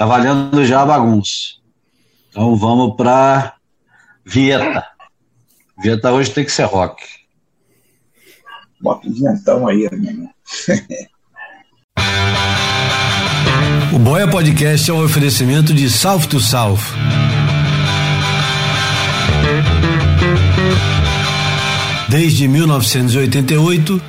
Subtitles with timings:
[0.00, 1.60] Tá valendo já a bagunça.
[2.30, 3.52] Então vamos para
[4.24, 4.82] Vieta.
[5.82, 7.04] Vieta hoje tem que ser rock.
[8.80, 10.26] Bota o vientão aí, amigo.
[13.94, 16.80] o Boia Podcast é um oferecimento de South to South.
[22.08, 24.00] Desde 1988,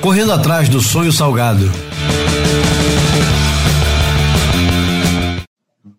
[0.00, 1.89] correndo atrás do sonho salgado.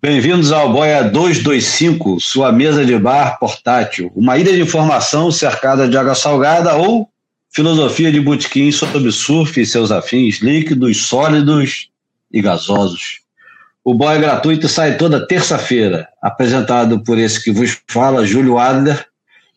[0.03, 5.95] Bem-vindos ao Boia 225, sua mesa de bar portátil, uma ilha de informação cercada de
[5.95, 7.07] água salgada ou
[7.51, 11.89] filosofia de botequim sobre surf e seus afins líquidos, sólidos
[12.33, 13.19] e gasosos.
[13.85, 19.05] O Boia gratuito sai toda terça-feira, apresentado por esse que vos fala, Júlio Adler,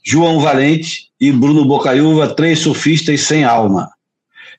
[0.05, 3.89] João Valente e Bruno Bocaiúva, três surfistas sem alma.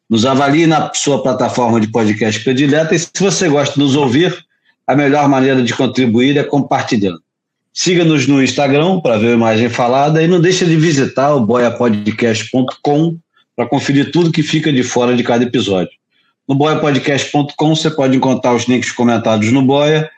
[0.09, 4.44] Nos avalie na sua plataforma de podcast predileta e se você gosta de nos ouvir,
[4.87, 7.21] a melhor maneira de contribuir é compartilhando.
[7.73, 13.17] Siga-nos no Instagram para ver a imagem falada e não deixe de visitar o boiapodcast.com
[13.55, 15.91] para conferir tudo que fica de fora de cada episódio.
[16.47, 20.09] No boiapodcast.com você pode encontrar os links comentados no Boia,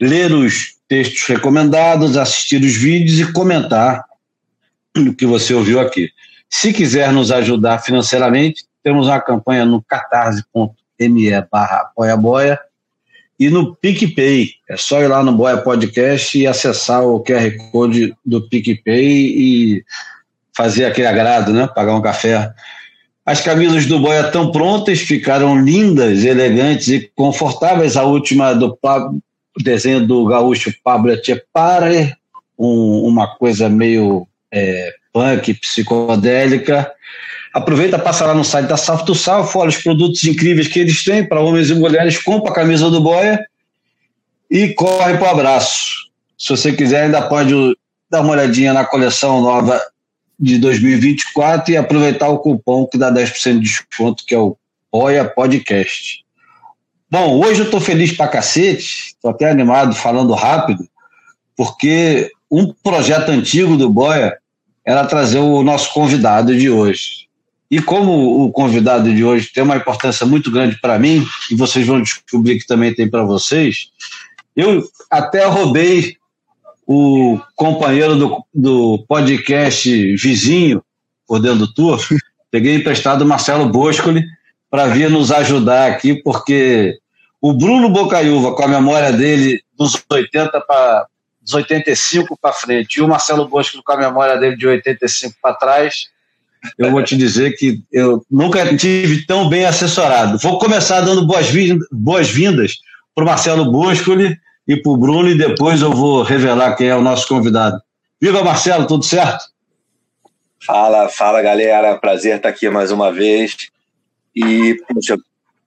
[0.00, 4.04] ler os textos recomendados, assistir os vídeos e comentar
[4.96, 6.10] o que você ouviu aqui.
[6.48, 12.58] Se quiser nos ajudar financeiramente, temos uma campanha no catarse.me barra boia
[13.38, 14.50] e no PicPay.
[14.68, 19.84] É só ir lá no Boia Podcast e acessar o QR Code do PicPay e
[20.56, 21.68] fazer aquele agrado, né?
[21.74, 22.52] Pagar um café.
[23.24, 27.96] As camisas do Boia estão prontas, ficaram lindas, elegantes e confortáveis.
[27.96, 28.78] A última do
[29.58, 32.14] desenho do gaúcho Pablo Echepare,
[32.58, 36.90] um, uma coisa meio é, punk, psicodélica.
[37.56, 41.26] Aproveita, passa lá no site da do Sal, olha os produtos incríveis que eles têm
[41.26, 43.42] para homens e mulheres, compra a camisa do Boia
[44.50, 46.10] e corre para o abraço.
[46.36, 47.54] Se você quiser, ainda pode
[48.10, 49.80] dar uma olhadinha na coleção nova
[50.38, 54.54] de 2024 e aproveitar o cupom que dá 10% de desconto, que é o
[54.92, 56.26] Boia Podcast.
[57.10, 60.86] Bom, hoje eu estou feliz para cacete, estou até animado falando rápido,
[61.56, 64.36] porque um projeto antigo do Boia
[64.84, 67.25] era trazer o nosso convidado de hoje.
[67.70, 71.86] E como o convidado de hoje tem uma importância muito grande para mim, e vocês
[71.86, 73.90] vão descobrir que também tem para vocês,
[74.54, 76.16] eu até roubei
[76.86, 80.82] o companheiro do, do podcast vizinho,
[81.26, 82.00] por dentro do tour,
[82.50, 84.24] peguei emprestado o Marcelo Boscoli
[84.70, 86.98] para vir nos ajudar aqui, porque
[87.40, 91.06] o Bruno Bocaiúva, com a memória dele dos 80 para
[91.40, 95.54] dos 85 para frente, e o Marcelo Boscoli com a memória dele de 85 para
[95.54, 96.08] trás,
[96.78, 100.38] eu vou te dizer que eu nunca tive tão bem assessorado.
[100.38, 102.30] Vou começar dando boas-vindas boas
[103.14, 104.36] para o Marcelo Boscoli
[104.68, 107.80] e para o Bruno, e depois eu vou revelar quem é o nosso convidado.
[108.20, 109.44] Viva Marcelo, tudo certo?
[110.66, 113.56] Fala, fala galera, prazer estar aqui mais uma vez.
[114.34, 115.16] E, poxa,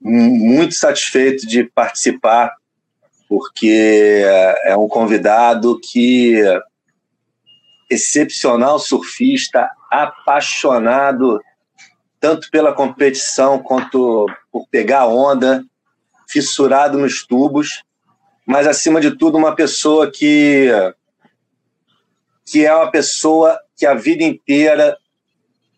[0.02, 2.54] muito satisfeito de participar,
[3.28, 4.24] porque
[4.64, 6.42] é um convidado que
[7.90, 11.42] excepcional surfista, apaixonado
[12.20, 15.64] tanto pela competição quanto por pegar onda,
[16.28, 17.84] fissurado nos tubos,
[18.46, 20.70] mas acima de tudo uma pessoa que
[22.46, 24.98] que é uma pessoa que a vida inteira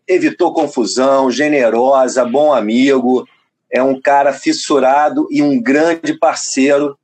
[0.08, 3.26] evitou confusão, generosa, bom amigo,
[3.70, 6.98] é um cara fissurado e um grande parceiro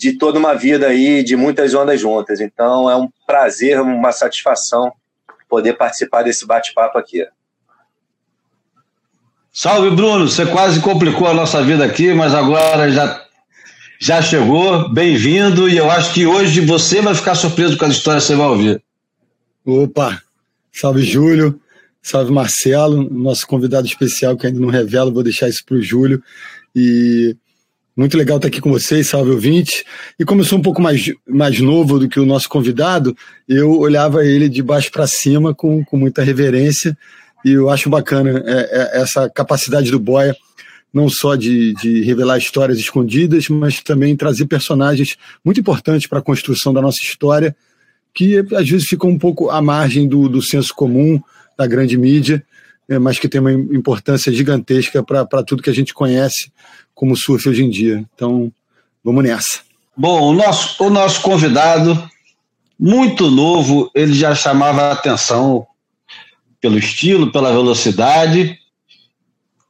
[0.00, 2.40] de toda uma vida aí, de muitas ondas juntas.
[2.40, 4.90] Então é um prazer, uma satisfação
[5.46, 7.26] poder participar desse bate-papo aqui.
[9.52, 10.26] Salve, Bruno!
[10.26, 13.26] Você quase complicou a nossa vida aqui, mas agora já,
[14.00, 14.88] já chegou.
[14.88, 18.36] Bem-vindo, e eu acho que hoje você vai ficar surpreso com as histórias que você
[18.36, 18.82] vai ouvir.
[19.66, 20.22] Opa!
[20.72, 21.60] Salve, Júlio!
[22.00, 26.22] Salve, Marcelo, nosso convidado especial que ainda não revela, vou deixar isso para o Júlio.
[26.74, 27.36] E
[27.96, 29.84] muito legal estar aqui com vocês, salve ouvinte.
[30.18, 33.16] E como eu sou um pouco mais, mais novo do que o nosso convidado,
[33.48, 36.96] eu olhava ele de baixo para cima com, com muita reverência.
[37.44, 38.52] E eu acho bacana é,
[38.98, 40.36] é, essa capacidade do Boia,
[40.92, 46.22] não só de, de revelar histórias escondidas, mas também trazer personagens muito importantes para a
[46.22, 47.54] construção da nossa história,
[48.14, 51.20] que às vezes ficam um pouco à margem do, do senso comum,
[51.56, 52.44] da grande mídia,
[52.98, 56.50] mas que tem uma importância gigantesca para tudo que a gente conhece
[56.94, 58.04] como surf hoje em dia.
[58.14, 58.52] Então,
[59.04, 59.60] vamos nessa.
[59.96, 62.10] Bom, o nosso, o nosso convidado,
[62.78, 65.66] muito novo, ele já chamava a atenção
[66.60, 68.58] pelo estilo, pela velocidade.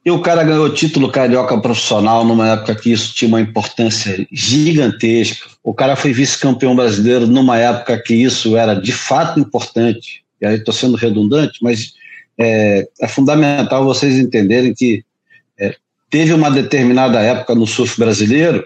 [0.03, 4.25] E o cara ganhou o título carioca profissional numa época que isso tinha uma importância
[4.31, 5.47] gigantesca.
[5.63, 10.23] O cara foi vice-campeão brasileiro numa época que isso era de fato importante.
[10.41, 11.93] E aí estou sendo redundante, mas
[12.41, 15.03] é, é, fundamental vocês entenderem que
[15.59, 15.75] é,
[16.09, 18.65] teve uma determinada época no surf brasileiro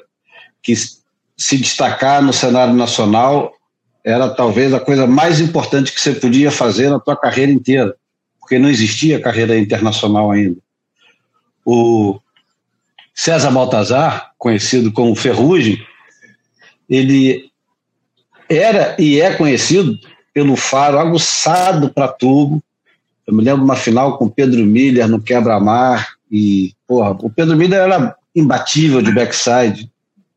[0.62, 3.54] que se destacar no cenário nacional
[4.04, 7.96] era talvez a coisa mais importante que você podia fazer na tua carreira inteira,
[8.40, 10.58] porque não existia carreira internacional ainda
[11.66, 12.20] o
[13.14, 15.84] César Baltazar, conhecido como Ferrugem,
[16.88, 17.50] ele
[18.48, 19.98] era e é conhecido
[20.32, 22.62] pelo faro aguçado para tubo.
[23.28, 27.58] Eu me lembro de uma final com Pedro Miller no quebra-mar e, porra, o Pedro
[27.58, 29.90] Miller era imbatível de backside.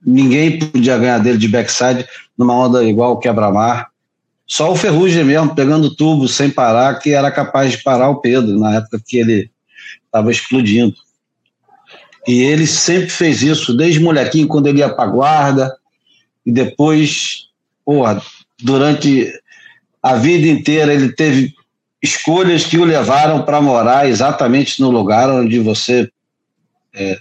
[0.05, 2.06] Ninguém podia ganhar dele de backside
[2.37, 3.88] numa onda igual o quebra-mar.
[4.46, 8.58] Só o Ferrugem mesmo, pegando tubo sem parar, que era capaz de parar o Pedro
[8.58, 9.50] na época que ele
[10.06, 10.94] estava explodindo.
[12.26, 15.76] E ele sempre fez isso, desde molequinho, quando ele ia para guarda,
[16.46, 17.49] e depois,
[17.85, 18.23] porra,
[18.62, 19.31] durante
[20.02, 21.55] a vida inteira, ele teve
[22.03, 26.11] escolhas que o levaram para morar exatamente no lugar onde você,
[26.95, 27.19] é,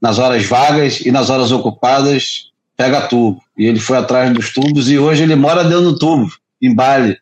[0.00, 3.42] nas horas vagas e nas horas ocupadas, pega tubo.
[3.56, 7.18] E ele foi atrás dos tubos e hoje ele mora dentro do tubo, em Bali.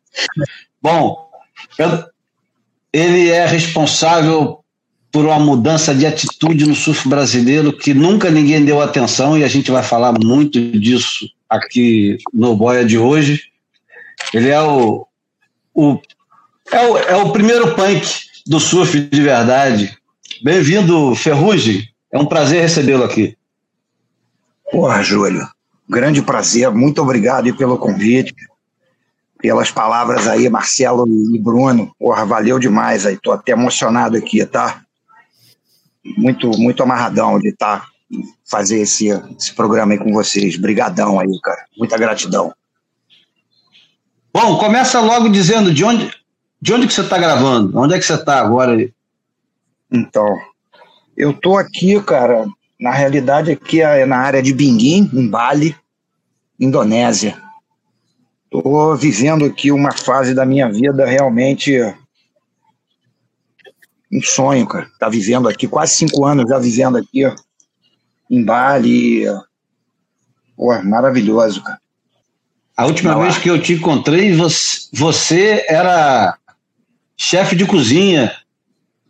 [0.80, 1.28] Bom,
[2.92, 4.60] ele é responsável
[5.10, 9.48] por uma mudança de atitude no surf brasileiro que nunca ninguém deu atenção e a
[9.48, 13.44] gente vai falar muito disso aqui no Boia de hoje.
[14.34, 15.06] Ele é o,
[15.74, 15.98] o,
[16.70, 18.06] é o, é o primeiro punk
[18.46, 19.96] do surf de verdade.
[20.42, 21.88] Bem-vindo, Ferrugem.
[22.12, 23.36] É um prazer recebê-lo aqui.
[24.70, 25.46] Porra, Júlio.
[25.88, 26.70] Grande prazer.
[26.70, 28.34] Muito obrigado pelo convite,
[29.38, 31.94] pelas palavras aí, Marcelo e Bruno.
[31.98, 33.16] Porra, valeu demais aí.
[33.16, 34.82] Tô até emocionado aqui, tá?
[36.16, 37.86] muito, muito amarradão de estar tá,
[38.48, 40.56] fazer esse, esse programa aí com vocês.
[40.56, 41.64] Brigadão aí, cara.
[41.76, 42.52] Muita gratidão.
[44.32, 46.10] Bom, começa logo dizendo de onde,
[46.66, 47.78] de onde que você está gravando?
[47.78, 48.76] Onde é que você está agora?
[49.88, 50.36] Então,
[51.16, 52.44] eu tô aqui, cara,
[52.80, 55.76] na realidade aqui é na área de Binguim, em Bali,
[56.58, 57.40] Indonésia.
[58.50, 61.78] Tô vivendo aqui uma fase da minha vida realmente
[64.12, 64.88] um sonho, cara.
[64.98, 67.32] Tá vivendo aqui, quase cinco anos já vivendo aqui, ó,
[68.28, 69.22] em Bali.
[70.56, 71.78] Pô, maravilhoso, cara.
[72.76, 76.36] A última Não, vez que eu te encontrei, você, você era
[77.16, 78.32] chefe de cozinha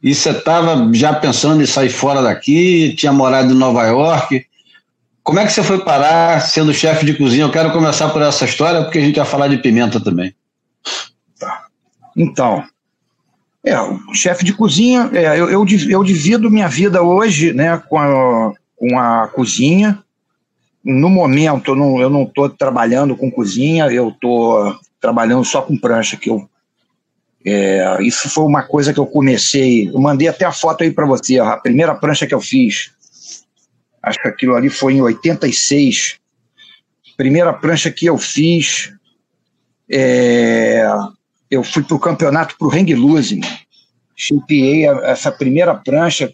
[0.03, 4.47] e você estava já pensando em sair fora daqui, tinha morado em Nova York.
[5.23, 7.45] Como é que você foi parar sendo chefe de cozinha?
[7.45, 10.33] Eu quero começar por essa história, porque a gente vai falar de pimenta também.
[11.39, 11.65] Tá.
[12.17, 12.63] Então,
[13.65, 13.75] é,
[14.15, 18.97] chefe de cozinha, é, eu, eu, eu, divido minha vida hoje né, com, a, com
[18.97, 19.99] a cozinha.
[20.85, 26.17] No momento, eu não estou trabalhando com cozinha, eu estou trabalhando só com prancha.
[26.17, 26.49] Que eu,
[27.49, 29.89] é, isso foi uma coisa que eu comecei.
[29.89, 32.91] Eu mandei até a foto aí para você, a primeira prancha que eu fiz.
[34.03, 36.19] Acho que aquilo ali foi em 86.
[37.17, 38.93] Primeira prancha que eu fiz.
[39.89, 40.85] É,
[41.49, 43.41] eu fui para o campeonato para o Hang Loose,
[44.17, 46.33] shapeei essa primeira prancha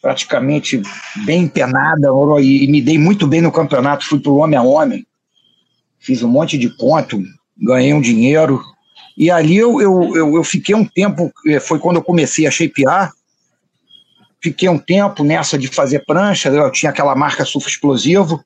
[0.00, 0.80] praticamente
[1.24, 2.08] bem empenada
[2.40, 5.04] e, me dei muito bem no campeonato, fui para o homem a homem,
[5.98, 7.20] fiz um monte de ponto,
[7.58, 8.62] ganhei um dinheiro,
[9.16, 12.50] e ali eu, eu, eu, eu fiquei um tempo, eh, foi quando eu comecei a
[12.50, 13.12] shapear,
[14.42, 18.44] fiquei um tempo nessa de fazer prancha, eu tinha aquela marca surf explosivo,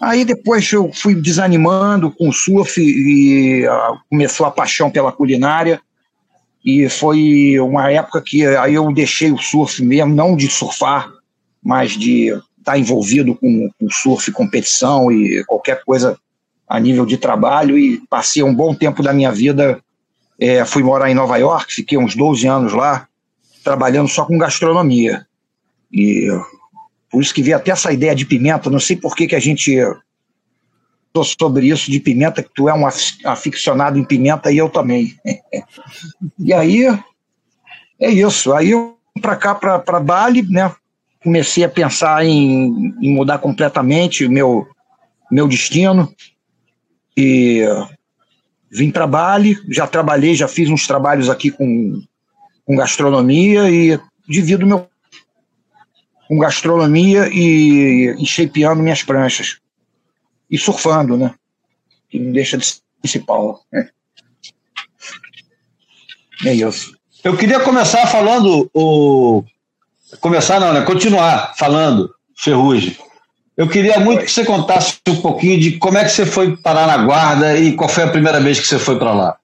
[0.00, 5.80] Aí depois eu fui desanimando com o surf e uh, começou a paixão pela culinária.
[6.64, 11.10] E foi uma época que aí eu deixei o surf mesmo, não de surfar,
[11.62, 16.16] mas de estar tá envolvido com, com surf, competição e qualquer coisa
[16.68, 17.76] a nível de trabalho.
[17.76, 19.80] E passei um bom tempo da minha vida.
[20.40, 23.08] É, fui morar em Nova York, fiquei uns 12 anos lá,
[23.64, 25.26] trabalhando só com gastronomia.
[25.92, 26.28] E
[27.10, 28.70] por isso que veio até essa ideia de pimenta.
[28.70, 29.78] Não sei por que, que a gente
[31.24, 32.86] sobre isso de pimenta, que tu é um
[33.24, 35.16] aficionado em pimenta e eu também.
[36.38, 36.86] e aí
[38.00, 38.52] é isso.
[38.52, 40.72] Aí eu para cá, para Bali, né?
[41.22, 44.66] Comecei a pensar em, em mudar completamente o meu,
[45.30, 46.12] meu destino.
[47.16, 47.64] E
[48.70, 52.02] vim para Bali, já trabalhei, já fiz uns trabalhos aqui com,
[52.64, 53.98] com gastronomia e
[54.28, 54.88] divido meu
[56.26, 59.58] com gastronomia e, e shapeando minhas pranchas.
[60.50, 61.34] E surfando, né?
[62.10, 63.62] Que não deixa de ser principal.
[63.72, 63.88] Né?
[66.44, 66.94] É isso.
[67.24, 69.42] Eu queria começar falando o
[70.20, 70.82] Começar não, né?
[70.82, 72.96] Continuar falando, Ferrugem.
[73.58, 76.86] Eu queria muito que você contasse um pouquinho de como é que você foi parar
[76.86, 79.36] na guarda e qual foi a primeira vez que você foi para lá.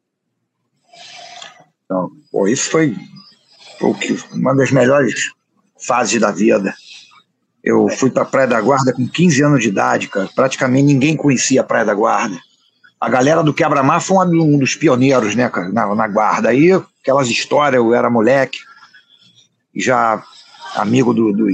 [1.85, 2.95] Então, pô, isso foi,
[3.81, 3.93] foi
[4.33, 5.33] uma das melhores
[5.85, 6.73] fases da vida.
[7.65, 10.31] Eu fui para a Praia da Guarda com 15 anos de idade, cara.
[10.33, 12.39] Praticamente ninguém conhecia a Praia da Guarda.
[13.01, 16.51] A galera do Quebra-Mar foi um dos pioneiros, né, cara, na, na Guarda.
[16.51, 16.71] Aí,
[17.03, 18.59] aquelas histórias, eu era moleque,
[19.75, 20.23] já
[20.77, 21.47] amigo do, do,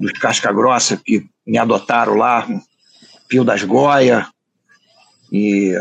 [0.00, 2.46] dos Casca Grossa, que me adotaram lá,
[3.28, 4.24] Pio das Goias.
[5.32, 5.74] E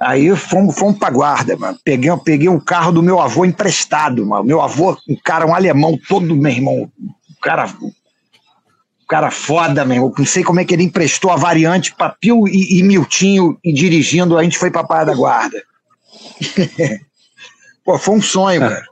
[0.00, 1.78] aí fomos, fomos para guarda, mano.
[1.84, 4.44] Peguei, peguei um carro do meu avô emprestado, mano.
[4.44, 9.96] Meu avô, um cara, um alemão, todo, meu irmão, um cara, um cara foda, meu
[9.96, 10.14] irmão.
[10.16, 13.74] Não sei como é que ele emprestou a variante para Pio e, e Miltinho e
[13.74, 15.62] dirigindo, a gente foi pra Praia da Guarda.
[17.84, 18.86] Pô, foi um sonho, cara.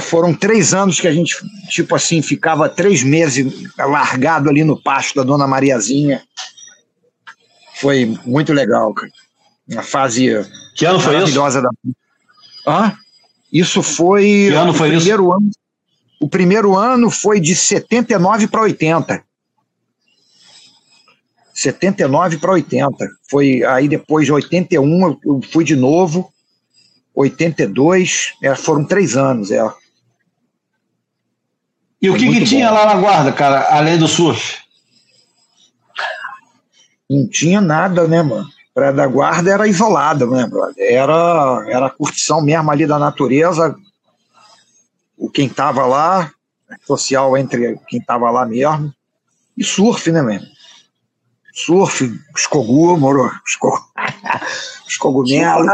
[0.00, 1.36] Foram três anos que a gente,
[1.68, 6.22] tipo assim, ficava três meses largado ali no pasto da Dona Mariazinha.
[7.76, 9.12] Foi muito legal, cara.
[9.68, 11.68] Uma fase que ano foi maravilhosa isso?
[12.64, 12.72] da.
[12.72, 12.98] Hã?
[13.52, 14.48] Isso foi.
[14.48, 15.32] Que ano foi primeiro isso?
[15.32, 15.50] Ano,
[16.20, 19.22] o primeiro ano foi de 79 para 80.
[21.54, 23.08] 79 para 80.
[23.30, 26.32] Foi aí depois de 81 eu fui de novo
[27.16, 29.50] 82, é, foram três anos.
[29.50, 29.72] É.
[32.00, 34.58] E o que, que tinha lá na guarda, cara, além do surf?
[37.08, 38.46] Não tinha nada, né, mano?
[38.74, 40.74] Praia da Guarda era isolada, né, brother?
[40.92, 43.74] Era, era a curtição mesmo ali da natureza.
[45.16, 46.30] O quem tava lá,
[46.84, 48.92] social entre quem tava lá mesmo.
[49.56, 50.46] E surf, né, mesmo?
[51.54, 53.30] Surf, escogu, moro?
[53.46, 53.82] Escogu,
[54.86, 55.64] escogumelo.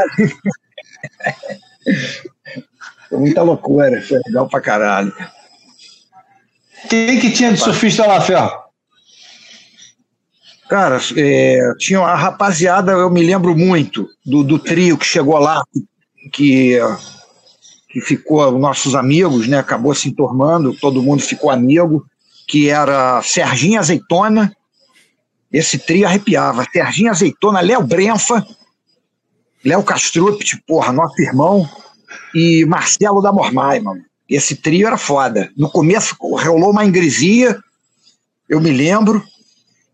[3.09, 5.15] Foi muita loucura, foi legal pra caralho.
[6.89, 8.51] Quem que tinha de surfista lá, Ferro?
[10.69, 15.63] Cara, é, tinha a rapaziada, eu me lembro muito do, do trio que chegou lá,
[16.33, 16.79] que,
[17.91, 19.59] que ficou nossos amigos, né?
[19.59, 22.07] Acabou se entormando, todo mundo ficou amigo,
[22.49, 24.51] que era Serginho Azeitona,
[25.53, 28.43] esse trio arrepiava, Serginho Azeitona, Léo Brenfa,
[29.65, 31.69] Léo Castrupt, porra, nosso irmão,
[32.35, 34.03] e Marcelo da Mormai, mano.
[34.29, 35.51] Esse trio era foda.
[35.57, 37.59] No começo rolou uma ingresia,
[38.49, 39.23] eu me lembro,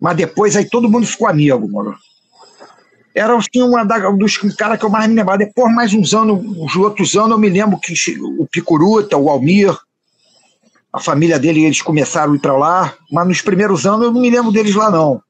[0.01, 1.97] mas depois aí todo mundo ficou amigo, mano.
[3.15, 5.39] Era assim, uma dos caras que eu mais me lembrava.
[5.39, 9.77] Depois, mais uns anos, os outros anos, eu me lembro que o Picuruta, o Almir,
[10.93, 14.21] a família dele, eles começaram a ir para lá, mas nos primeiros anos eu não
[14.21, 15.21] me lembro deles lá, não.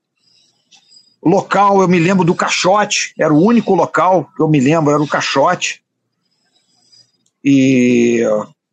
[1.24, 5.02] Local, eu me lembro do Caixote, era o único local que eu me lembro, era
[5.02, 5.82] o Caixote.
[7.44, 8.22] E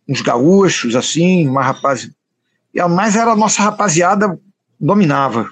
[0.08, 2.10] uns gaúchos, assim, uma rapaz.
[2.90, 4.40] Mas era a nossa rapaziada
[4.80, 5.50] dominava.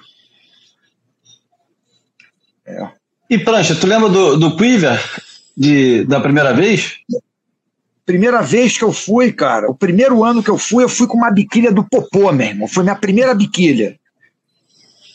[2.66, 2.88] É.
[3.28, 5.00] E prancha, tu lembra do, do Quiver
[5.56, 6.98] de, da primeira vez?
[8.06, 11.16] Primeira vez que eu fui, cara, o primeiro ano que eu fui, eu fui com
[11.16, 12.68] uma biquília do Popô, meu irmão.
[12.68, 13.98] Foi minha primeira biquília.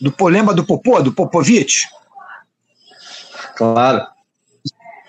[0.02, 1.88] Do lembra do Popô, do Popovich?
[3.56, 4.08] Claro.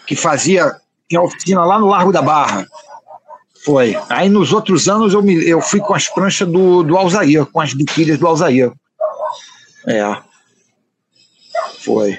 [0.07, 0.77] Que fazia,
[1.09, 2.67] tinha oficina lá no Largo da Barra.
[3.65, 3.97] Foi.
[4.09, 7.61] Aí nos outros anos eu, me, eu fui com as pranchas do, do Alzair, com
[7.61, 8.73] as biquílias do Alzair.
[9.87, 10.17] É.
[11.79, 12.19] Foi.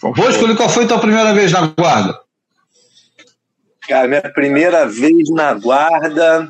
[0.00, 2.18] Bosco, qual foi a tua primeira vez na guarda?
[3.88, 6.48] Cara, minha primeira vez na guarda.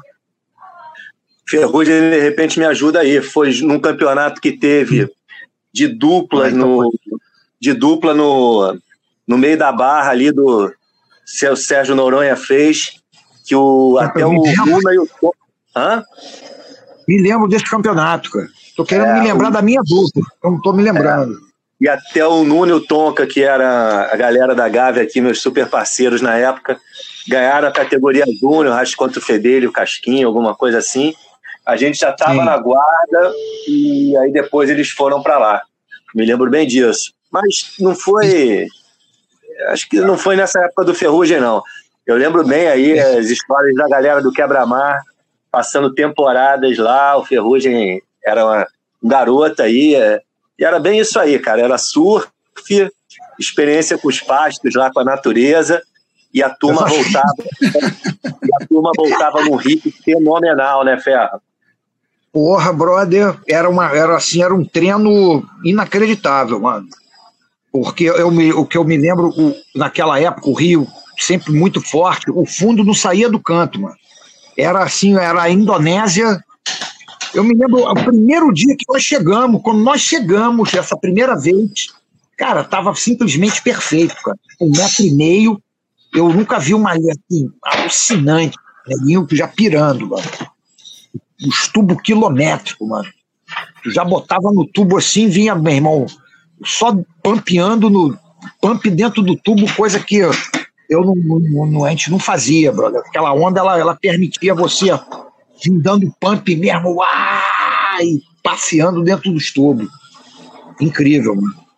[1.48, 3.22] Ferrugem, de repente, me ajuda aí.
[3.22, 5.10] Foi num campeonato que teve
[5.72, 6.92] de dupla no,
[7.60, 8.78] de dupla no,
[9.26, 10.72] no meio da barra ali do
[11.24, 13.00] seu Sérgio Noronha fez,
[13.46, 15.08] que o, até o Luna e o.
[15.74, 16.02] Hã?
[17.06, 18.48] Me lembro desse campeonato, cara.
[18.76, 19.52] Tô querendo é, me lembrar o...
[19.52, 21.34] da minha dupla, não tô me lembrando.
[21.34, 21.48] É.
[21.80, 25.40] E até o Nuno e o Tonka, que era a galera da Gávea aqui, meus
[25.40, 26.78] super parceiros na época,
[27.28, 31.14] ganharam a categoria Júnior, acho contra o Fedelho, o Casquinho, alguma coisa assim.
[31.68, 33.30] A gente já estava na guarda
[33.68, 35.62] e aí depois eles foram para lá.
[36.14, 37.12] Me lembro bem disso.
[37.30, 38.66] Mas não foi.
[39.68, 41.62] Acho que não foi nessa época do Ferrugem, não.
[42.06, 45.02] Eu lembro bem aí as histórias da galera do Quebra-Mar
[45.52, 47.18] passando temporadas lá.
[47.18, 48.66] O Ferrugem era uma
[49.02, 49.94] garota aí.
[49.94, 50.22] É,
[50.58, 51.60] e era bem isso aí, cara.
[51.60, 52.30] Era surf,
[53.38, 55.82] experiência com os pastos lá, com a natureza,
[56.32, 57.34] e a turma voltava.
[57.60, 61.42] e a turma voltava num ritmo fenomenal, né, Ferro?
[62.32, 66.88] Porra, brother, era uma, era assim, era um treino inacreditável, mano.
[67.72, 70.86] Porque eu me, o que eu me lembro, o, naquela época, o Rio
[71.18, 73.96] sempre muito forte, o fundo não saía do canto, mano.
[74.56, 76.42] Era assim, era a Indonésia.
[77.34, 81.88] Eu me lembro, o primeiro dia que nós chegamos, quando nós chegamos, essa primeira vez,
[82.36, 84.38] cara, tava simplesmente perfeito, cara.
[84.60, 85.62] Um metro e meio,
[86.14, 88.56] eu nunca vi uma linha assim, alucinante,
[88.86, 90.22] neguinho já pirando, mano.
[91.46, 93.08] Os tubos quilométricos, mano.
[93.82, 96.06] Tu já botava no tubo assim, vinha, meu irmão,
[96.64, 98.18] só pampeando no
[98.60, 100.16] pump dentro do tubo, coisa que
[100.88, 103.00] eu não, não, não, a gente não fazia, brother.
[103.00, 104.86] Aquela onda, ela, ela permitia você
[105.62, 109.88] vir dando pump mesmo, uai, e passeando dentro dos tubos.
[110.80, 111.68] Incrível, mano.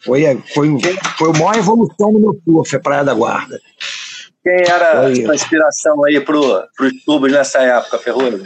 [0.00, 0.22] Foi,
[0.54, 0.78] foi,
[1.18, 3.60] foi a maior evolução no meu surf, a Praia da Guarda.
[4.42, 8.42] Quem era a inspiração aí para os tubos nessa época, Ferrugem?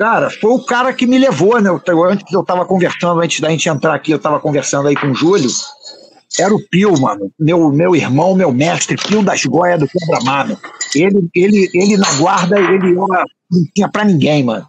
[0.00, 1.68] Cara, foi o cara que me levou, né?
[2.10, 5.14] Antes eu estava conversando, antes da gente entrar aqui, eu estava conversando aí com o
[5.14, 5.50] Júlio.
[6.38, 7.30] Era o Pio, mano.
[7.38, 10.58] Meu, meu irmão, meu mestre, Pio das Goias do Quebra-Mar,
[10.94, 14.66] Ele, ele, ele na guarda, ele era, não tinha pra ninguém, mano.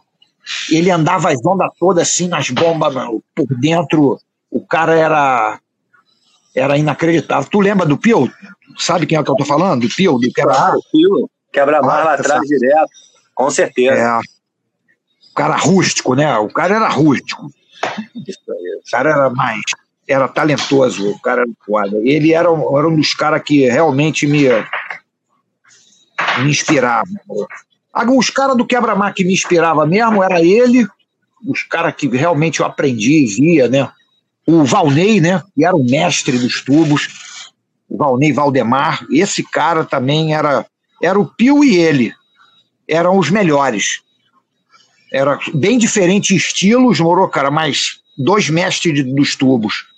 [0.69, 3.23] Ele andava as ondas todas assim nas bombas, mano.
[3.33, 4.19] Por dentro,
[4.51, 5.59] o cara era
[6.53, 7.49] era inacreditável.
[7.49, 8.29] Tu lembra do Pio?
[8.77, 9.87] Sabe quem é que eu tô falando?
[9.87, 10.71] Do Pio, do Quebra-Mar?
[10.71, 11.29] Claro, Pio.
[11.53, 12.89] Quebra-Mar lá atrás, direto.
[13.33, 13.95] Com certeza.
[13.95, 14.30] É.
[15.31, 16.37] O cara rústico, né?
[16.37, 17.47] O cara era rústico.
[17.47, 19.61] O cara era mais
[20.11, 21.97] era talentoso, o cara era foda.
[22.03, 24.47] Ele era, era um dos caras que realmente me,
[26.39, 27.07] me inspirava.
[28.17, 30.87] Os caras do quebra-mar que me inspirava mesmo era ele,
[31.47, 33.89] os caras que realmente eu aprendi e via, né?
[34.45, 35.41] O Valnei, né?
[35.55, 37.51] Que era o mestre dos tubos,
[37.89, 39.05] o Valnei Valdemar.
[39.11, 40.65] Esse cara também era,
[41.01, 42.13] era o Pio e ele.
[42.87, 44.01] Eram os melhores.
[45.11, 49.91] Era bem diferente estilos, morou, cara, mas dois mestres dos tubos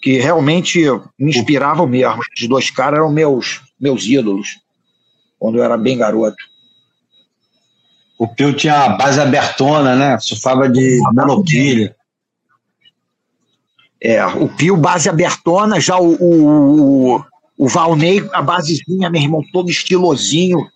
[0.00, 0.80] que realmente
[1.18, 2.20] me inspiravam mesmo.
[2.40, 4.58] Os dois caras eram meus, meus ídolos,
[5.38, 6.42] quando eu era bem garoto.
[8.18, 10.18] O Pio tinha a base abertona, né?
[10.18, 11.94] Surfava de monoquilha.
[14.00, 17.24] É, o Pio, base abertona, já o, o,
[17.58, 20.66] o Valnei, a basezinha, meu irmão, todo estilosinho.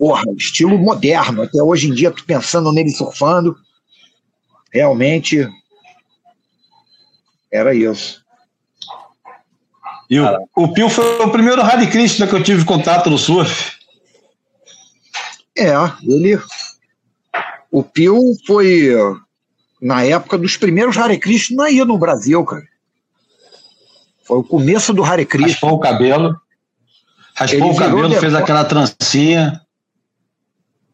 [0.00, 1.42] Porra, estilo moderno.
[1.42, 3.54] Até hoje em dia, tu pensando nele surfando,
[4.72, 5.46] realmente
[7.52, 8.24] era isso.
[10.08, 13.78] E o, o Pio foi o primeiro Hare Krishna que eu tive contato no surf.
[15.54, 16.40] É, ele.
[17.70, 18.94] O Pio foi
[19.82, 22.66] na época dos primeiros Hare Krishna aí no Brasil, cara.
[24.24, 25.52] Foi o começo do Hare Krishna.
[25.52, 26.40] Raspou o cabelo.
[27.34, 29.60] Raspou ele o cabelo, fez aquela trancinha.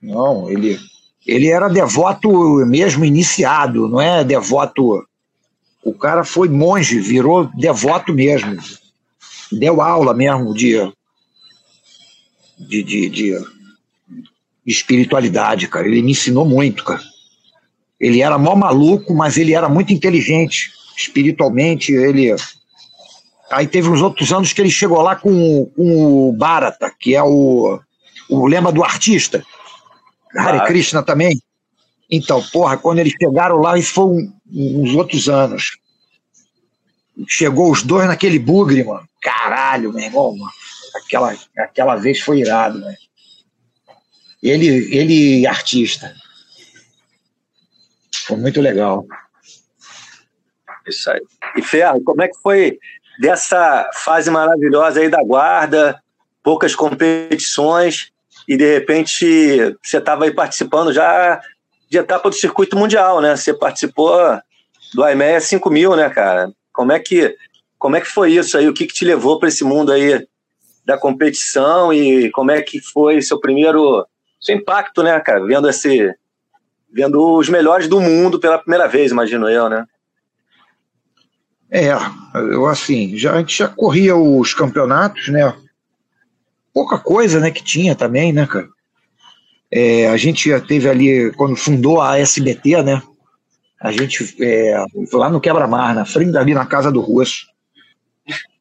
[0.01, 0.79] Não, ele,
[1.27, 2.31] ele era devoto
[2.67, 5.05] mesmo iniciado, não é devoto.
[5.83, 8.61] O cara foi monge, virou devoto mesmo
[9.53, 10.93] deu aula mesmo de,
[12.59, 13.45] de, de, de
[14.67, 15.87] espiritualidade, cara.
[15.87, 17.03] Ele me ensinou muito, cara.
[17.99, 20.71] Ele era mó maluco, mas ele era muito inteligente.
[20.97, 22.35] Espiritualmente, ele.
[23.51, 27.23] Aí teve uns outros anos que ele chegou lá com, com o Bharata, que é
[27.23, 27.79] o,
[28.29, 29.45] o lema do artista.
[30.37, 31.41] Hare Krishna também.
[32.11, 35.77] Então, porra, quando eles chegaram lá, isso foi um, uns outros anos.
[37.29, 39.09] Chegou os dois naquele bugre, mano.
[39.21, 40.53] Caralho, meu irmão, mano.
[40.95, 42.95] Aquela, aquela vez foi irado, né?
[44.43, 46.15] Ele, ele artista.
[48.27, 49.07] Foi muito legal.
[50.87, 51.21] Isso aí.
[51.57, 52.79] E Ferro, como é que foi
[53.19, 56.01] dessa fase maravilhosa aí da guarda,
[56.43, 58.13] poucas competições,
[58.49, 61.41] e de repente você estava aí participando já
[61.91, 63.37] de etapa do circuito mundial, né?
[63.37, 64.19] Você participou
[64.95, 66.51] do IMEA 5000, né, cara?
[66.73, 67.37] Como é que,
[67.79, 68.69] como é que foi isso aí?
[68.69, 70.27] O que, que te levou para esse mundo aí
[70.85, 74.07] da competição e como é que foi seu primeiro
[74.41, 75.45] seu impacto, né, cara?
[75.45, 76.15] Vendo esse
[76.93, 79.85] vendo os melhores do mundo pela primeira vez, imagino eu, né?
[81.71, 81.91] É,
[82.35, 85.53] eu assim, já, a gente já corria os campeonatos, né?
[86.77, 88.69] Pouca coisa, né, que tinha também, né, cara?
[89.73, 93.03] É, a gente teve ali, quando fundou a SBT, né?
[93.81, 94.85] A gente, é,
[95.15, 97.47] lá no Quebra-Mar, na frente ali na casa do Russo.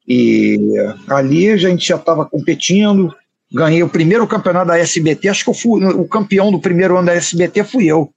[0.08, 0.58] E
[1.06, 3.14] ali a gente já estava competindo,
[3.52, 7.08] ganhei o primeiro campeonato da SBT, acho que eu fui, o campeão do primeiro ano
[7.08, 8.10] da SBT fui eu.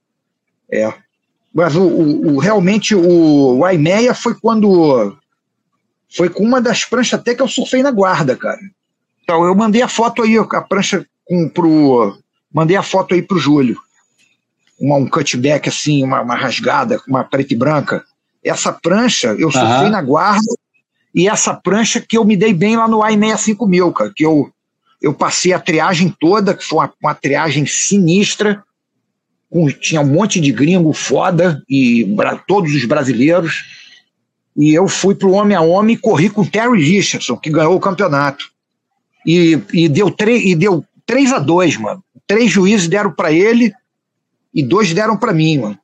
[0.72, 0.90] É.
[1.52, 5.14] Mas o, o, o realmente o, o Aimeia foi quando.
[6.16, 8.60] Foi com uma das pranchas até que eu surfei na guarda, cara.
[9.22, 12.18] Então eu mandei a foto aí, a prancha com, pro.
[12.52, 13.78] Mandei a foto aí pro Júlio
[14.80, 18.02] uma, um cutback assim, uma, uma rasgada, uma preta e branca.
[18.42, 19.90] Essa prancha eu surfei uhum.
[19.90, 20.50] na guarda
[21.14, 24.50] e essa prancha que eu me dei bem lá no i 65000, cara, que eu
[25.02, 28.62] eu passei a triagem toda, que foi uma, uma triagem sinistra,
[29.48, 33.64] com, tinha um monte de gringo foda, e bra, todos os brasileiros,
[34.54, 37.48] e eu fui para o homem a homem e corri com o Terry Richardson, que
[37.48, 38.50] ganhou o campeonato.
[39.26, 42.04] E, e deu, e deu 3 a 2 mano.
[42.26, 43.72] Três juízes deram para ele
[44.54, 45.78] e dois deram para mim, mano.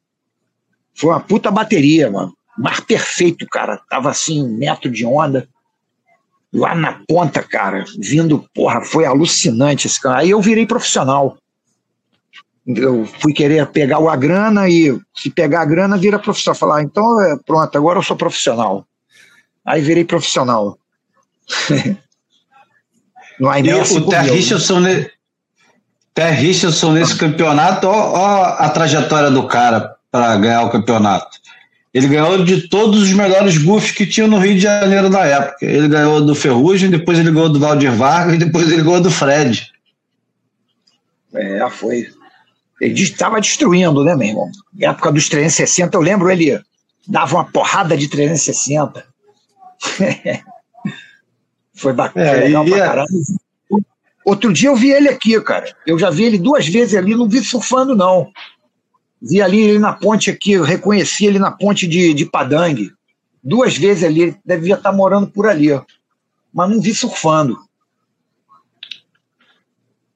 [0.95, 2.37] Foi uma puta bateria, mano.
[2.59, 3.81] Mar perfeito, cara.
[3.89, 5.49] Tava assim, um metro de onda.
[6.53, 7.85] Lá na ponta, cara.
[7.99, 10.21] Vindo, porra, foi alucinante esse cara.
[10.21, 11.37] Aí eu virei profissional.
[12.67, 16.59] Eu fui querer pegar a grana e se pegar a grana, vira profissional.
[16.59, 18.87] Falar, ah, então é, pronto, agora eu sou profissional.
[19.65, 20.79] Aí virei profissional.
[23.41, 25.11] e o Ter Richardson, ne...
[26.15, 31.39] Ter Richardson nesse campeonato, ó, ó a trajetória do cara para ganhar o campeonato.
[31.93, 35.65] Ele ganhou de todos os melhores buffs que tinha no Rio de Janeiro na época.
[35.65, 39.11] Ele ganhou do Ferrugem, depois ele ganhou do Valdir Vargas e depois ele ganhou do
[39.11, 39.71] Fred.
[41.35, 42.07] É, foi.
[42.81, 44.51] Ele estava destruindo, né, meu irmão?
[44.75, 46.61] Na época dos 360, eu lembro ele
[47.07, 49.05] dava uma porrada de 360.
[51.77, 53.11] foi bacana, é, legal pra é- caramba.
[54.25, 55.73] Outro dia eu vi ele aqui, cara.
[55.87, 58.33] Eu já vi ele duas vezes ali, não vi surfando, não.
[59.23, 62.91] Vi ali ele na ponte aqui, eu reconheci ele na ponte de, de Padang.
[63.43, 65.83] Duas vezes ali, ele devia estar morando por ali, ó.
[66.53, 67.57] mas não vi surfando.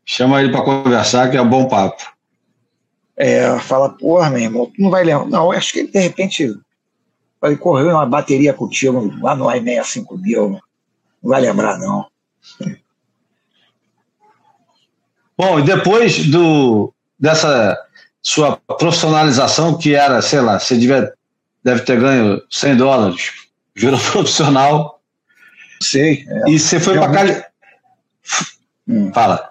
[0.04, 2.02] Chama ele para conversar, que é um bom papo.
[3.16, 5.26] É, fala, porra, meu irmão, tu não vai lembrar.
[5.26, 6.52] Não, acho que ele de repente
[7.40, 10.60] vai correr uma bateria contigo lá no i65 mil,
[11.22, 12.06] não vai lembrar, não.
[15.36, 17.78] Bom, e depois do, dessa
[18.22, 21.12] sua profissionalização, que era, sei lá, você deve,
[21.64, 23.32] deve ter ganho 100 dólares,
[23.74, 25.00] virou profissional.
[25.82, 26.26] Sei.
[26.28, 26.50] É.
[26.50, 27.44] E você foi para Cali...
[28.86, 29.10] Hum.
[29.14, 29.50] Fala.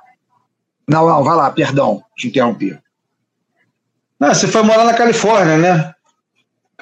[0.88, 2.78] Não, não, vai lá, perdão, te interrompi.
[4.20, 5.96] Não, você foi morar na Califórnia, né?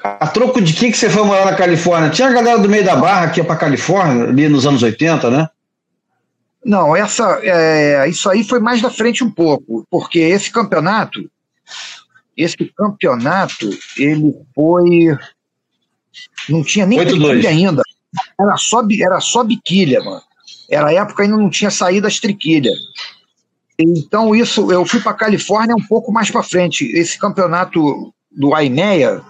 [0.02, 2.10] A troco de quem que você foi morar na Califórnia?
[2.10, 5.30] Tinha a galera do meio da barra que ia para Califórnia, ali nos anos 80,
[5.30, 5.48] né?
[6.64, 11.28] Não, essa, é, isso aí foi mais da frente um pouco, porque esse campeonato,
[12.36, 15.16] esse campeonato, ele foi.
[16.48, 17.82] Não tinha nem triquilha ainda.
[18.40, 20.22] Era só, era só biquilha, mano.
[20.70, 22.76] Era a época ainda não tinha saído as triquilhas.
[23.78, 26.84] Então, isso, eu fui para Califórnia um pouco mais para frente.
[26.96, 29.22] Esse campeonato do AINEA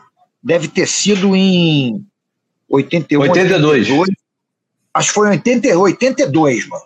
[0.42, 2.04] deve ter sido em
[2.68, 3.90] 81, 82.
[3.90, 4.08] 82.
[4.94, 6.82] Acho que foi em 80, 82, mano.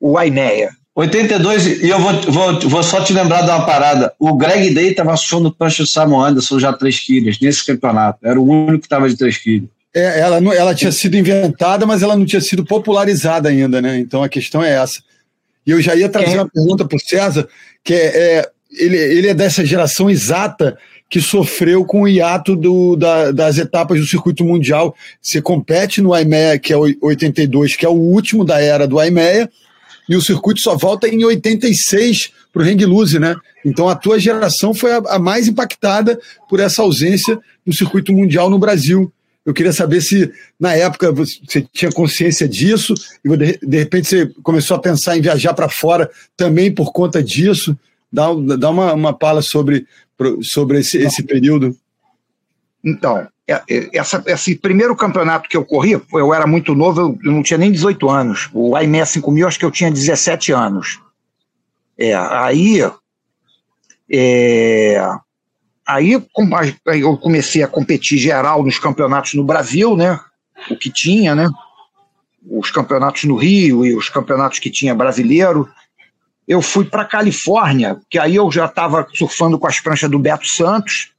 [0.00, 0.70] O AINEA.
[0.94, 4.12] 82, e eu vou, vou, vou só te lembrar de uma parada.
[4.18, 8.20] O Greg Day estava surfando prancha do Simon Anderson já 3 quilos nesse campeonato.
[8.22, 9.68] Era o único que estava de 3 quilos.
[9.92, 13.98] É, ela, ela tinha sido inventada, mas ela não tinha sido popularizada ainda, né?
[13.98, 15.00] Então a questão é essa.
[15.66, 16.42] E eu já ia trazer é.
[16.42, 17.48] uma pergunta para o César,
[17.82, 22.96] que é, é, ele, ele é dessa geração exata que sofreu com o hiato do,
[22.96, 24.94] da, das etapas do circuito mundial.
[25.20, 29.48] Você compete no IMEA, que é 82, que é o último da era do IMEA,
[30.08, 33.34] e o circuito só volta em 86 para o Hang Loose, né?
[33.64, 38.50] Então a tua geração foi a, a, mais impactada por essa ausência do circuito mundial
[38.50, 39.10] no Brasil.
[39.44, 44.26] Eu queria saber se na época você tinha consciência disso e de, de repente você
[44.42, 47.76] começou a pensar em viajar para fora também por conta disso.
[48.12, 49.86] Dá, dá uma, uma pala sobre,
[50.42, 51.76] sobre esse, esse período.
[52.82, 57.32] Então, é, é, essa, esse primeiro campeonato que eu corri, eu era muito novo, eu
[57.32, 58.50] não tinha nem 18 anos.
[58.52, 61.00] O AIME 5000, acho que eu tinha 17 anos.
[61.96, 62.80] É, aí,
[64.10, 65.00] é,
[65.86, 70.18] aí eu comecei a competir geral nos campeonatos no Brasil, né?
[70.70, 71.48] O que tinha, né?
[72.46, 75.68] Os campeonatos no Rio e os campeonatos que tinha brasileiro.
[76.46, 80.46] Eu fui para Califórnia, que aí eu já estava surfando com as pranchas do Beto
[80.46, 81.14] Santos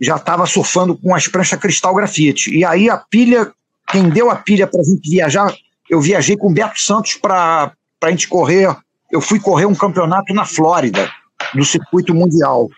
[0.00, 2.54] já estava surfando com as pranchas cristal grafite.
[2.54, 3.52] E aí a pilha,
[3.88, 5.52] quem deu a pilha para a gente viajar,
[5.88, 8.76] eu viajei com o Beto Santos para a gente correr.
[9.10, 11.10] Eu fui correr um campeonato na Flórida,
[11.54, 12.68] do circuito mundial.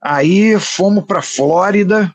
[0.00, 2.14] Aí fomos para Flórida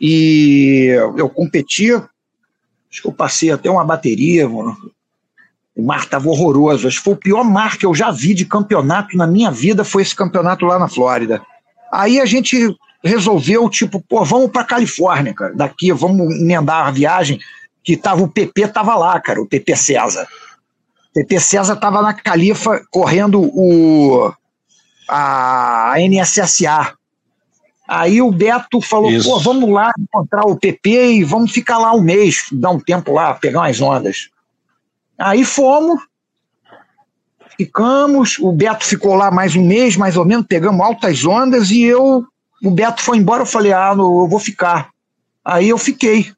[0.00, 1.92] e eu competi.
[1.92, 4.48] Acho que eu passei até uma bateria.
[5.76, 6.88] O mar estava horroroso.
[6.88, 9.84] Acho que foi o pior mar que eu já vi de campeonato na minha vida.
[9.84, 11.40] Foi esse campeonato lá na Flórida.
[11.92, 15.54] Aí a gente resolveu, tipo, pô, vamos para Califórnia, cara.
[15.54, 17.38] Daqui, vamos emendar a viagem,
[17.82, 20.26] que tava, o PP tava lá, cara, o PP César.
[21.10, 24.32] O PP César tava na Califa correndo o
[25.08, 26.94] a NSSA.
[27.88, 29.28] Aí o Beto falou, Isso.
[29.28, 33.12] pô, vamos lá encontrar o PP e vamos ficar lá um mês, dar um tempo
[33.12, 34.28] lá, pegar umas ondas.
[35.20, 36.00] Aí fomos,
[37.58, 41.82] ficamos, o Beto ficou lá mais um mês, mais ou menos, pegamos altas ondas e
[41.82, 42.24] eu,
[42.64, 44.88] o Beto foi embora, eu falei, ah, eu vou ficar.
[45.44, 46.32] Aí eu fiquei.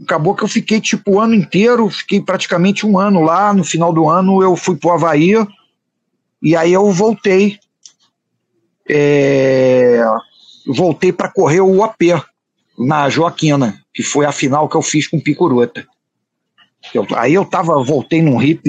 [0.00, 3.52] Acabou que eu fiquei tipo o ano inteiro, fiquei praticamente um ano lá.
[3.52, 5.34] No final do ano eu fui pro Havaí
[6.40, 7.58] e aí eu voltei.
[8.88, 10.04] É,
[10.66, 12.22] voltei para correr o AP
[12.78, 15.84] na Joaquina, que foi a final que eu fiz com Picuruta.
[16.94, 18.62] Eu, aí eu tava, voltei num hip,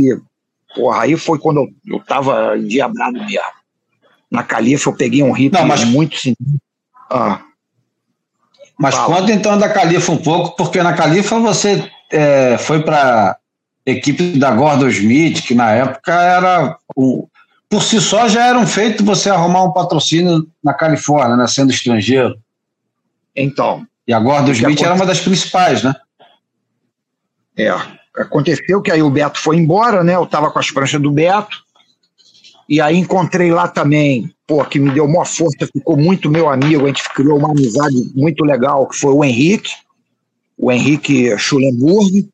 [0.75, 3.57] porra, aí foi quando eu, eu tava endiabrado mesmo.
[4.29, 5.83] Na Califa eu peguei um hip Não, mas...
[5.83, 6.17] muito.
[7.09, 7.41] Ah.
[8.77, 9.15] Mas Fala.
[9.15, 13.37] conta então da Califa um pouco, porque na Califa você é, foi para
[13.85, 17.27] equipe da Gordon Smith, que na época era o,
[17.69, 21.71] por si só já era um feito você arrumar um patrocínio na Califórnia, né, sendo
[21.71, 22.37] estrangeiro.
[23.35, 23.85] Então.
[24.07, 25.93] E a Gordon Smith era uma das principais, né?
[27.57, 27.73] É.
[28.17, 30.15] Aconteceu que aí o Beto foi embora, né?
[30.15, 31.57] Eu estava com as pranchas do Beto.
[32.67, 36.83] E aí encontrei lá também, pô, que me deu uma força, ficou muito meu amigo,
[36.83, 39.71] a gente criou uma amizade muito legal, que foi o Henrique,
[40.57, 42.27] o Henrique Schulenburg.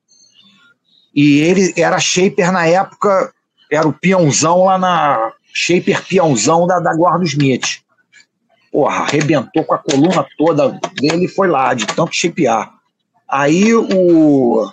[1.13, 3.31] E ele era shaper na época,
[3.71, 5.33] era o peãozão lá na.
[5.55, 7.83] Shaper peãozão da, da Guarda Smith.
[8.71, 12.71] Porra, arrebentou com a coluna toda dele e foi lá, de tanto shapear.
[13.29, 14.67] Aí o.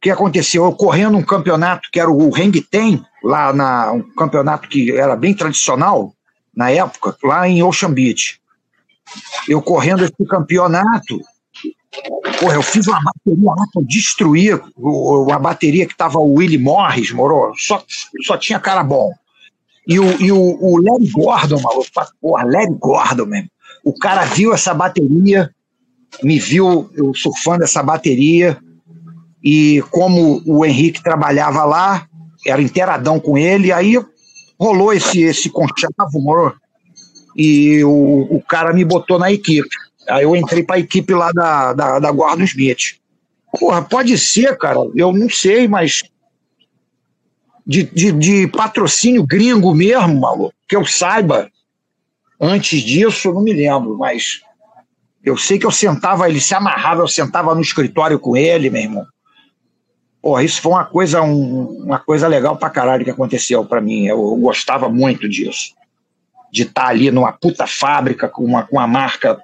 [0.00, 0.64] Que aconteceu?
[0.64, 5.16] Eu correndo um campeonato que era o Hang Ten, lá na um campeonato que era
[5.16, 6.12] bem tradicional
[6.54, 8.40] na época, lá em Ocean Beach.
[9.48, 11.18] Eu correndo esse campeonato,
[12.38, 14.60] porra, eu fiz uma bateria lá para destruir
[15.32, 17.52] a bateria que tava o Willie Morris, moro?
[17.56, 17.82] Só,
[18.24, 19.12] só tinha cara bom.
[19.86, 21.88] E o, e o, o Larry Gordon, maluco,
[22.20, 23.50] porra, Larry Gordon mesmo.
[23.82, 25.50] O cara viu essa bateria,
[26.22, 28.58] me viu eu surfando essa bateria,
[29.50, 32.06] e como o Henrique trabalhava lá,
[32.46, 33.98] era inteiradão com ele, aí
[34.60, 36.54] rolou esse, esse conchavo?
[37.34, 39.66] E o, o cara me botou na equipe.
[40.06, 42.98] Aí eu entrei para a equipe lá da, da, da Gordon Smith.
[43.58, 46.02] Porra, pode ser, cara, eu não sei, mas
[47.66, 51.50] de, de, de, patrocínio gringo mesmo, maluco, que eu saiba.
[52.38, 54.42] Antes disso, eu não me lembro, mas
[55.24, 58.82] eu sei que eu sentava, ele se amarrava, eu sentava no escritório com ele, meu
[58.82, 59.06] irmão.
[60.20, 64.06] Porra, isso foi uma coisa, um, uma coisa legal pra caralho que aconteceu para mim.
[64.06, 65.74] Eu, eu, gostava muito disso.
[66.52, 69.40] De estar tá ali numa puta fábrica com uma, com uma marca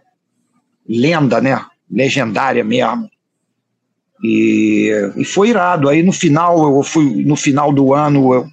[0.89, 1.65] lenda, né?
[1.91, 3.09] Legendária mesmo.
[4.23, 5.89] E, e foi irado.
[5.89, 8.47] Aí no final, eu fui no final do ano, eu,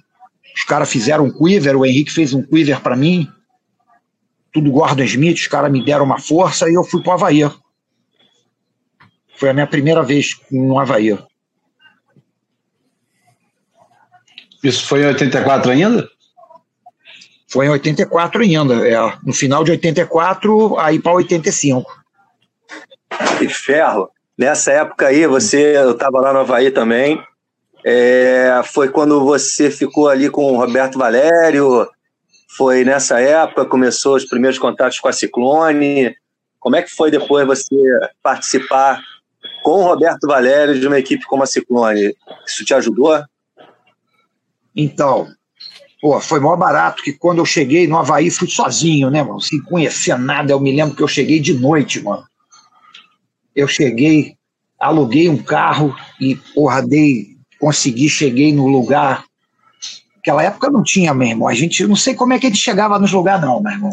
[0.54, 3.28] os caras fizeram um quiver, o Henrique fez um quiver para mim.
[4.52, 7.50] Tudo Gordon Smith, os caras me deram uma força e eu fui pro Havaí.
[9.36, 11.18] Foi a minha primeira vez no Havaí.
[14.62, 16.08] Isso foi em 84 ainda?
[17.48, 18.96] Foi em 84 ainda, é.
[19.22, 22.02] No final de 84, aí para 85.
[23.38, 24.10] Que ferro.
[24.38, 27.22] Nessa época aí, você, eu estava lá no Havaí também.
[27.84, 31.86] É, foi quando você ficou ali com o Roberto Valério.
[32.56, 36.14] Foi nessa época começou os primeiros contatos com a Ciclone.
[36.60, 37.76] Como é que foi depois você
[38.22, 39.00] participar
[39.62, 42.14] com o Roberto Valério de uma equipe como a Ciclone?
[42.46, 43.22] Isso te ajudou?
[44.74, 45.28] Então,
[46.00, 49.40] pô, foi mó barato que quando eu cheguei no Havaí fui sozinho, né, mano?
[49.40, 50.52] Sem conhecer nada.
[50.52, 52.24] Eu me lembro que eu cheguei de noite, mano.
[53.54, 54.36] Eu cheguei,
[54.80, 59.24] aluguei um carro e, porra, dei, consegui, cheguei no lugar.
[60.16, 61.46] Naquela época não tinha mesmo.
[61.46, 63.92] A gente, não sei como é que a gente chegava nos lugares, não, meu irmão.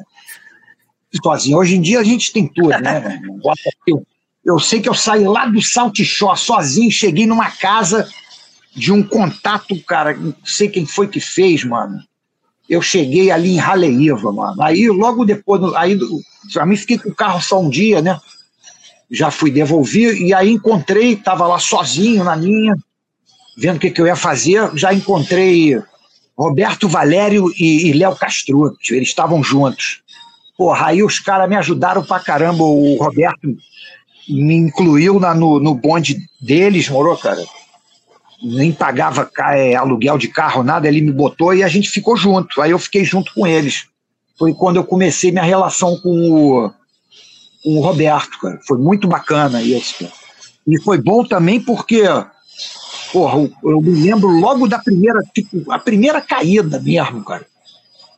[1.24, 1.58] Sozinho.
[1.58, 3.40] Hoje em dia a gente tem tudo, né, meu irmão?
[3.86, 4.06] Eu,
[4.46, 8.08] eu sei que eu saí lá do Saltichó sozinho, cheguei numa casa
[8.76, 12.00] de um contato, cara, não sei quem foi que fez, mano.
[12.70, 14.62] Eu cheguei ali em Raleiva, mano.
[14.62, 15.98] Aí logo depois, aí
[16.54, 18.20] pra mim fiquei com o carro só um dia, né?
[19.10, 22.78] Já fui devolver e aí encontrei, tava lá sozinho na minha,
[23.58, 25.82] vendo o que, que eu ia fazer, já encontrei
[26.38, 30.02] Roberto Valério e, e Léo Castro, eles estavam juntos.
[30.56, 33.58] Porra, aí os caras me ajudaram pra caramba, o Roberto
[34.30, 37.44] me incluiu na, no, no bonde deles, morou, cara?
[38.42, 42.62] Nem pagava é, aluguel de carro, nada, ele me botou e a gente ficou junto.
[42.62, 43.86] Aí eu fiquei junto com eles.
[44.38, 46.72] Foi quando eu comecei minha relação com o,
[47.64, 48.60] com o Roberto, cara.
[48.66, 49.96] Foi muito bacana isso.
[50.00, 50.12] Cara.
[50.66, 52.04] E foi bom também porque,
[53.12, 57.46] porra, eu me lembro logo da primeira, tipo, a primeira caída mesmo, cara.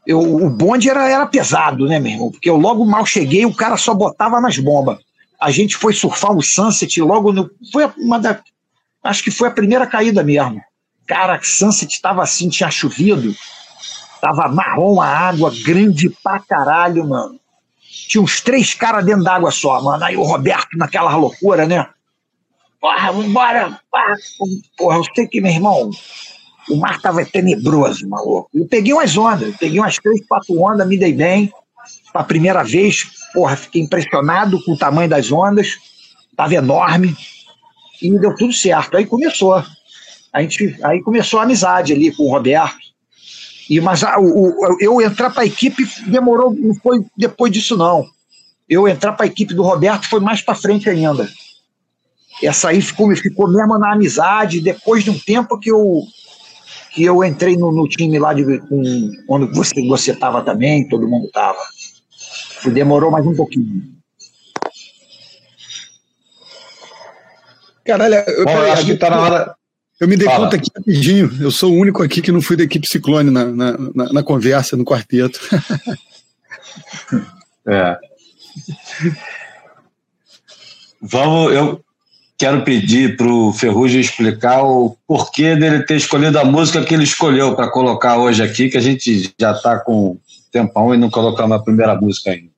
[0.05, 2.31] Eu, o bonde era, era pesado, né, meu irmão?
[2.31, 4.97] Porque eu logo mal cheguei, o cara só botava nas bombas.
[5.39, 7.49] A gente foi surfar o Sunset logo no.
[7.71, 8.39] Foi uma da,
[9.03, 10.61] acho que foi a primeira caída mesmo.
[11.07, 13.35] Cara, Sunset estava assim, tinha chovido.
[14.21, 17.39] Tava marrom a água, grande pra caralho, mano.
[18.07, 20.03] Tinha uns três caras dentro d'água só, mano.
[20.03, 21.87] Aí o Roberto naquela loucura, né?
[22.79, 23.79] Porra, vambora.
[24.77, 25.91] Porra, eu sei que, meu irmão,
[26.69, 28.49] o mar tava tenebroso, maluco.
[28.53, 31.51] Eu peguei umas ondas, peguei umas três, quatro ondas, me dei bem.
[32.13, 35.77] Pra primeira vez, porra, fiquei impressionado com o tamanho das ondas.
[36.35, 37.15] Tava enorme.
[38.01, 38.97] E deu tudo certo.
[38.97, 39.63] Aí começou.
[40.33, 42.91] A gente, aí começou a amizade ali com o Roberto.
[43.69, 48.05] E, mas a, o, eu entrar para a equipe demorou, não foi depois disso, não.
[48.67, 51.29] Eu entrar para a equipe do Roberto foi mais para frente ainda.
[52.41, 56.01] Essa aí ficou, ficou mesmo na amizade, depois de um tempo que eu,
[56.91, 61.07] que eu entrei no, no time lá de com, quando você você estava também, todo
[61.07, 61.59] mundo estava.
[62.73, 64.00] Demorou mais um pouquinho.
[67.85, 69.55] Caralho, eu, Bom, acho que está na hora.
[69.99, 70.45] Eu me dei Fala.
[70.45, 71.31] conta aqui rapidinho.
[71.39, 74.23] Eu sou o único aqui que não fui da equipe Ciclone na, na, na, na
[74.23, 75.39] conversa, no quarteto.
[77.67, 77.97] é.
[81.01, 81.83] Vamos, eu
[82.37, 87.03] quero pedir para o Ferrugem explicar o porquê dele ter escolhido a música que ele
[87.03, 90.17] escolheu para colocar hoje aqui, que a gente já está com
[90.51, 92.51] tempão e não colocamos a primeira música ainda.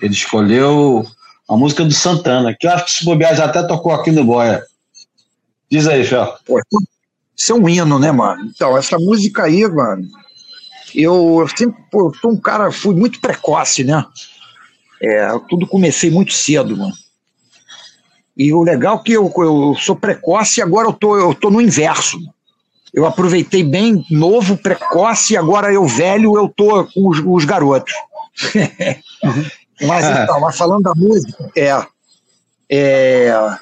[0.00, 1.06] Ele escolheu
[1.48, 4.24] a música do Santana, que eu acho que se bobear já até tocou aqui no
[4.24, 4.62] Boia.
[5.70, 6.36] Diz aí, Fel.
[7.36, 8.44] Isso é um hino, né, mano?
[8.44, 10.06] Então, essa música aí, mano,
[10.94, 14.04] eu, eu sempre pô, sou um cara, fui muito precoce, né?
[15.00, 16.92] É, eu tudo comecei muito cedo, mano.
[18.36, 21.50] E o legal é que eu, eu sou precoce e agora eu tô, eu tô
[21.50, 22.18] no inverso.
[22.92, 27.92] Eu aproveitei bem novo, precoce, e agora eu velho, eu tô com os, os garotos.
[29.82, 31.86] mas então, mas falando da música, é,
[32.70, 33.58] é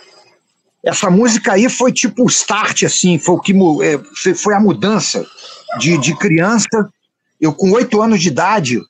[0.86, 3.52] essa música aí foi tipo o start, assim, foi o que
[3.82, 5.26] é, foi a mudança
[5.78, 6.88] de, de criança.
[7.40, 8.80] Eu, com oito anos de idade,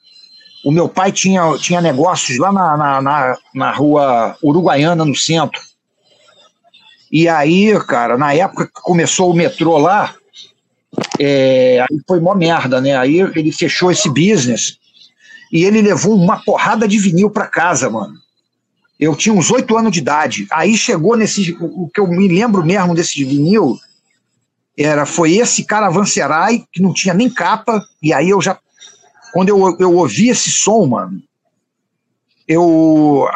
[0.63, 5.59] o meu pai tinha, tinha negócios lá na, na, na, na rua Uruguaiana, no centro.
[7.11, 10.15] E aí, cara, na época que começou o metrô lá,
[11.19, 12.95] é, aí foi mó merda, né?
[12.95, 14.77] Aí ele fechou esse business
[15.53, 18.15] e ele levou uma porrada de vinil para casa, mano.
[18.99, 20.47] Eu tinha uns oito anos de idade.
[20.51, 21.57] Aí chegou nesse.
[21.61, 23.79] O que eu me lembro mesmo desse vinil
[24.77, 28.59] era, foi esse Caravanserai, que não tinha nem capa, e aí eu já.
[29.33, 31.23] Quando eu, eu ouvi esse som, mano,
[32.49, 33.29] eu,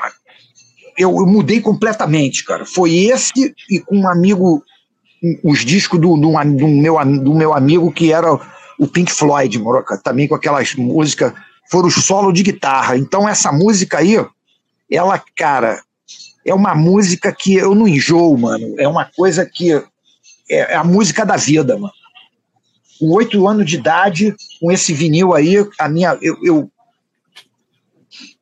[0.96, 2.64] eu, eu mudei completamente, cara.
[2.64, 4.62] Foi esse e com um amigo,
[5.42, 8.32] os discos do, do, do, meu, do meu amigo que era
[8.78, 11.34] o Pink Floyd, moroca, também com aquelas músicas,
[11.70, 12.96] foram os solo de guitarra.
[12.96, 14.16] Então essa música aí
[14.90, 15.80] ela, cara,
[16.44, 18.74] é uma música que eu não enjoo, mano.
[18.78, 19.84] É uma coisa que é,
[20.48, 21.92] é a música da vida, mano.
[22.98, 26.70] Com oito anos de idade, com esse vinil aí, a minha, eu, eu,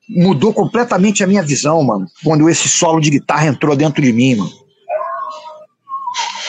[0.08, 2.06] mudou completamente a minha visão, mano.
[2.24, 4.52] Quando esse solo de guitarra entrou dentro de mim, mano.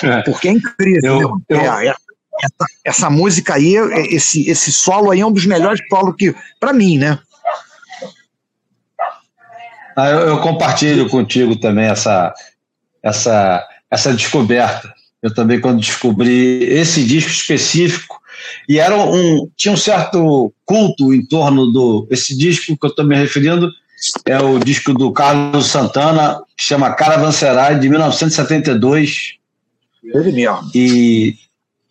[0.02, 0.22] É.
[0.22, 1.20] Porque é incrível.
[1.22, 1.60] Eu, eu...
[1.60, 1.94] É,
[2.42, 3.76] essa, essa, música aí,
[4.10, 7.20] esse, esse solo aí é um dos melhores solos que, para mim, né?
[9.96, 12.34] Ah, eu, eu, compartilho contigo também essa,
[13.04, 14.94] essa, essa descoberta.
[15.22, 18.20] Eu também, quando descobri esse disco específico,
[18.68, 22.08] e era um, tinha um certo culto em torno do.
[22.10, 23.70] Esse disco que eu estou me referindo
[24.26, 29.36] é o disco do Carlos Santana, que chama Caravanserai, de 1972.
[30.04, 30.72] Ele mesmo.
[30.74, 31.36] E,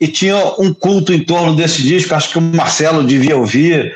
[0.00, 3.94] e tinha um culto em torno desse disco, acho que o Marcelo devia ouvir,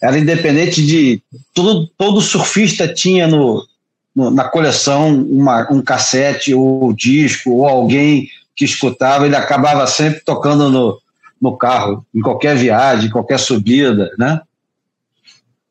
[0.00, 1.22] era independente de.
[1.52, 3.66] Todo, todo surfista tinha no,
[4.14, 10.20] no na coleção uma, um cassete ou disco, ou alguém que escutava, ele acabava sempre
[10.20, 11.00] tocando no,
[11.40, 14.40] no carro, em qualquer viagem, em qualquer subida, né?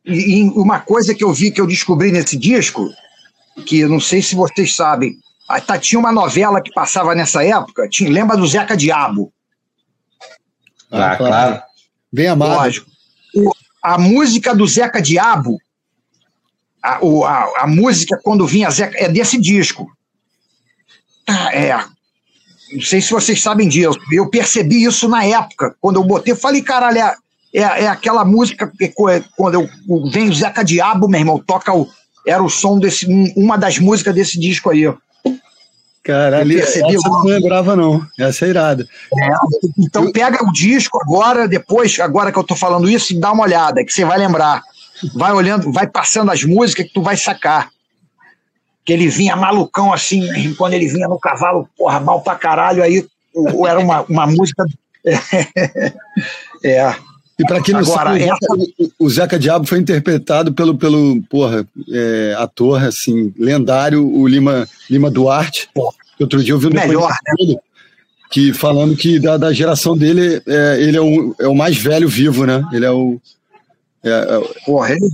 [0.06, 2.90] E, e uma coisa que eu vi, que eu descobri nesse disco,
[3.66, 5.18] que eu não sei se vocês sabem,
[5.66, 9.33] tá, tinha uma novela que passava nessa época, tinha, lembra do Zeca Diabo?
[10.94, 11.62] Ah, claro.
[12.12, 12.54] Bem amado.
[12.54, 12.94] Lógico
[13.84, 15.60] a música do Zeca Diabo,
[16.82, 19.92] a, a, a música quando vinha Zeca, é desse disco.
[21.28, 21.78] Ah, é.
[22.72, 24.00] Não sei se vocês sabem disso.
[24.12, 27.16] Eu percebi isso na época, quando eu botei, eu falei, caralho, é,
[27.54, 28.88] é, é aquela música que
[29.36, 29.70] quando eu,
[30.10, 31.88] vem o Zeca Diabo, meu irmão, toca o.
[32.26, 33.06] Era o som desse.
[33.36, 34.86] uma das músicas desse disco aí.
[36.04, 38.06] Caralho, essa eu não lembrava, não.
[38.20, 38.86] Essa é irada.
[39.18, 39.30] É,
[39.80, 43.44] então pega o disco agora, depois, agora que eu tô falando isso, e dá uma
[43.44, 44.62] olhada, que você vai lembrar.
[45.16, 47.70] Vai olhando, vai passando as músicas que tu vai sacar.
[48.84, 53.06] Que ele vinha malucão assim, quando ele vinha no cavalo, porra, mal pra caralho, aí
[53.66, 54.66] era uma, uma música.
[56.64, 56.94] é.
[57.40, 58.92] E para quem não Agora, sabe, essa...
[59.00, 65.10] o Zeca Diabo foi interpretado pelo, pelo porra, é, ator assim, lendário, o Lima, Lima
[65.10, 65.68] Duarte.
[66.20, 67.56] Outro dia eu vi um Melhor, né?
[68.30, 72.08] que falando que da, da geração dele, é, ele é o, é o mais velho
[72.08, 72.64] vivo, né?
[72.72, 73.20] Ele é o.
[74.04, 75.08] É, é, porra, ele,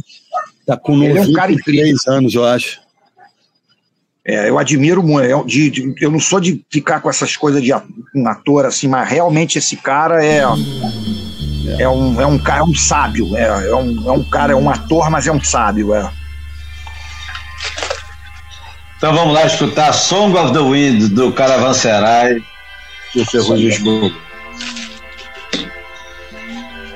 [0.66, 2.82] tá com 93 é um anos, eu acho.
[4.26, 5.26] É, eu admiro muito.
[5.26, 7.74] Eu, de, de, eu não sou de ficar com essas coisas de
[8.16, 10.44] um ator assim, mas realmente esse cara é
[11.78, 14.56] é um, é um cara, é um sábio, é, é, um, é um cara, é
[14.56, 16.10] um ator, mas é um sábio, é.
[18.98, 22.42] Então vamos lá escutar Song of the Wind do Caravanserai
[23.16, 24.14] do Ferrugem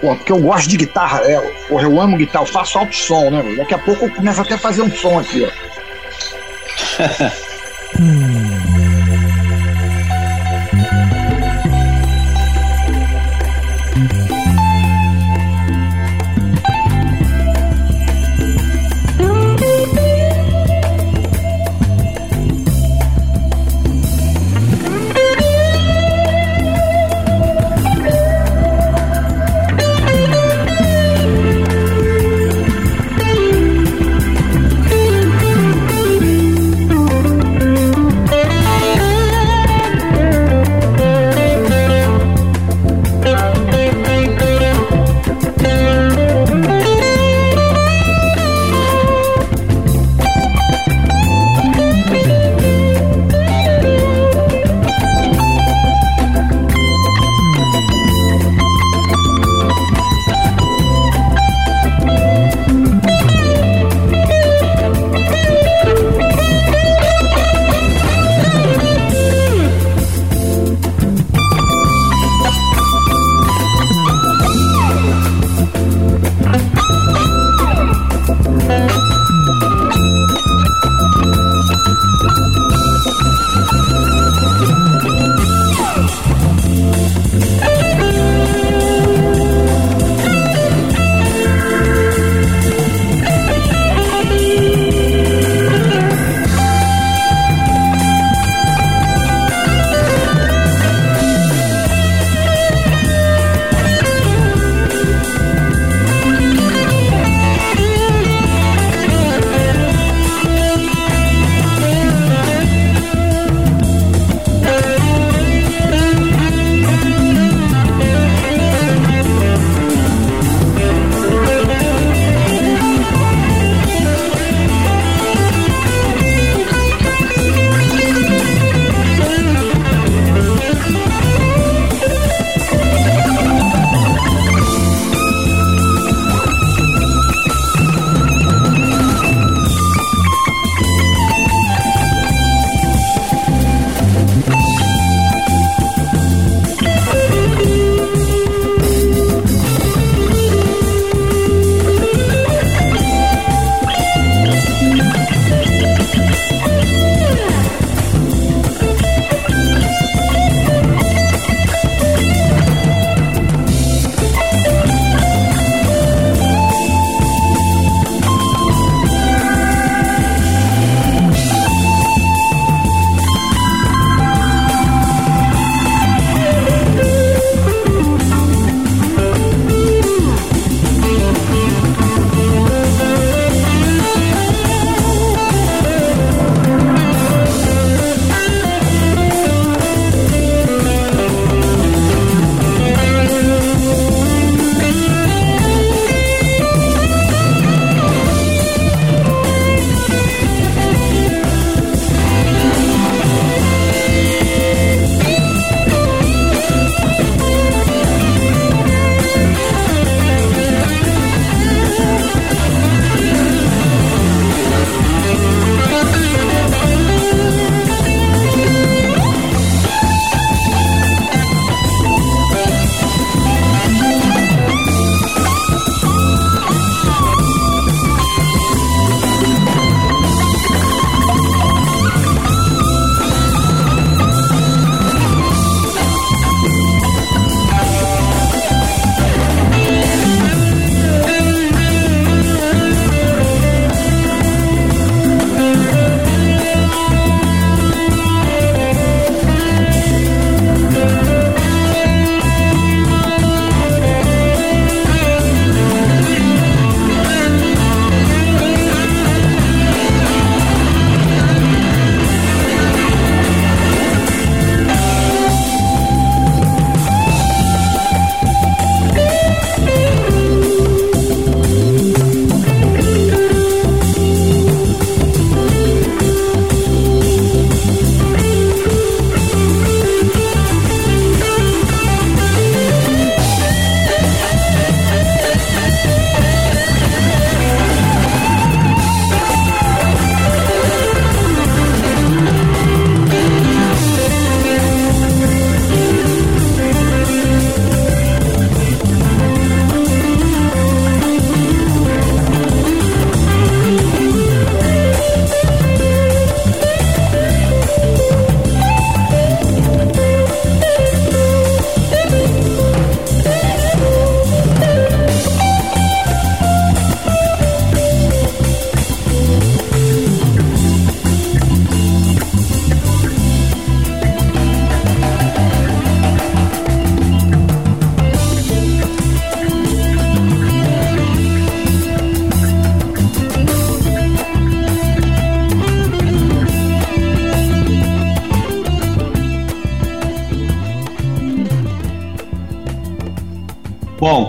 [0.02, 3.30] Pô, porque eu gosto de guitarra, é, porra, eu amo guitarra, eu faço alto som,
[3.30, 3.56] né?
[3.56, 5.50] Daqui a pouco eu começo até a fazer um som aqui, ó.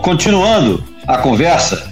[0.04, 1.90] continuando a conversa,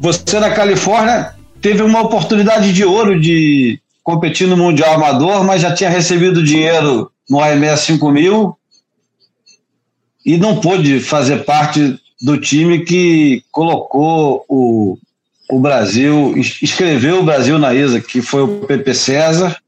[0.00, 5.74] você na Califórnia teve uma oportunidade de ouro de competir no Mundial Amador, mas já
[5.74, 8.56] tinha recebido dinheiro no AMS 5000
[10.24, 14.96] e não pôde fazer parte do time que colocou o,
[15.50, 19.58] o Brasil, escreveu o Brasil na ISA, que foi o Pepe César,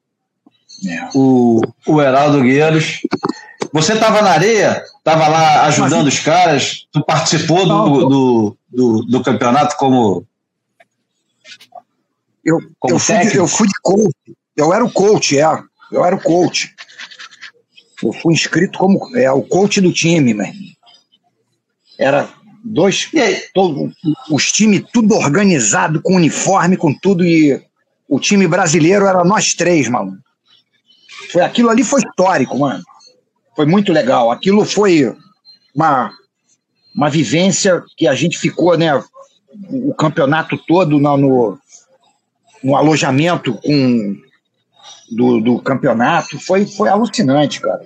[0.88, 1.08] é.
[1.14, 3.02] o, o Heraldo Gueiros.
[3.72, 9.02] Você estava na areia, estava lá ajudando Mas, os caras, tu participou do, do, do,
[9.04, 10.26] do campeonato como.
[12.44, 15.44] Eu, como eu, fui de, eu fui de coach, eu era o coach, é.
[15.92, 16.74] Eu era o coach.
[18.02, 20.52] Eu fui inscrito como é, o coach do time, né?
[21.98, 22.28] Era
[22.64, 23.10] dois,
[23.54, 23.92] todo,
[24.30, 27.62] os times tudo organizado, com uniforme, com tudo, e
[28.08, 30.18] o time brasileiro era nós três, mano.
[31.30, 32.82] Foi, aquilo ali foi histórico, mano.
[33.54, 34.30] Foi muito legal.
[34.30, 35.14] Aquilo foi
[35.74, 36.12] uma,
[36.94, 39.02] uma vivência que a gente ficou, né?
[39.68, 41.58] O campeonato todo no, no,
[42.62, 44.16] no alojamento com
[45.10, 46.38] do, do campeonato.
[46.38, 47.82] Foi, foi alucinante, cara.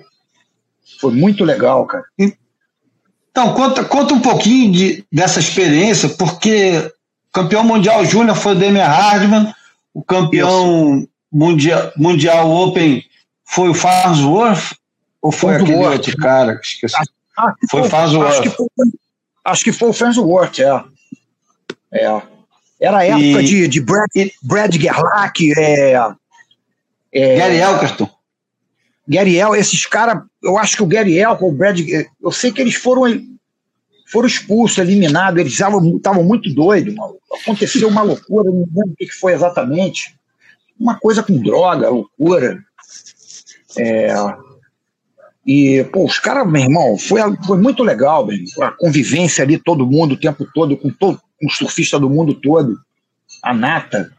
[0.99, 2.05] Foi muito legal, cara.
[2.17, 6.91] Então, conta, conta um pouquinho de, dessa experiência, porque
[7.29, 9.53] o campeão mundial júnior foi o Demian Hardman,
[9.93, 13.03] o campeão mundial, mundial Open
[13.43, 14.75] foi o Farnsworth,
[15.25, 16.59] ou foi aquele outro cara?
[16.61, 16.95] Esqueci.
[16.95, 18.29] Acho, foi o Farnsworth.
[18.29, 18.67] Acho que foi,
[19.43, 20.83] acho que foi o Farnsworth, é.
[21.91, 22.21] é.
[22.79, 24.09] Era a época e, de, de Brad,
[24.43, 25.93] Brad Gerlach, é,
[27.11, 28.09] é, Gary Elkerton.
[29.07, 31.79] Gary El, esses caras, eu acho que o Gary El, o Brad,
[32.21, 33.03] eu sei que eles foram
[34.11, 36.93] foram expulsos, eliminados, eles estavam muito doidos,
[37.41, 40.15] aconteceu uma loucura, não lembro o que foi exatamente,
[40.79, 42.63] uma coisa com droga, loucura.
[43.77, 44.13] É,
[45.45, 49.85] e, pô, os caras, meu irmão, foi, foi muito legal, meu, a convivência ali, todo
[49.85, 52.79] mundo, o tempo todo, com, todo, com os surfistas do mundo todo,
[53.43, 54.11] a nata.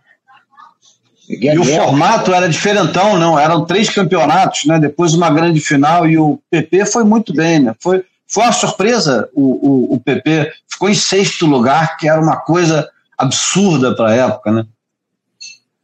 [1.28, 3.36] E o formato era diferentão, não?
[3.36, 4.78] Eram três campeonatos, né?
[4.78, 7.74] Depois uma grande final e o PP foi muito bem, né?
[7.80, 10.52] Foi, foi uma surpresa o, o, o PP.
[10.68, 14.64] Ficou em sexto lugar, que era uma coisa absurda para a época, né?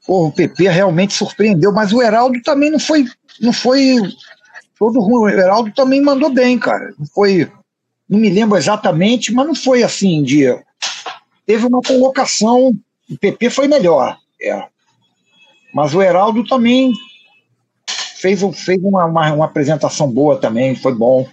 [0.07, 3.07] Pô, o PP realmente surpreendeu, mas o Heraldo também não foi,
[3.41, 3.97] não foi
[4.83, 5.23] todo ruim.
[5.23, 6.93] O Heraldo também mandou bem, cara.
[6.99, 7.49] Não foi,
[8.09, 10.47] não me lembro exatamente, mas não foi assim de.
[11.47, 12.73] Teve uma colocação,
[13.09, 14.67] o PP foi melhor, é.
[15.73, 16.93] Mas o Heraldo também
[18.17, 21.29] fez, fez uma, uma, uma apresentação boa também, foi bom.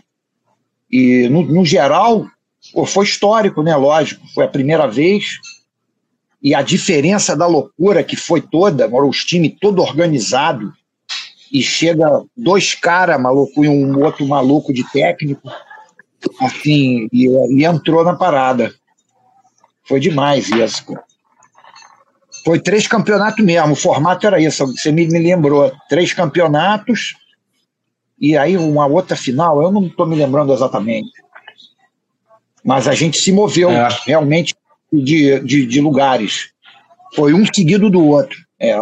[0.92, 2.28] E, no, no geral,
[2.86, 3.76] foi histórico, né?
[3.76, 5.26] Lógico, foi a primeira vez.
[6.42, 10.72] E a diferença da loucura que foi toda, os times todo organizado,
[11.52, 15.50] e chega dois caras maluco e um outro maluco de técnico,
[16.42, 18.72] assim, e, e entrou na parada.
[19.84, 20.86] Foi demais isso.
[22.46, 25.72] Foi três campeonatos mesmo, o formato era isso, você me, me lembrou.
[25.90, 27.16] Três campeonatos
[28.20, 31.10] e aí uma outra final, eu não estou me lembrando exatamente.
[32.64, 33.88] Mas a gente se moveu é.
[34.06, 34.54] realmente
[34.92, 36.52] de, de, de, lugares.
[37.16, 38.38] Foi um seguido do outro.
[38.60, 38.78] É.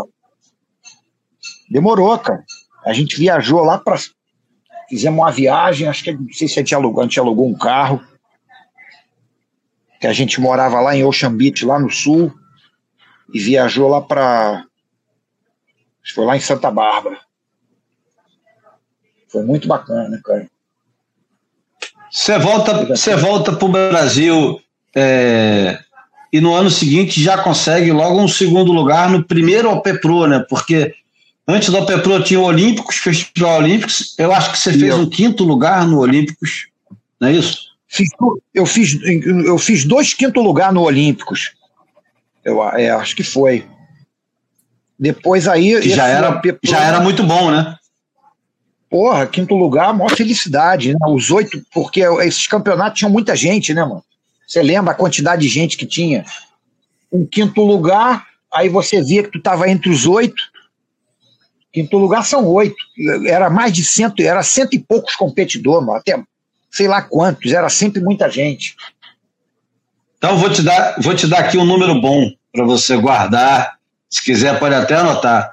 [1.70, 2.44] Demorou, cara.
[2.86, 3.98] A gente viajou lá para.
[4.90, 7.58] Fizemos uma viagem, acho que não sei se a gente alugou, a gente alugou um
[7.58, 8.02] carro.
[10.00, 12.34] Que a gente morava lá em Ocean Beach, lá no sul
[13.34, 14.66] e viajou lá para.
[16.14, 17.20] Foi lá em Santa Bárbara.
[19.30, 20.50] Foi muito bacana, cara.
[22.10, 24.62] Você volta, você volta para o Brasil
[24.96, 25.78] é,
[26.32, 30.46] e no ano seguinte já consegue logo um segundo lugar no primeiro OP Pro, né?
[30.50, 30.96] Porque
[31.48, 34.16] antes OP Pro tinha o Olímpicos, Festival Olímpicos.
[34.18, 34.98] Eu acho que você fez eu.
[34.98, 36.68] um quinto lugar no Olímpicos,
[37.20, 37.68] não é isso?
[38.54, 39.00] eu, fiz,
[39.46, 41.54] eu fiz dois quinto lugar no Olímpicos.
[42.44, 43.66] Eu é, acho que foi.
[45.00, 45.82] Depois aí.
[45.90, 47.76] Já era, já era muito bom, né?
[48.90, 51.00] Porra, quinto lugar, maior felicidade, né?
[51.10, 54.04] Os oito, porque esses campeonatos tinham muita gente, né, mano?
[54.48, 56.24] Você lembra a quantidade de gente que tinha?
[57.12, 60.42] Um quinto lugar, aí você via que tu estava entre os oito.
[61.78, 62.76] Quinto lugar são oito.
[63.28, 66.00] Era mais de cento, era cento e poucos competidores, mano.
[66.00, 66.20] até
[66.72, 68.76] sei lá quantos, era sempre muita gente.
[70.18, 73.76] Então vou te dar, vou te dar aqui um número bom para você guardar.
[74.10, 75.52] Se quiser, pode até anotar.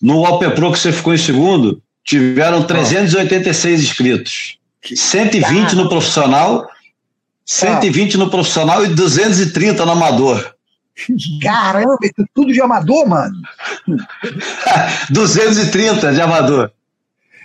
[0.00, 4.58] No OP Pro que você ficou em segundo, tiveram 386 inscritos.
[4.84, 6.68] 120 no profissional,
[7.44, 10.54] 120 no profissional e 230 no amador.
[11.42, 13.36] Caramba, isso tudo de amador, mano?
[15.10, 16.72] 230 de amador.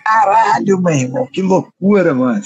[0.04, 2.42] Caralho, meu irmão, que loucura, mano.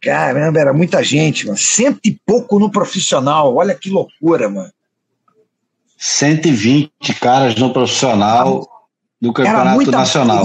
[0.00, 1.58] Caramba, era muita gente, mano.
[1.58, 3.54] Cento e pouco no profissional.
[3.56, 4.72] Olha que loucura, mano.
[5.98, 8.66] 120 caras no profissional
[9.20, 10.44] do campeonato nacional.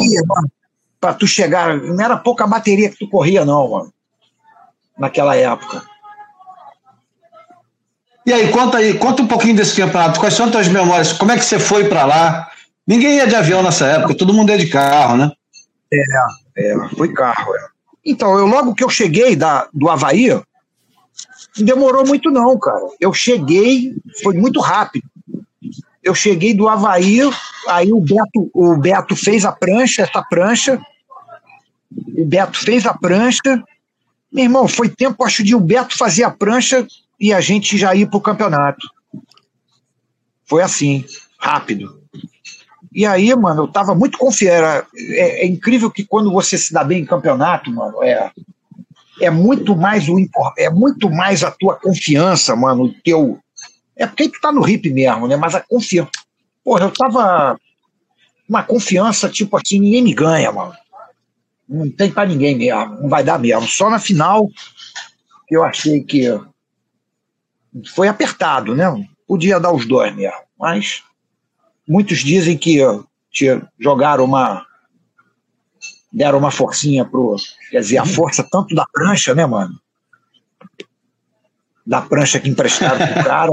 [1.00, 3.94] Para tu chegar, não era pouca bateria que tu corria, não, mano.
[4.98, 5.84] Naquela época.
[8.32, 10.18] E aí, conta aí, conta um pouquinho desse campeonato.
[10.18, 11.12] Quais são as tuas memórias?
[11.12, 12.50] Como é que você foi para lá?
[12.88, 15.30] Ninguém ia de avião nessa época, todo mundo ia de carro, né?
[15.92, 16.02] É,
[16.58, 17.68] é, foi carro, é.
[18.06, 20.46] Então, eu logo que eu cheguei da, do Havaí, não
[21.58, 22.80] demorou muito não, cara.
[23.02, 25.04] Eu cheguei, foi muito rápido.
[26.02, 27.20] Eu cheguei do Havaí,
[27.68, 30.80] aí o Beto, o Beto fez a prancha, essa prancha.
[32.18, 33.62] O Beto fez a prancha.
[34.32, 36.88] Meu irmão, foi tempo, acho, de o Beto fazer a prancha
[37.22, 38.90] e a gente já ir pro campeonato.
[40.44, 41.06] Foi assim,
[41.38, 42.02] rápido.
[42.92, 44.88] E aí, mano, eu tava muito confiante.
[44.98, 48.32] É, é, incrível que quando você se dá bem em campeonato, mano, é,
[49.22, 50.18] é muito mais o
[50.58, 53.40] é muito mais a tua confiança, mano, o teu.
[53.96, 55.36] É porque tu tá no hip mesmo, né?
[55.36, 56.10] Mas a confiança.
[56.64, 57.58] Porra, eu tava
[58.50, 60.74] uma confiança, tipo assim, ninguém me ganha, mano.
[61.70, 63.68] Não tem pra ninguém mesmo, não vai dar mesmo.
[63.68, 64.50] Só na final
[65.50, 66.28] eu achei que
[67.94, 68.86] foi apertado, né?
[69.28, 71.04] Podia dar os dois mesmo, mas
[71.88, 72.80] muitos dizem que
[73.80, 74.66] jogaram uma
[76.12, 77.38] deram uma forcinha pro,
[77.70, 79.74] quer dizer, a força tanto da prancha, né, mano?
[81.88, 83.52] Da prancha que emprestaram pro cara.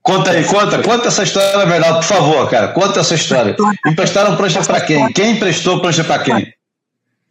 [0.00, 2.68] Conta aí, conta, conta essa história, verdade, por favor, cara.
[2.68, 3.56] Conta essa história.
[3.84, 5.12] Emprestaram prancha para quem?
[5.12, 6.55] Quem emprestou prancha para quem?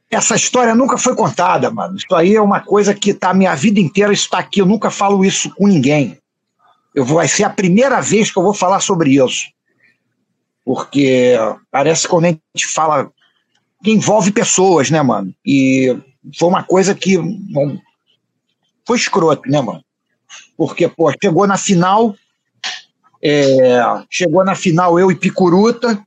[0.10, 1.98] Essa história nunca foi contada, mano.
[1.98, 4.62] Isso aí é uma coisa que tá minha vida inteira está aqui.
[4.62, 6.18] Eu nunca falo isso com ninguém.
[6.94, 9.50] Eu vou, vai ser a primeira vez que eu vou falar sobre isso.
[10.64, 11.36] Porque
[11.70, 13.12] parece que quando a gente fala
[13.84, 15.34] que envolve pessoas, né, mano?
[15.46, 15.96] E
[16.38, 17.78] foi uma coisa que bom,
[18.86, 19.84] foi escroto, né, mano?
[20.58, 22.16] Porque, pô, chegou na final,
[23.22, 23.80] é,
[24.10, 26.02] chegou na final eu e Picuruta,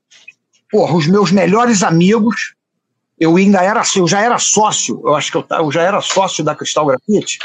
[0.71, 2.55] porra, os meus melhores amigos,
[3.21, 6.45] eu ainda era, eu já era sócio, eu acho que eu, eu já era sócio
[6.45, 7.39] da Cristal Grafite.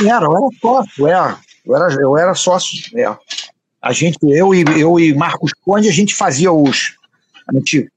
[0.00, 1.38] Era, eu era sócio, é.
[1.66, 2.98] Eu era, eu era sócio.
[2.98, 3.16] É.
[3.82, 6.94] A gente, eu e, eu e Marcos Conde, a gente fazia os.
[7.48, 7.90] A gente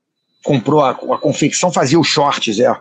[0.44, 2.76] comprou a, a confecção, fazia os shorts, é.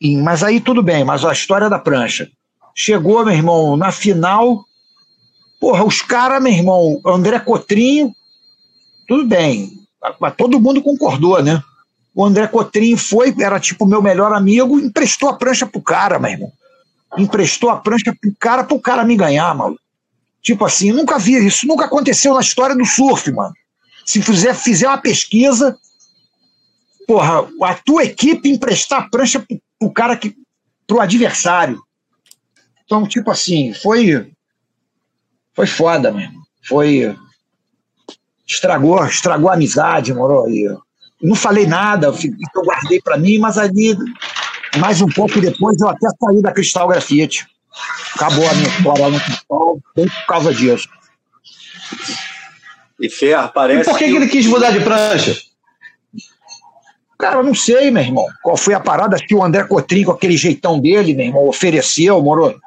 [0.00, 2.28] E, mas aí tudo bem, mas a história da prancha.
[2.74, 4.64] Chegou, meu irmão, na final.
[5.60, 8.12] Porra, os caras, meu irmão, André Cotrinho,
[9.08, 9.72] tudo bem.
[10.36, 11.60] Todo mundo concordou, né?
[12.18, 16.30] O André Cotrinho foi, era tipo meu melhor amigo, emprestou a prancha pro cara, meu
[16.32, 16.52] irmão
[17.16, 19.78] emprestou a prancha pro cara, pro cara me ganhar, mano.
[20.42, 23.54] Tipo assim, nunca vi isso, nunca aconteceu na história do surf, mano.
[24.04, 25.76] Se fizer, fizer uma pesquisa,
[27.06, 30.34] porra, a tua equipe emprestar a prancha pro, pro cara que.
[30.86, 31.80] pro adversário.
[32.84, 34.32] Então, tipo assim, foi.
[35.54, 36.40] Foi foda, mesmo.
[36.66, 37.16] Foi.
[38.46, 40.44] Estragou, estragou a amizade, moro?
[40.44, 40.66] aí.
[41.22, 43.96] Não falei nada, eu guardei para mim, mas ali
[44.78, 47.46] mais um pouco depois eu até saí da Cristal Grafite.
[48.14, 50.88] Acabou a minha história no Cristal, bem por causa disso.
[53.00, 53.82] E Ferro, parece.
[53.82, 55.36] E por que, que ele quis mudar de prancha?
[57.18, 58.26] Cara, eu não sei, meu irmão.
[58.42, 62.20] Qual foi a parada que o André Cotrim, com aquele jeitão dele, meu irmão, ofereceu,
[62.22, 62.60] moro?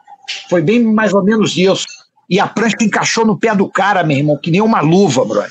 [0.49, 1.85] Foi bem mais ou menos isso.
[2.29, 5.43] E a prancha encaixou no pé do cara, meu irmão, que nem uma luva, bro.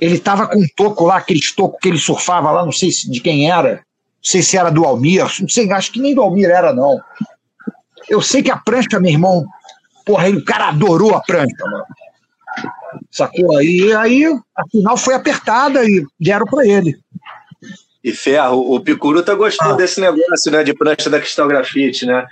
[0.00, 3.20] Ele tava com um toco lá, aquele toco que ele surfava lá, não sei de
[3.20, 3.82] quem era
[4.24, 6.98] sei se era do Almir, não sei, acho que nem do Almir era, não.
[8.08, 9.44] Eu sei que a prancha, meu irmão,
[10.06, 11.84] porra, o cara adorou a prancha, mano.
[13.10, 13.62] Sacou?
[13.62, 16.98] E aí, a final foi apertada e deram para ele.
[18.02, 19.76] E Ferro, o Picuruta gostou ah.
[19.76, 22.26] desse negócio, né, de prancha da Cristal Grafite, né?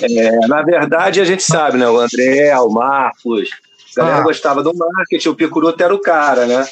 [0.00, 3.50] É, na verdade, a gente sabe, né, o André, o Marcos,
[3.96, 4.24] a galera ah.
[4.24, 6.64] gostava do marketing, o Picuruta era o cara, né?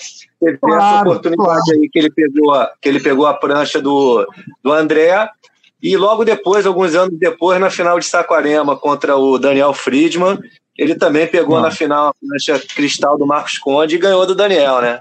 [0.44, 1.80] teve claro, essa oportunidade claro.
[1.80, 4.26] aí que ele pegou, a, que ele pegou a prancha do,
[4.62, 5.28] do André
[5.82, 10.38] e logo depois, alguns anos depois, na final de Saquarema contra o Daniel Friedman,
[10.76, 14.80] ele também pegou na final a prancha cristal do Marcos Conde e ganhou do Daniel,
[14.80, 15.00] né?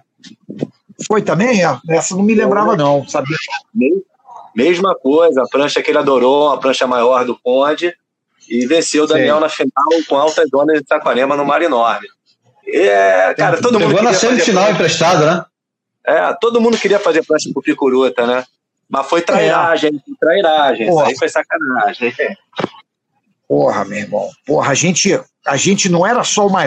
[1.07, 1.63] Foi também?
[1.63, 3.38] É, essa não me lembrava, não, sabia?
[4.55, 7.93] Mesma coisa, a prancha que ele adorou, a prancha maior do Conde,
[8.48, 9.41] e venceu o Daniel Sim.
[9.41, 12.08] na final com altas zonas de Saquarema no Mar Enorme.
[12.68, 14.04] É, cara, todo Pegou mundo.
[14.04, 15.46] na semifinal emprestado, né?
[16.06, 18.44] É, todo mundo queria fazer prancha pro Picuruta, né?
[18.89, 20.00] Mas foi trairagem, é.
[20.00, 20.88] foi trairagem.
[20.88, 21.04] Porra.
[21.04, 22.14] Isso aí foi sacanagem.
[23.48, 24.30] Porra, meu irmão.
[24.46, 26.64] Porra, a gente, a gente não era só uma.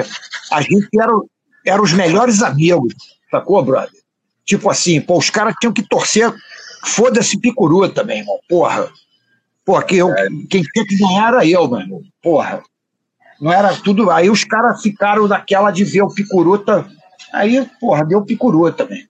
[0.53, 1.13] A gente era,
[1.65, 2.95] era os melhores amigos,
[3.31, 3.91] sacou, brother?
[4.45, 6.33] Tipo assim, pô, os caras tinham que torcer.
[6.85, 8.39] Foda-se Picuruta, meu irmão.
[8.49, 8.91] Porra.
[9.67, 10.29] Pô, que eu, é.
[10.49, 12.01] quem tinha que ganhar era eu, mano.
[12.23, 12.63] Porra.
[13.41, 14.13] Não era tudo.
[14.13, 16.87] Aí os caras ficaram daquela de ver o picuruta.
[17.33, 19.05] Aí, porra, deu picuruta também.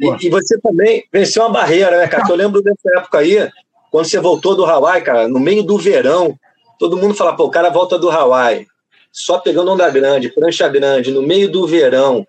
[0.00, 2.24] E, e, você também venceu uma barreira, né, cara?
[2.28, 3.48] Eu lembro dessa época aí,
[3.92, 6.36] quando você voltou do Hawaii, cara, no meio do verão,
[6.76, 8.66] todo mundo fala, pô, o cara volta do Hawaii,
[9.12, 12.26] só pegando onda grande, prancha grande, no meio do verão,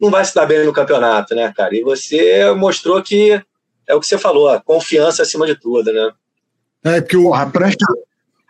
[0.00, 1.74] não vai se dar bem no campeonato, né, cara?
[1.74, 3.42] E você mostrou que
[3.88, 6.10] é o que você falou, a confiança acima de tudo, né?
[6.84, 7.76] É, porque o, Porra, prancha...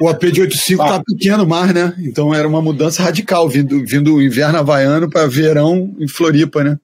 [0.00, 0.88] o AP de 85 ah.
[0.88, 1.94] tá pequeno mais, né?
[1.98, 6.78] Então era uma mudança radical, vindo, vindo inverno havaiano para verão em Floripa, né?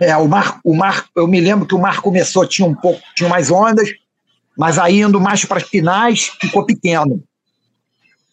[0.00, 3.00] É, o mar, o mar, eu me lembro que o mar começou, tinha um pouco,
[3.16, 3.90] tinha mais ondas,
[4.56, 7.22] mas aí indo mais para as pinais, ficou pequeno.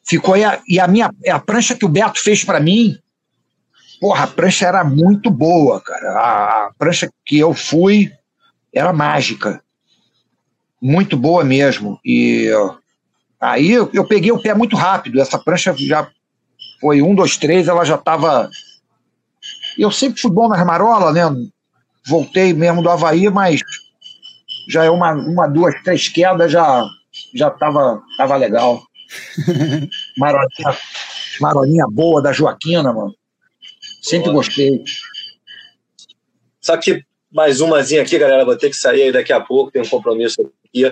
[0.07, 2.95] Ficou e a, e a minha a prancha que o Beto fez para mim,
[3.99, 6.11] porra, a prancha era muito boa, cara.
[6.11, 8.11] A, a prancha que eu fui
[8.75, 9.63] era mágica.
[10.81, 11.99] Muito boa mesmo.
[12.05, 12.51] E
[13.39, 15.19] aí eu, eu peguei o pé muito rápido.
[15.19, 16.07] Essa prancha já
[16.79, 18.49] foi um, dois, três, ela já estava.
[19.77, 21.23] Eu sempre fui bom nas marolas, né?
[22.05, 23.61] voltei mesmo do Havaí, mas
[24.69, 26.85] já é uma, uma duas, três quedas, já
[27.33, 28.83] já tava, tava legal.
[30.17, 30.77] Maroninha,
[31.39, 33.15] maroninha boa da Joaquina, mano.
[34.01, 34.83] Sempre gostei.
[36.59, 37.03] Só que
[37.35, 40.89] mais umazinha aqui, galera, vou ter que sair daqui a pouco, tem um compromisso aqui.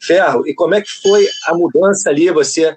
[0.00, 2.30] Ferro, e como é que foi a mudança ali?
[2.30, 2.74] Você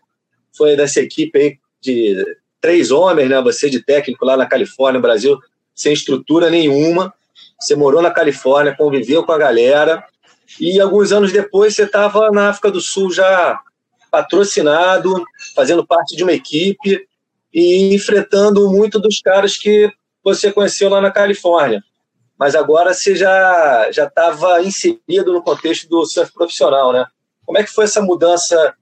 [0.55, 3.41] foi dessa equipe aí de três homens, né?
[3.41, 5.39] Você de técnico lá na Califórnia, Brasil,
[5.73, 7.13] sem estrutura nenhuma.
[7.57, 10.03] Você morou na Califórnia, conviveu com a galera,
[10.59, 13.57] e alguns anos depois você estava na África do Sul já
[14.11, 15.23] patrocinado,
[15.55, 17.07] fazendo parte de uma equipe
[17.53, 19.89] e enfrentando muito dos caras que
[20.21, 21.81] você conheceu lá na Califórnia.
[22.37, 27.05] Mas agora você já já estava inserido no contexto do surf profissional, né?
[27.45, 28.73] Como é que foi essa mudança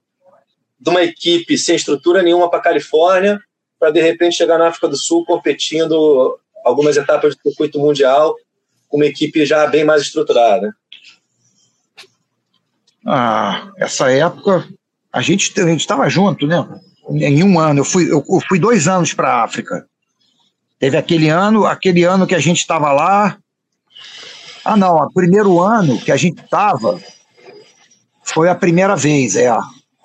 [0.80, 3.40] de uma equipe sem estrutura nenhuma para Califórnia
[3.78, 8.34] para de repente chegar na África do Sul competindo algumas etapas do circuito mundial
[8.88, 10.74] com uma equipe já bem mais estruturada.
[13.06, 14.66] Ah, essa época
[15.12, 16.66] a gente a gente estava junto, né?
[17.10, 19.86] Em um ano eu fui eu, fui dois anos para a África.
[20.78, 23.38] Teve aquele ano, aquele ano que a gente estava lá.
[24.64, 26.98] Ah, não, o primeiro ano que a gente estava
[28.24, 29.54] foi a primeira vez, é,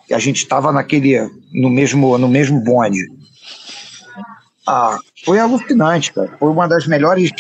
[0.05, 1.17] que a gente estava naquele
[1.53, 3.07] no mesmo no mesmo bonde.
[4.67, 6.35] Ah, foi alucinante, cara.
[6.37, 7.31] Foi uma das melhores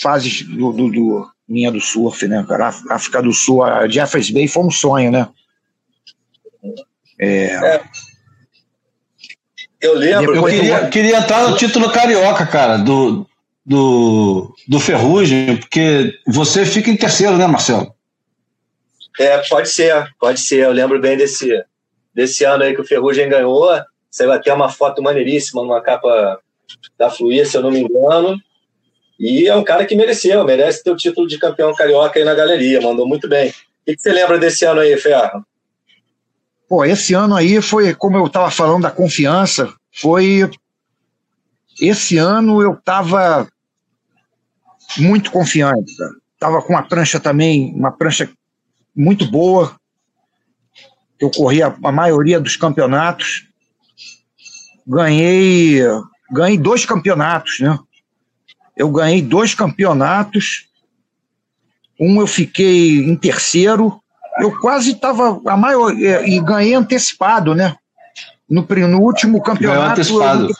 [0.00, 2.68] fases do, do, do linha do surf, né, cara?
[2.68, 5.28] A África do Sul, a Jeffers Bay foi um sonho, né?
[7.18, 7.74] É...
[7.74, 7.84] é.
[9.80, 10.34] Eu lembro.
[10.34, 13.24] Eu queria, queria entrar no título carioca, cara, do,
[13.68, 17.94] do, do Ferrugem, porque você fica em terceiro, né, Marcelo?
[19.20, 20.64] É, pode ser, pode ser.
[20.64, 21.62] Eu lembro bem desse,
[22.14, 23.68] desse ano aí que o Ferrugem ganhou.
[24.10, 26.40] Você vai ter uma foto maneiríssima numa capa
[26.96, 28.40] da Fluir, se eu não me engano.
[29.20, 32.34] E é um cara que mereceu, merece ter o título de campeão carioca aí na
[32.34, 33.50] galeria, mandou muito bem.
[33.50, 33.54] O
[33.84, 35.44] que você lembra desse ano aí, Ferro?
[36.66, 40.48] Pô, esse ano aí foi, como eu estava falando da confiança, foi.
[41.80, 43.48] Esse ano eu estava
[44.96, 46.12] muito confiante, cara.
[46.38, 48.30] Tava com uma prancha também, uma prancha
[48.94, 49.76] muito boa.
[51.20, 53.46] Eu corri a, a maioria dos campeonatos.
[54.86, 55.80] Ganhei,
[56.30, 57.78] ganhei dois campeonatos, né?
[58.78, 60.68] eu ganhei dois campeonatos.
[62.00, 64.00] Um eu fiquei em terceiro.
[64.40, 67.74] Eu quase estava a maior é, e ganhei antecipado, né?
[68.48, 70.00] No, no último campeonato.
[70.00, 70.44] antecipado.
[70.44, 70.54] Eu,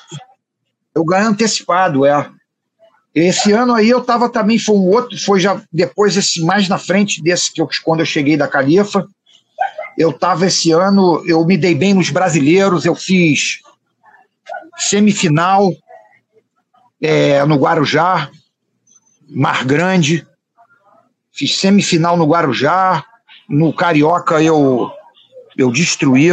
[0.97, 2.29] eu ganhei antecipado, é.
[3.15, 6.79] Esse ano aí eu estava também, foi um outro, foi já depois esse mais na
[6.79, 9.07] frente desse que eu, quando eu cheguei da Califa.
[9.97, 13.59] Eu estava esse ano, eu me dei bem nos brasileiros, eu fiz
[14.77, 15.73] semifinal,
[17.01, 18.31] é, no Guarujá,
[19.29, 20.25] Mar Grande,
[21.33, 23.05] fiz semifinal no Guarujá,
[23.49, 24.91] no Carioca eu,
[25.57, 26.29] eu destruí.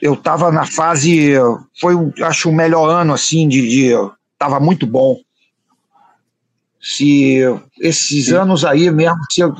[0.00, 1.34] Eu estava na fase,
[1.80, 1.94] foi,
[2.24, 3.94] acho, o melhor ano, assim, de, de
[4.42, 5.20] tava muito bom.
[6.80, 7.38] Se
[7.80, 8.34] esses Sim.
[8.34, 9.54] anos aí mesmo, eu,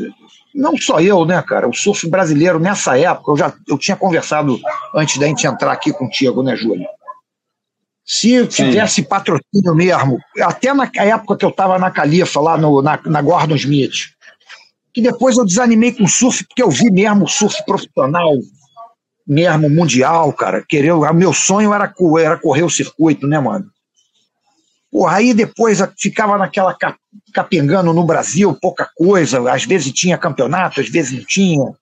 [0.52, 4.58] não só eu, né, cara, o surf brasileiro nessa época, eu já eu tinha conversado
[4.92, 6.84] antes da gente entrar aqui contigo, né, Júlio?
[8.04, 9.04] Se tivesse Sim.
[9.04, 13.54] patrocínio mesmo, até na época que eu estava na Califa, lá no, na, na Gordon
[13.54, 14.10] Smith,
[14.92, 18.32] que depois eu desanimei com o surf, porque eu vi mesmo o surf profissional,
[19.24, 20.64] mesmo mundial, cara.
[20.68, 23.71] Querer, meu sonho era, era correr o circuito, né, mano?
[24.92, 26.76] Porra, aí depois ficava naquela
[27.32, 31.72] capengando no Brasil, pouca coisa, às vezes tinha campeonato, às vezes não tinha.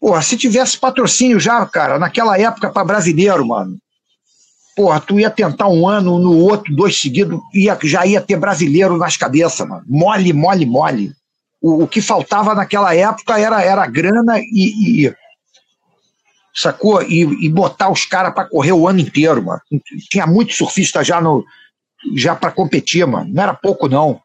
[0.00, 3.76] Porra, se tivesse patrocínio já, cara, naquela época para brasileiro, mano.
[4.74, 8.96] Porra, tu ia tentar um ano, no outro, dois seguidos, ia, já ia ter brasileiro
[8.96, 9.84] nas cabeças, mano.
[9.86, 11.12] Mole, mole, mole.
[11.60, 15.14] O, o que faltava naquela época era, era grana e, e
[16.54, 17.02] sacou?
[17.02, 19.60] E, e botar os caras para correr o ano inteiro, mano.
[20.10, 21.44] Tinha muito surfista já no
[22.14, 23.32] já para competir, mano.
[23.32, 24.20] Não era pouco não.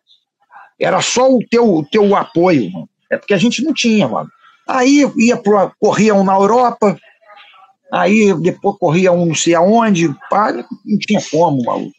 [0.80, 2.90] Era só o teu o teu apoio, mano.
[3.12, 4.30] É porque a gente não tinha, mano.
[4.68, 6.98] Aí ia pro, corria um na Europa,
[7.92, 11.92] aí depois corria um não sei aonde, pá, não tinha como, mano.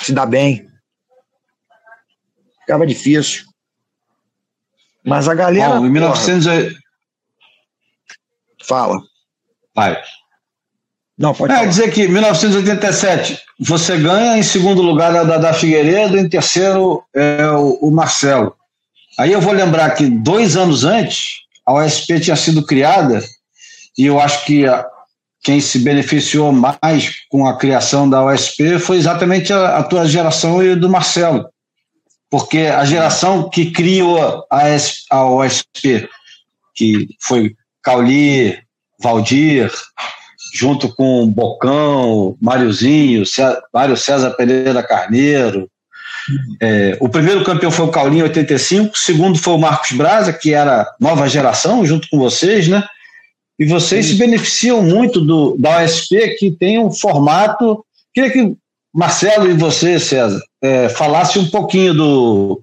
[0.00, 0.66] Se dar bem.
[2.60, 3.44] Ficava difícil.
[5.04, 5.78] Mas a galera.
[5.78, 6.46] Bom, em 1900.
[6.46, 6.80] Porra,
[8.64, 9.00] fala.
[9.74, 10.02] Vai.
[11.18, 16.18] Não, pode é, dizer que 1987 você ganha, em segundo lugar é da, da Figueiredo,
[16.18, 18.54] em terceiro é o, o, Marcelo.
[19.18, 23.22] Aí eu vou lembrar que dois anos antes a OSP tinha sido criada
[23.96, 24.86] e eu acho que a,
[25.42, 30.62] quem se beneficiou mais com a criação da OSP foi exatamente a, a tua geração
[30.62, 31.48] e do Marcelo.
[32.28, 34.62] Porque a geração que criou a,
[35.10, 36.08] a OSP,
[36.74, 38.58] que foi Cauli,
[39.00, 39.72] Valdir,
[40.56, 43.24] junto com Bocão, Máriozinho,
[43.72, 45.68] Mário César Pereira Carneiro.
[46.60, 48.92] É, o primeiro campeão foi o Caulinho, 85.
[48.94, 52.82] O segundo foi o Marcos Braza, que era nova geração, junto com vocês, né?
[53.58, 54.12] E vocês Sim.
[54.12, 57.84] se beneficiam muito do, da OSP, que tem um formato.
[58.12, 58.56] Queria que
[58.92, 62.62] Marcelo e você, César, é, falasse um pouquinho do,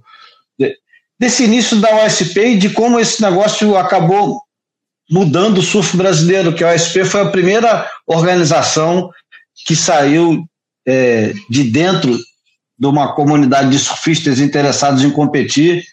[1.19, 4.41] desse início da OSP e de como esse negócio acabou
[5.09, 9.09] mudando o surf brasileiro, que a OSP foi a primeira organização
[9.65, 10.45] que saiu
[10.87, 12.17] é, de dentro
[12.77, 15.83] de uma comunidade de surfistas interessados em competir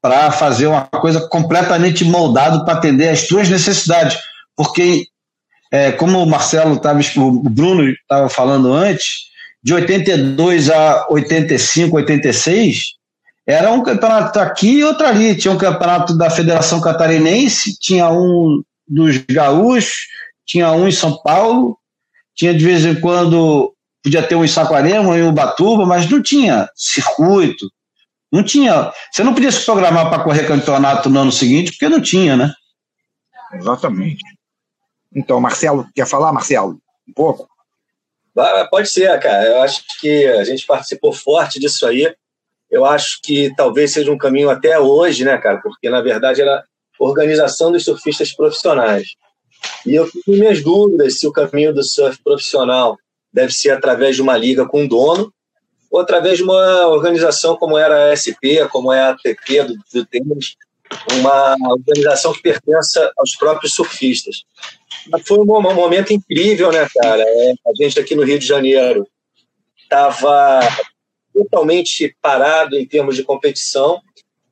[0.00, 4.16] para fazer uma coisa completamente moldada para atender às suas necessidades.
[4.54, 5.06] Porque,
[5.72, 9.26] é, como o Marcelo estava, o Bruno estava falando antes,
[9.62, 12.95] de 82 a 85, 86,
[13.46, 15.36] era um campeonato aqui e outro ali.
[15.36, 20.08] Tinha um campeonato da Federação Catarinense, tinha um dos gaúchos,
[20.44, 21.78] tinha um em São Paulo,
[22.34, 23.72] tinha de vez em quando,
[24.02, 27.70] podia ter um em Saquarema, um em Ubatuba, mas não tinha circuito,
[28.32, 28.92] não tinha.
[29.12, 32.52] Você não podia se programar para correr campeonato no ano seguinte, porque não tinha, né?
[33.52, 34.24] Exatamente.
[35.14, 36.80] Então, Marcelo, quer falar, Marcelo?
[37.08, 37.48] Um pouco?
[38.70, 39.44] Pode ser, cara.
[39.46, 42.14] Eu acho que a gente participou forte disso aí
[42.70, 45.60] eu acho que talvez seja um caminho até hoje, né, cara?
[45.62, 46.64] Porque, na verdade, era
[46.98, 49.08] organização dos surfistas profissionais.
[49.86, 52.96] E eu tenho minhas dúvidas se o caminho do surf profissional
[53.32, 55.32] deve ser através de uma liga com dono
[55.90, 60.06] ou através de uma organização como era a SP, como é a ATP do, do
[60.06, 60.56] tênis,
[61.18, 64.42] uma organização que pertença aos próprios surfistas.
[65.10, 67.22] Mas foi um momento incrível, né, cara?
[67.22, 69.06] É, a gente aqui no Rio de Janeiro
[69.82, 70.60] estava
[71.36, 74.00] totalmente parado em termos de competição.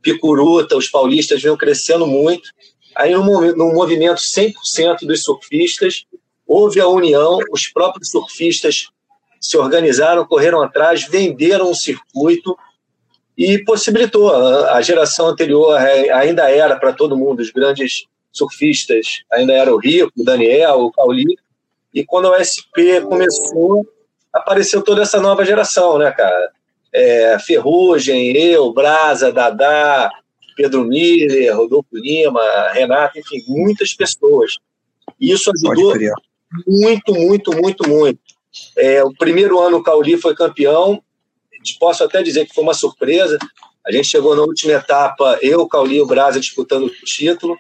[0.02, 2.50] Picuruta, os paulistas vinham crescendo muito.
[2.94, 6.04] Aí, no movimento 100% dos surfistas,
[6.46, 8.88] houve a união, os próprios surfistas
[9.40, 12.56] se organizaram, correram atrás, venderam o circuito
[13.36, 14.30] e possibilitou.
[14.66, 19.78] A geração anterior é, ainda era para todo mundo, os grandes surfistas, ainda era o
[19.78, 21.36] Rico, o Daniel, o Cauli.
[21.92, 23.86] E quando a SP começou,
[24.32, 26.52] apareceu toda essa nova geração, né, cara?
[26.94, 30.10] É, Ferrugem, eu, Brasa, Dadá,
[30.56, 32.40] Pedro Miller, Rodolfo Lima,
[32.72, 34.52] Renato, enfim, muitas pessoas.
[35.20, 35.92] E isso ajudou
[36.66, 38.20] muito, muito, muito, muito.
[38.76, 41.02] É, o primeiro ano o Cauli foi campeão,
[41.80, 43.36] posso até dizer que foi uma surpresa.
[43.84, 47.56] A gente chegou na última etapa, eu, Cauli e o Brasa disputando o título.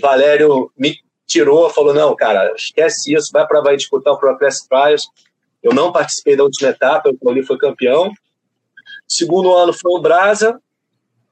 [0.00, 4.66] Valério me tirou, falou: não, cara, esquece isso, vai para vai disputar o Pro Class
[4.66, 5.06] Priors.
[5.62, 8.10] Eu não participei da última etapa, o Cauli foi campeão.
[9.08, 10.60] Segundo ano foi o Brasa.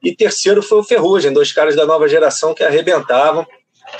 [0.03, 3.45] E terceiro foi o Ferrugem, dois caras da nova geração que arrebentavam.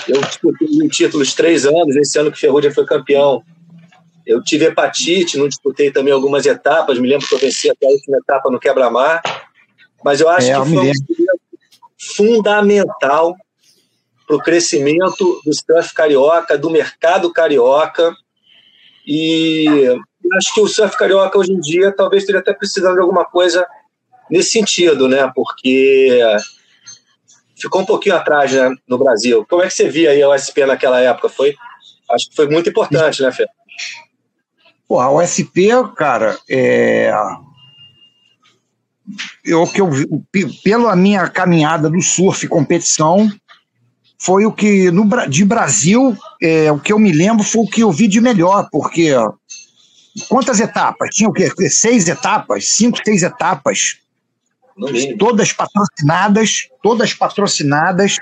[0.07, 3.41] Eu disputei em títulos três anos, esse ano que o Ferrugem foi campeão.
[4.25, 7.91] Eu tive hepatite, não disputei também algumas etapas, me lembro que eu venci até a
[7.91, 9.21] última etapa no quebra-mar.
[10.03, 10.93] Mas eu acho é, que foi um
[11.97, 13.36] fundamental
[14.28, 18.13] para o crescimento do surf carioca, do mercado carioca.
[19.05, 19.65] E
[20.36, 23.65] acho que o surf carioca hoje em dia talvez esteja até precisando de alguma coisa
[24.30, 25.32] nesse sentido, né?
[25.34, 26.21] Porque
[27.55, 29.45] ficou um pouquinho atrás né, no Brasil.
[29.49, 31.30] Como é que você via aí a OSP naquela época?
[31.30, 31.55] Foi,
[32.11, 33.45] acho que foi muito importante, né, Fê?
[34.88, 37.11] Pô, a OSP, cara, é...
[39.43, 39.89] eu, que eu,
[40.63, 43.30] pela minha caminhada do surf competição,
[44.19, 47.82] foi o que no, de Brasil, é, o que eu me lembro foi o que
[47.82, 49.13] eu vi de melhor, porque
[50.28, 51.09] quantas etapas?
[51.13, 51.49] Tinha o quê?
[51.70, 52.76] Seis etapas?
[52.76, 53.97] Cinco, seis etapas.
[55.18, 58.18] Todas patrocinadas, todas patrocinadas,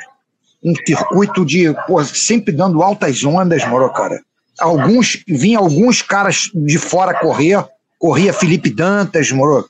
[0.64, 4.22] um circuito de, pô, sempre dando altas ondas, moro, cara.
[4.60, 7.64] Alguns, vinha alguns caras de fora correr,
[8.00, 9.70] corria Felipe Dantas, moro.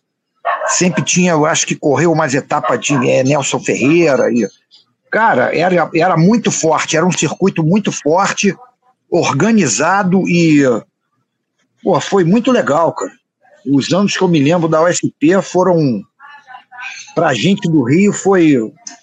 [0.67, 4.47] Sempre tinha, eu acho que correu umas etapas de é, Nelson Ferreira e
[5.11, 8.53] cara, era, era muito forte, era um circuito muito forte,
[9.09, 10.61] organizado e
[11.86, 13.11] pô, foi muito legal, cara.
[13.63, 15.13] Os anos que eu me lembro da USP
[15.43, 16.01] foram
[17.13, 18.55] pra gente do Rio foi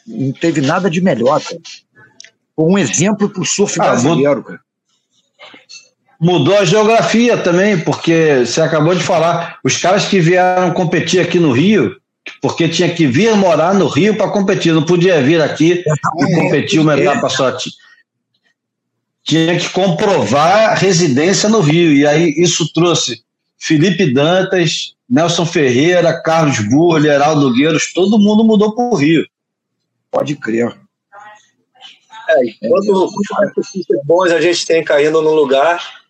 [0.07, 1.61] não teve nada de melhor, cara.
[2.57, 4.61] Foi um exemplo pro surf ah, brasileiro, cara.
[6.21, 11.39] Mudou a geografia também, porque você acabou de falar, os caras que vieram competir aqui
[11.39, 11.97] no Rio,
[12.41, 16.81] porque tinha que vir morar no Rio para competir, não podia vir aqui e competir
[16.81, 17.57] uma etapa só.
[19.25, 23.23] Tinha que comprovar residência no Rio, e aí isso trouxe
[23.59, 29.25] Felipe Dantas, Nelson Ferreira, Carlos Burle, Heraldo Gueiros, todo mundo mudou para o Rio.
[30.11, 30.77] Pode crer.
[32.29, 36.03] É, quando é, bons a gente tem caindo no lugar,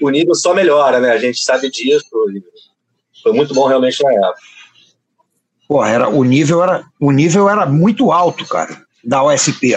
[0.00, 1.10] o nível só melhora, né?
[1.10, 2.06] A gente sabe disso.
[3.22, 4.38] Foi muito bom realmente na época.
[5.66, 9.74] Pô, era, o, nível era, o nível era muito alto, cara, da OSP.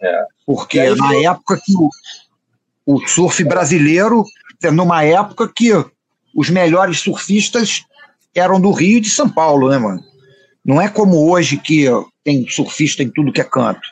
[0.00, 0.24] É.
[0.50, 1.88] Porque na época que o,
[2.84, 4.24] o surf brasileiro,
[4.72, 5.70] numa época que
[6.34, 7.84] os melhores surfistas
[8.34, 10.02] eram do Rio e de São Paulo, né, mano?
[10.64, 11.86] Não é como hoje que
[12.24, 13.88] tem surfista em tudo que é canto.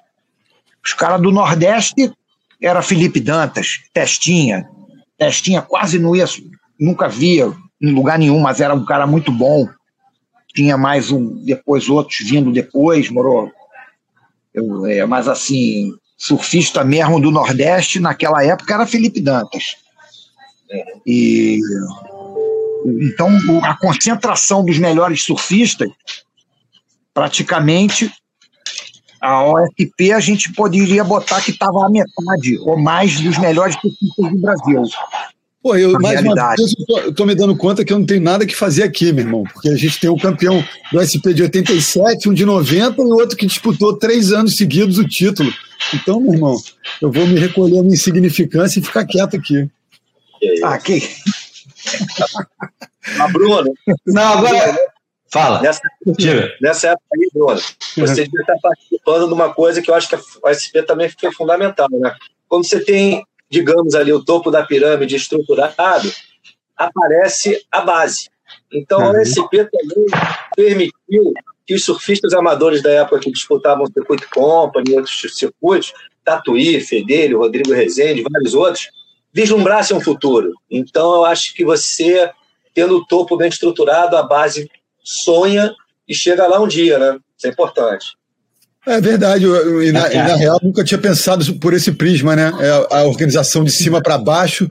[0.85, 2.13] Os caras do Nordeste
[2.61, 4.69] era Felipe Dantas, Testinha.
[5.17, 6.25] Testinha quase não ia,
[6.77, 9.69] nunca via em lugar nenhum, mas era um cara muito bom
[10.53, 13.49] tinha mais um, depois outros vindo depois, morou.
[14.53, 19.77] Eu, é, mas assim, surfista mesmo do Nordeste naquela época era Felipe Dantas.
[21.07, 21.61] E
[22.85, 23.31] então
[23.63, 25.89] a concentração dos melhores surfistas,
[27.15, 28.13] praticamente
[29.21, 34.31] a OFP a gente poderia botar que estava a metade ou mais dos melhores surfistas
[34.31, 34.83] do Brasil.
[35.61, 38.07] Pô, eu, mais uma vez, eu tô, eu tô, me dando conta que eu não
[38.07, 41.35] tenho nada que fazer aqui, meu irmão, porque a gente tem um campeão do SP
[41.35, 45.53] de 87, um de 90 e outro que disputou três anos seguidos o título.
[45.93, 46.57] Então, meu irmão,
[47.03, 49.69] eu vou me recolher a minha insignificância e ficar quieto aqui.
[50.63, 51.03] Ah, aqui.
[53.17, 53.75] Mas, Bruno.
[54.07, 54.77] Não, agora.
[55.31, 55.61] Fala.
[55.61, 55.81] Nessa,
[56.63, 57.61] nessa época aí, Bruno,
[57.97, 61.33] você devia estar participando de uma coisa que eu acho que a SP também foi
[61.33, 62.15] fundamental, né?
[62.49, 66.13] Quando você tem digamos ali, o topo da pirâmide estruturado,
[66.77, 68.29] aparece a base.
[68.73, 70.07] Então, a OSP também
[70.55, 71.33] permitiu
[71.67, 75.93] que os surfistas amadores da época que disputavam o Circuito Company e outros circuitos,
[76.25, 78.89] Tatuí, Fedelho, Rodrigo Rezende, vários outros,
[79.33, 80.53] vislumbrassem um futuro.
[80.71, 82.31] Então, eu acho que você,
[82.75, 84.71] tendo o topo bem estruturado, a base
[85.03, 85.75] sonha
[86.07, 87.19] e chega lá um dia, né?
[87.37, 88.18] Isso é importante.
[88.89, 92.51] É verdade, e na, na, real nunca tinha pensado por esse prisma, né?
[92.59, 94.71] É a organização de cima para baixo,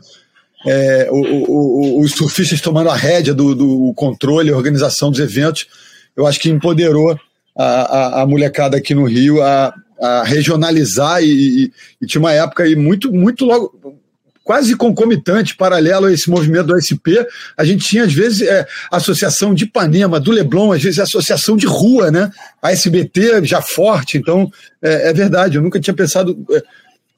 [0.65, 5.19] é, o, o, o, os surfistas tomando a rédea do, do controle, a organização dos
[5.19, 5.67] eventos.
[6.15, 7.15] Eu acho que empoderou
[7.55, 11.27] a, a, a molecada aqui no Rio a, a regionalizar e,
[11.65, 13.99] e, e, tinha uma época aí muito, muito logo,
[14.47, 17.19] quase concomitante, paralelo a esse movimento do SP,
[17.57, 21.65] a gente tinha, às vezes, é, associação de Ipanema, do Leblon, às vezes associação de
[21.65, 22.31] rua, né?
[22.61, 24.49] A SBT já forte, então
[24.81, 26.63] é, é verdade, eu nunca tinha pensado é,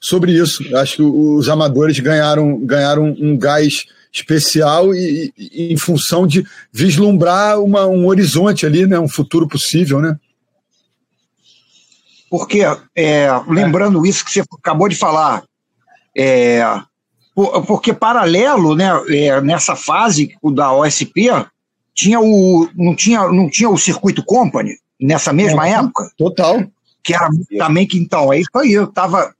[0.00, 0.76] sobre isso.
[0.76, 7.60] Acho que os amadores ganharam, ganharam um gás especial e, e em função de vislumbrar
[7.60, 8.98] uma, um horizonte ali, né?
[8.98, 10.16] Um futuro possível, né?
[12.28, 12.62] Porque,
[12.96, 15.44] é, lembrando isso que você acabou de falar,
[16.16, 16.60] é,
[17.66, 21.30] porque paralelo, né, é, nessa fase da OSP,
[21.94, 26.10] tinha o, não, tinha, não tinha o circuito company nessa mesma é, época?
[26.16, 26.64] Total.
[27.02, 27.28] Que era
[27.58, 29.34] também que, então, é isso aí, eu tava,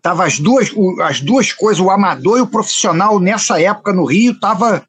[0.00, 0.70] tava as duas,
[1.02, 4.84] as duas coisas, o amador e o profissional nessa época no Rio tava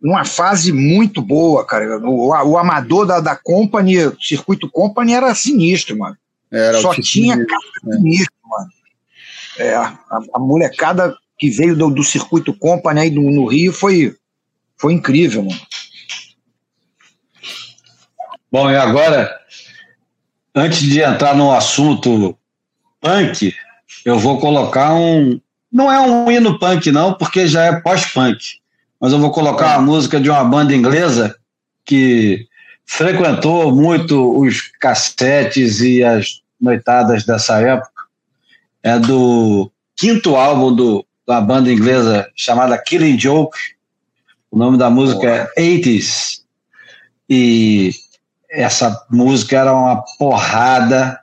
[0.00, 1.98] numa fase muito boa, cara.
[1.98, 6.16] O, o amador da, da Company, circuito Company era sinistro, mano.
[6.52, 7.96] Era Só tinha cara é.
[7.96, 8.70] sinistro, mano.
[9.58, 9.96] É, a,
[10.34, 14.16] a molecada que veio do, do circuito Company aí no, no Rio foi,
[14.76, 15.60] foi incrível, mano.
[18.50, 19.36] Bom, e agora,
[20.54, 22.38] antes de entrar no assunto
[23.00, 23.52] punk,
[24.04, 25.40] eu vou colocar um.
[25.72, 28.60] Não é um hino punk, não, porque já é pós-punk.
[29.00, 31.36] Mas eu vou colocar a música de uma banda inglesa
[31.84, 32.46] que
[32.86, 38.04] frequentou muito os cassetes e as noitadas dessa época.
[38.82, 43.58] É do quinto álbum do, da banda inglesa chamada Killing Joke.
[44.50, 46.42] O nome da música é 80s.
[47.28, 47.92] E
[48.50, 51.20] essa música era uma porrada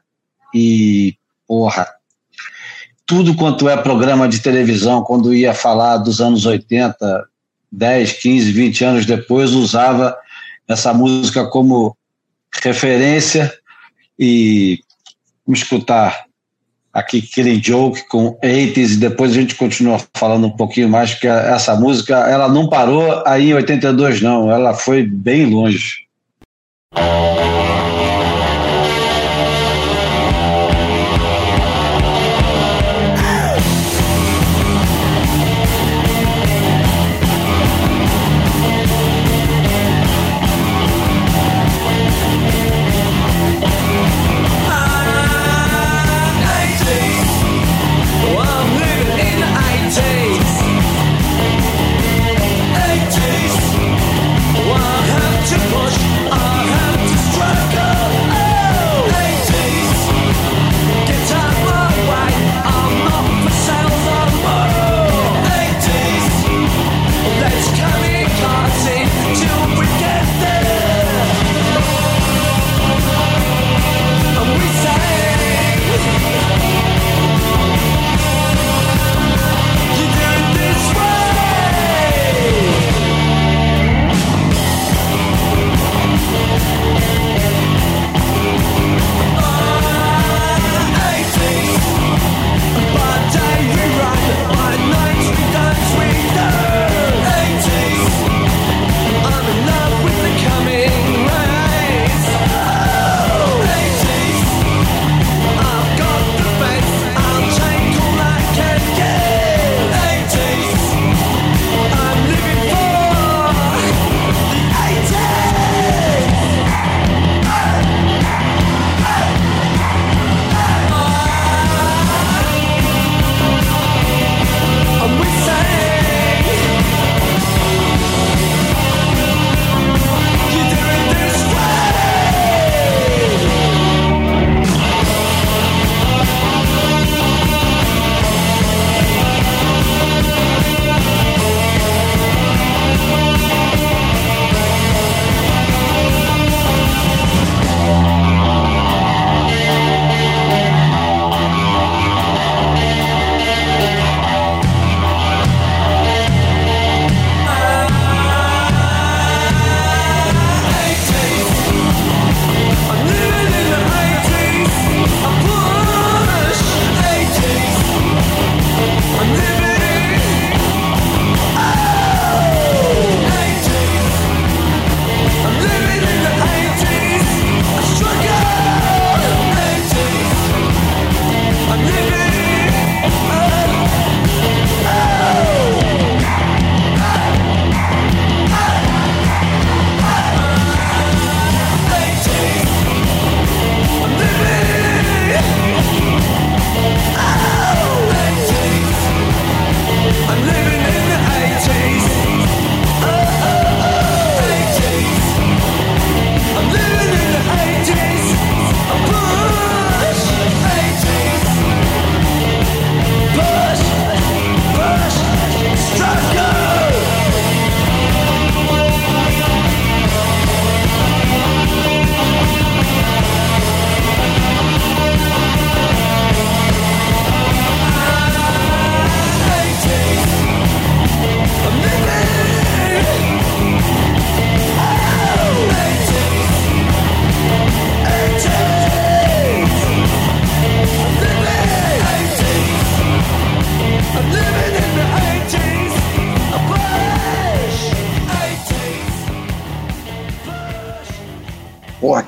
[0.54, 1.16] e
[1.48, 1.88] porra.
[3.06, 7.26] Tudo quanto é programa de televisão, quando ia falar dos anos 80,
[7.72, 10.18] 10, 15, 20 anos depois, usava
[10.68, 11.96] essa música como
[12.64, 13.54] referência
[14.18, 14.80] e
[15.46, 16.26] vamos escutar
[16.94, 21.28] aqui Killing Joke com 80s e depois a gente continua falando um pouquinho mais, porque
[21.28, 26.06] essa música ela não parou aí em 82 não, ela foi bem longe.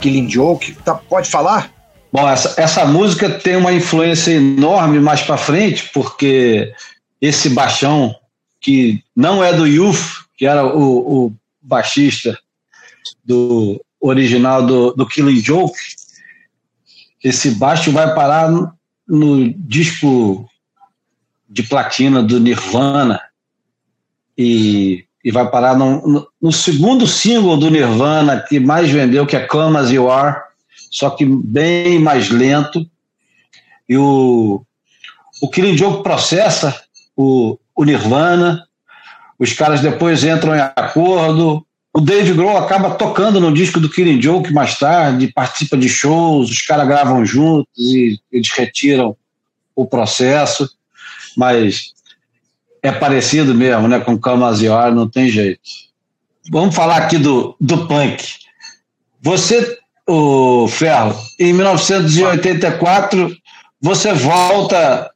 [0.03, 0.73] Killing Joke.
[0.83, 1.71] Tá, pode falar?
[2.11, 6.73] Bom, essa, essa música tem uma influência enorme mais para frente, porque
[7.21, 8.13] esse baixão,
[8.59, 12.37] que não é do Youth, que era o, o baixista
[13.23, 15.79] do original do, do Killing Joke,
[17.23, 18.71] esse baixo vai parar no,
[19.07, 20.47] no disco
[21.49, 23.21] de platina do Nirvana.
[24.37, 29.45] E e vai parar no, no, segundo single do Nirvana que mais vendeu, que é
[29.45, 30.41] Come As You Are,
[30.91, 32.85] só que bem mais lento.
[33.87, 34.61] E o,
[35.41, 36.83] o Killing Joke processa
[37.15, 38.67] o, o Nirvana,
[39.39, 41.65] os caras depois entram em acordo.
[41.93, 46.49] O Dave Grohl acaba tocando no disco do Killing Joke mais tarde, participa de shows,
[46.49, 49.15] os caras gravam juntos e eles retiram
[49.75, 50.69] o processo,
[51.37, 51.93] mas
[52.83, 53.99] é parecido mesmo, né?
[54.01, 55.61] Com Camazior, não tem jeito.
[56.51, 58.21] Vamos falar aqui do, do punk.
[59.21, 63.33] Você, o Ferro, em 1984,
[63.81, 65.09] você volta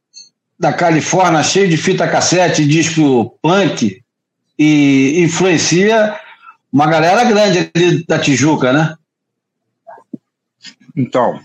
[0.58, 4.02] da Califórnia cheio de fita cassete, disco punk,
[4.58, 6.18] e influencia
[6.72, 8.96] uma galera grande ali da Tijuca, né?
[10.96, 11.38] Então,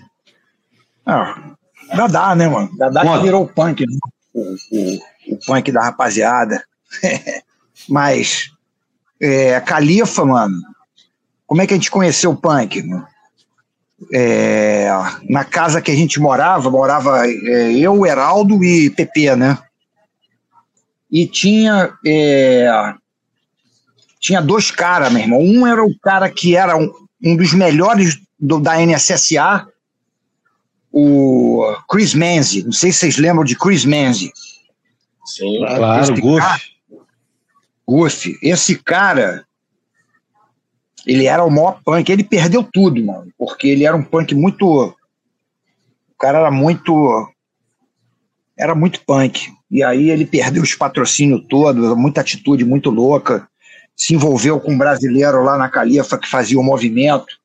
[1.06, 1.56] ah,
[1.94, 2.76] Dadá, né, mano?
[2.78, 3.98] Dadá que virou punk, né?
[4.34, 6.64] o, o, o punk da rapaziada.
[7.88, 8.52] Mas,
[9.22, 10.62] é, Califa, mano,
[11.46, 12.84] como é que a gente conheceu o punk?
[14.12, 14.90] É,
[15.30, 19.58] na casa que a gente morava, morava é, eu, Heraldo e Pepe, né?
[21.12, 22.94] E tinha é,
[24.24, 25.40] tinha dois caras, meu irmão.
[25.40, 26.90] Um era o cara que era um,
[27.22, 29.68] um dos melhores do, da NSSA,
[30.92, 32.64] o Chris Manzi.
[32.64, 34.32] Não sei se vocês lembram de Chris Manzi.
[35.26, 36.46] Sim, claro, Goof.
[37.88, 38.38] Goof.
[38.42, 39.46] Esse cara,
[41.06, 42.10] ele era o maior punk.
[42.10, 44.66] Ele perdeu tudo, mano, porque ele era um punk muito.
[44.66, 47.30] O cara era muito.
[48.58, 49.52] Era muito punk.
[49.72, 53.48] E aí ele perdeu os patrocínios todos, muita atitude muito louca.
[53.96, 57.38] Se envolveu com um brasileiro lá na Califa que fazia o movimento.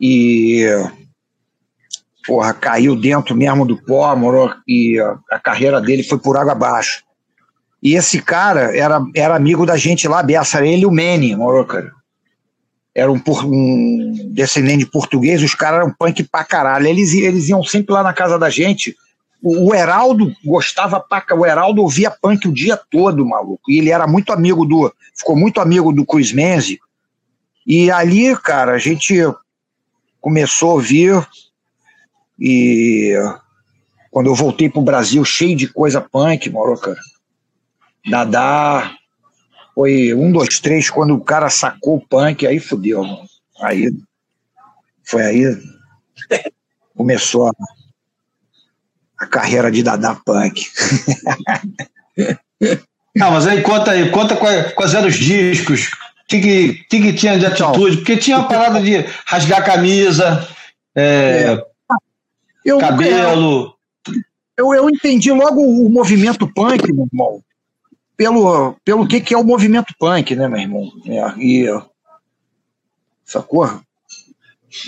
[0.00, 0.66] E
[2.26, 4.98] porra, caiu dentro mesmo do pó, morou, e
[5.30, 7.02] a, carreira dele foi por água abaixo.
[7.82, 11.64] E esse cara era, era amigo da gente lá, Bessa, ele e o Manny, morou,
[11.64, 11.92] cara.
[12.94, 16.86] Era um, um descendente de português, os caras eram punk pra caralho.
[16.86, 18.96] Eles, eles iam sempre lá na casa da gente.
[19.42, 23.70] O, o Heraldo gostava pra O Heraldo ouvia punk o dia todo, maluco.
[23.70, 24.90] E ele era muito amigo do.
[25.14, 26.80] Ficou muito amigo do Cruz Menzi.
[27.66, 29.14] E ali, cara, a gente
[30.20, 31.28] começou a ouvir
[32.38, 33.14] e
[34.10, 36.98] quando eu voltei pro Brasil, cheio de coisa punk, moro, cara.
[38.08, 38.94] Dadá,
[39.74, 43.26] foi um, dois, três, quando o cara sacou o punk, aí fudeu, mano.
[43.60, 43.92] Aí,
[45.04, 45.58] foi aí,
[46.96, 47.52] começou a,
[49.18, 50.64] a carreira de Dadá punk.
[53.14, 57.00] Não, mas aí conta aí, conta quais, quais eram os discos, o que, que, que,
[57.00, 58.96] que tinha de então, atitude, porque tinha uma parada de
[59.26, 60.46] rasgar a camisa,
[60.94, 61.75] é, é
[62.66, 63.74] eu, cabelo.
[64.56, 67.42] Eu, eu entendi logo o movimento punk, meu irmão,
[68.16, 70.90] pelo, pelo que, que é o movimento punk, né, meu irmão?
[71.06, 71.82] É, e,
[73.24, 73.80] sacou?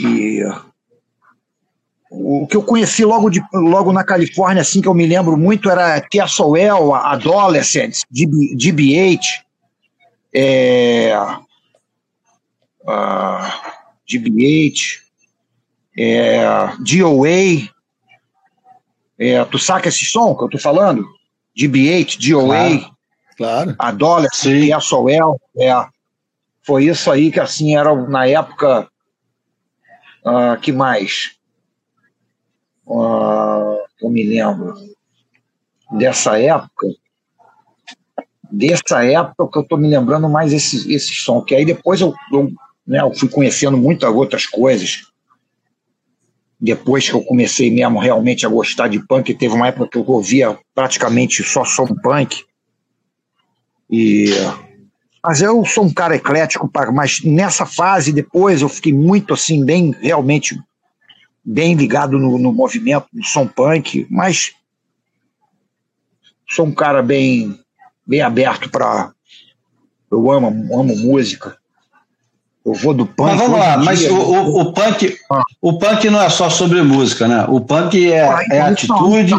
[0.01, 0.43] E
[2.11, 5.71] o que eu conheci logo, de, logo na Califórnia, assim, que eu me lembro muito,
[5.71, 9.21] era TSOL, Adolescents, DB, DB8,
[10.35, 11.19] é,
[12.83, 13.43] uh,
[14.09, 14.73] DB8,
[16.01, 16.47] é,
[16.79, 17.69] DOA.
[19.19, 21.05] É, tu saca esse som que eu tô falando?
[21.59, 22.97] DB8, DOA, claro,
[23.37, 23.77] claro.
[23.81, 25.41] Adolescent, SOL.
[25.59, 25.87] É,
[26.63, 28.89] foi isso aí que assim era na época.
[30.25, 31.37] Uh, que mais?
[32.87, 34.75] Uh, eu me lembro
[35.91, 36.87] dessa época.
[38.51, 42.15] Dessa época que eu tô me lembrando mais esse, esse som, que aí depois eu,
[42.33, 42.53] eu,
[42.87, 45.09] né, eu fui conhecendo muitas outras coisas
[46.61, 50.05] depois que eu comecei mesmo realmente a gostar de punk, teve uma época que eu
[50.09, 52.45] ouvia praticamente só som punk.
[53.91, 54.33] E
[55.23, 59.95] mas eu sou um cara eclético, mas nessa fase depois eu fiquei muito assim bem
[60.01, 60.59] realmente
[61.45, 64.53] bem ligado no, no movimento do som punk, mas
[66.49, 67.59] sou um cara bem
[68.07, 69.13] bem aberto para
[70.11, 70.49] eu amo
[70.79, 71.59] amo música
[72.69, 73.31] eu vou do punk.
[73.31, 75.43] Mas vamos lá, mas o, o, o, punk, ah.
[75.61, 77.47] o punk não é só sobre música, né?
[77.49, 79.35] O punk é, ah, é atitude.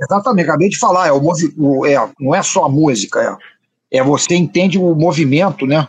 [0.00, 1.22] exatamente, acabei de falar, é o,
[1.58, 3.38] o, é, não é só a música,
[3.90, 5.86] é, é você entende o movimento, né?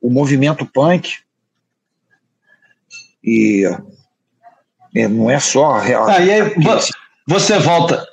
[0.00, 1.18] O movimento punk.
[3.22, 3.64] E
[4.94, 5.78] é, não é só.
[5.78, 6.54] É, ah, e aí,
[7.28, 8.04] você volta,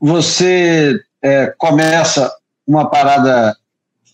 [0.00, 2.32] você é, começa
[2.64, 3.56] uma parada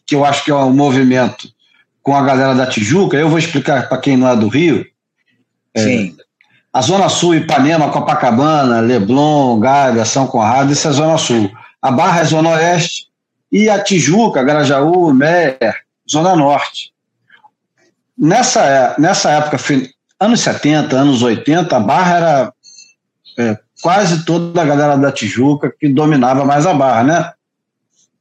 [0.07, 1.53] que eu acho que é um movimento
[2.03, 4.85] com a galera da Tijuca, eu vou explicar para quem não é do Rio.
[5.75, 6.17] É, Sim.
[6.73, 11.51] A Zona Sul, Ipanema, Copacabana, Leblon, Gávea, São Conrado, isso é a Zona Sul.
[11.81, 13.09] A Barra é Zona Oeste
[13.51, 15.77] e a Tijuca, Grajaú, Meyer,
[16.11, 16.93] Zona Norte.
[18.17, 19.59] Nessa, nessa época,
[20.19, 22.53] anos 70, anos 80, a Barra era
[23.39, 27.33] é, quase toda a galera da Tijuca que dominava mais a Barra, né?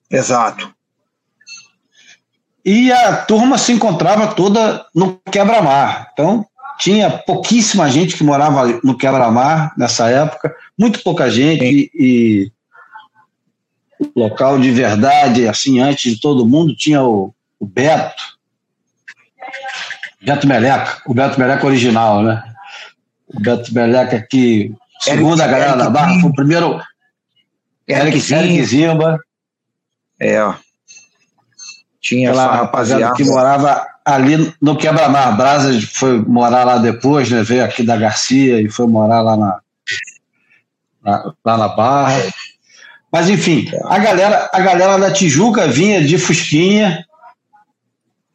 [0.10, 0.74] Exato.
[2.64, 6.10] E a turma se encontrava toda no quebra-mar.
[6.14, 6.46] Então,
[6.80, 12.52] tinha pouquíssima gente que morava no quebra-mar nessa época, muito pouca gente, e, e
[14.16, 18.24] local de verdade, assim, antes de todo mundo, tinha o, o Beto,
[20.22, 22.44] Beto Meleca, o Beto Meleca original, né?
[23.28, 26.82] O Beto Meleca que, segundo a galera da Barra, foi o primeiro.
[27.88, 29.20] Eric, Eric Zimba.
[30.20, 30.38] É,
[32.02, 35.38] tinha Aquela rapaziada que morava ali no Quebra-Mar.
[35.38, 37.44] Brasa foi morar lá depois, né?
[37.44, 39.60] Veio aqui da Garcia e foi morar lá na,
[41.04, 42.24] na lá na Barra.
[43.12, 47.06] Mas enfim, a galera, a galera da Tijuca vinha de Fusquinha.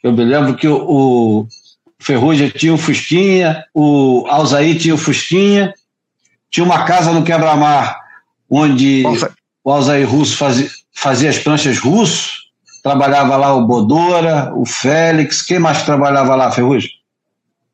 [0.03, 1.49] Eu me lembro que o, o
[1.99, 5.75] Ferrugem tinha o Fusquinha, o Alzaí tinha o Fusquinha,
[6.51, 7.99] tinha uma casa no Quebra-Mar
[8.49, 9.35] onde Nossa.
[9.65, 12.46] o Alzaí Russo fazia, fazia as pranchas russo,
[12.87, 16.91] trabalhava lá o Bodora, o Félix, quem mais trabalhava lá, Ferrugem?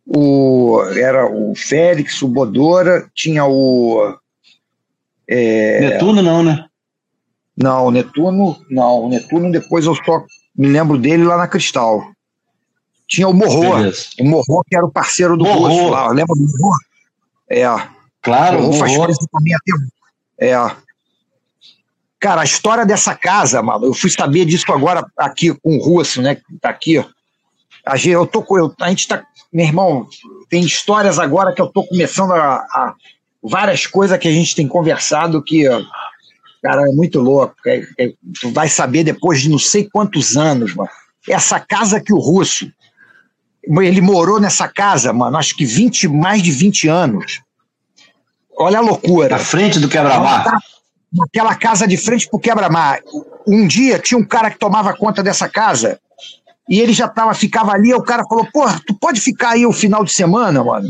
[0.07, 4.17] O, era o Félix, o Bodora, tinha o.
[5.29, 5.81] É...
[5.81, 6.65] Netuno não, né?
[7.55, 9.05] Não, o Netuno, não.
[9.05, 10.25] O Netuno depois eu só
[10.57, 12.03] me lembro dele lá na Cristal.
[13.07, 13.61] Tinha o Morro.
[14.19, 16.09] O Morro, que era o parceiro do Morro.
[16.09, 16.79] Lembra do Morro?
[17.51, 17.67] É.
[18.23, 20.47] Claro, o Morro faz parte também até.
[20.47, 20.57] É.
[22.23, 26.23] Cara, a história dessa casa, mano, eu fui saber disso agora aqui com o Russo,
[26.23, 26.37] né?
[26.37, 27.05] Que tá aqui.
[27.85, 29.25] A gente, eu tô, eu, a gente tá.
[29.53, 30.07] Meu irmão,
[30.49, 32.95] tem histórias agora que eu tô começando a, a
[33.43, 35.67] várias coisas que a gente tem conversado que
[36.63, 37.57] Cara, é muito louco.
[37.67, 40.89] É, é, tu vai saber depois de não sei quantos anos, mano.
[41.29, 42.71] Essa casa que o Russo.
[43.65, 47.41] Ele morou nessa casa, mano, acho que 20, mais de 20 anos.
[48.57, 49.29] Olha a loucura.
[49.29, 50.59] Na frente do quebra-mar.
[51.13, 53.01] Naquela casa de frente pro quebra-mar.
[53.47, 56.01] Um dia tinha um cara que tomava conta dessa casa
[56.69, 59.73] e ele já tava, ficava ali, o cara falou, porra, tu pode ficar aí o
[59.73, 60.89] final de semana, mano?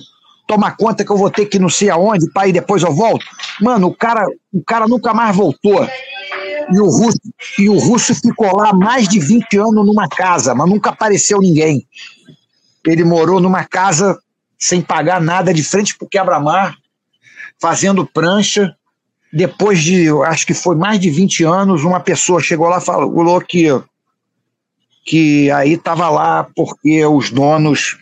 [0.53, 3.24] toma conta que eu vou ter que não sei aonde, pai, e depois eu volto.
[3.61, 5.89] Mano, o cara, o cara nunca mais voltou.
[6.70, 7.19] E o russo,
[7.59, 11.86] e o russo ficou lá mais de 20 anos numa casa, mas nunca apareceu ninguém.
[12.86, 14.19] Ele morou numa casa
[14.59, 16.77] sem pagar nada, de frente pro quebra-mar,
[17.61, 18.74] fazendo prancha.
[19.32, 23.40] Depois de, acho que foi mais de 20 anos, uma pessoa chegou lá e falou
[23.40, 23.66] que,
[25.06, 27.96] que aí estava lá porque os donos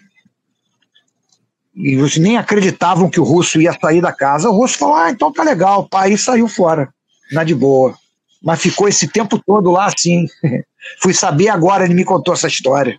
[1.75, 4.51] e eles nem acreditavam que o russo ia sair da casa.
[4.51, 6.93] O russo falou: ah, então tá legal, pai, e saiu fora,
[7.33, 7.97] na de boa.
[8.43, 10.27] Mas ficou esse tempo todo lá assim.
[11.01, 12.99] Fui saber agora, ele me contou essa história.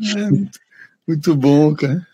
[0.00, 0.48] É,
[1.06, 2.06] muito bom, cara.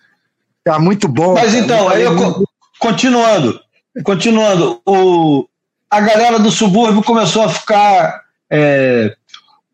[0.65, 1.35] Tá muito bom.
[1.35, 1.65] Mas cara.
[1.65, 2.45] então, aí eu,
[2.79, 3.59] continuando,
[4.05, 5.47] continuando, o,
[5.91, 9.15] a galera do subúrbio começou a ficar é,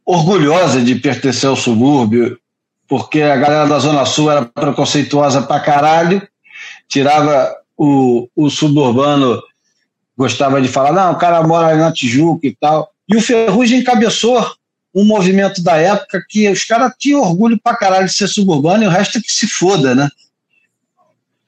[0.05, 2.39] orgulhosa de pertencer ao subúrbio
[2.89, 6.27] porque a galera da Zona Sul era preconceituosa pra caralho,
[6.89, 9.41] tirava o, o suburbano,
[10.17, 12.91] gostava de falar, não, o cara mora na Tijuca e tal.
[13.07, 14.43] E o Ferrugem encabeçou
[14.95, 18.87] um movimento da época que os caras tinham orgulho pra caralho de ser suburbano e
[18.87, 20.09] o resto é que se foda, né?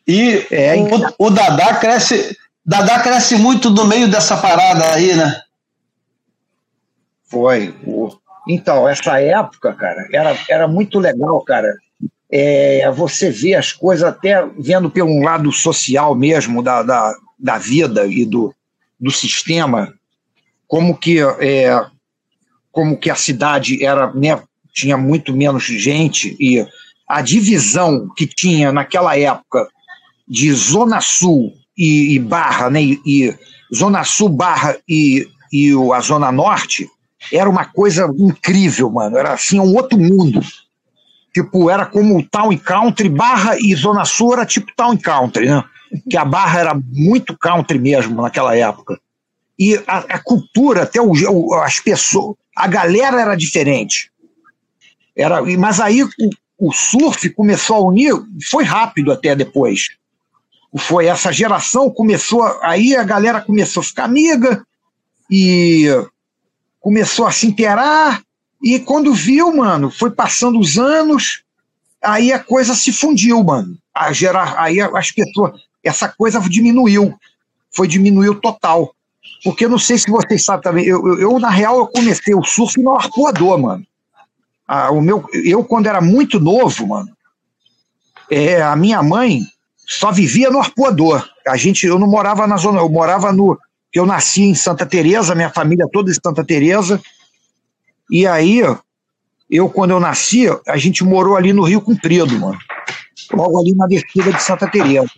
[0.06, 2.36] E é, o, o Dadá cresce.
[2.64, 5.42] Dadá cresce muito do meio dessa parada aí, né?
[7.24, 7.74] Foi.
[8.48, 11.72] Então, essa época, cara, era, era muito legal, cara.
[12.30, 18.06] É, você vê as coisas até vendo pelo lado social mesmo da, da, da vida
[18.06, 18.54] e do,
[18.98, 19.92] do sistema,
[20.66, 21.84] como que, é,
[22.70, 24.40] como que a cidade era, né,
[24.72, 26.64] tinha muito menos gente e
[27.08, 29.68] a divisão que tinha naquela época
[30.28, 33.34] de Zona Sul e, e Barra, né, e, e
[33.74, 36.86] Zona Sul, Barra e, e a Zona Norte,
[37.32, 39.16] era uma coisa incrível, mano.
[39.16, 40.40] Era assim, um outro mundo.
[41.32, 45.64] Tipo, era como Town Country, Barra e Zona Sul era tipo Town Country, né?
[46.08, 49.00] Que a Barra era muito country mesmo naquela época.
[49.58, 54.10] E a, a cultura, até o, as pessoas, a galera era diferente.
[55.16, 56.08] Era, mas aí o,
[56.58, 58.12] o surf começou a unir,
[58.50, 59.99] foi rápido até depois.
[60.78, 64.64] Foi essa geração começou, aí a galera começou a ficar amiga
[65.28, 65.86] e
[66.80, 68.22] começou a se inteirar,
[68.62, 71.42] e quando viu, mano, foi passando os anos,
[72.02, 73.76] aí a coisa se fundiu, mano.
[73.94, 77.14] A gerar, aí as pessoas, essa coisa diminuiu,
[77.70, 78.94] foi diminuiu total.
[79.42, 82.44] Porque não sei se vocês sabem também, eu, eu, eu, na real eu comecei o
[82.44, 83.86] surf no arpoador, mano.
[84.68, 87.10] Ah, o meu, eu, quando era muito novo, mano,
[88.30, 89.42] é, a minha mãe
[89.90, 91.28] só vivia no arpoador.
[91.48, 93.58] A gente, eu não morava na zona, eu morava no.
[93.92, 97.02] Eu nasci em Santa Teresa, minha família toda em Santa Teresa.
[98.08, 98.62] E aí,
[99.50, 102.56] eu, quando eu nasci, a gente morou ali no Rio Comprido, mano.
[103.32, 105.10] Logo ali na descida de Santa Teresa.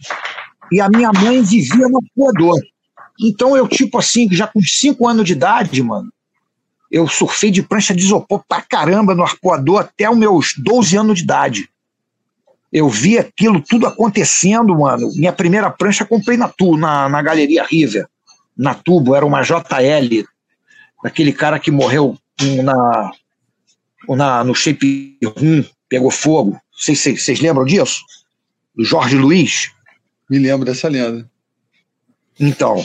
[0.70, 2.58] E a minha mãe vivia no arpoador.
[3.20, 6.10] Então eu, tipo assim, já com 5 anos de idade, mano,
[6.90, 11.18] eu surfei de prancha de isopor pra caramba no arpoador até os meus 12 anos
[11.18, 11.68] de idade.
[12.72, 15.10] Eu vi aquilo tudo acontecendo, mano.
[15.14, 18.06] Minha primeira prancha comprei na, tu, na, na Galeria River,
[18.56, 20.24] na Tubo, era uma JL,
[21.04, 22.16] aquele cara que morreu
[22.64, 23.12] na,
[24.08, 26.58] na, no Shape 1, pegou fogo.
[26.74, 28.00] Vocês lembram disso?
[28.74, 29.70] Do Jorge Luiz?
[30.30, 31.30] Me lembro dessa lenda.
[32.40, 32.84] Então,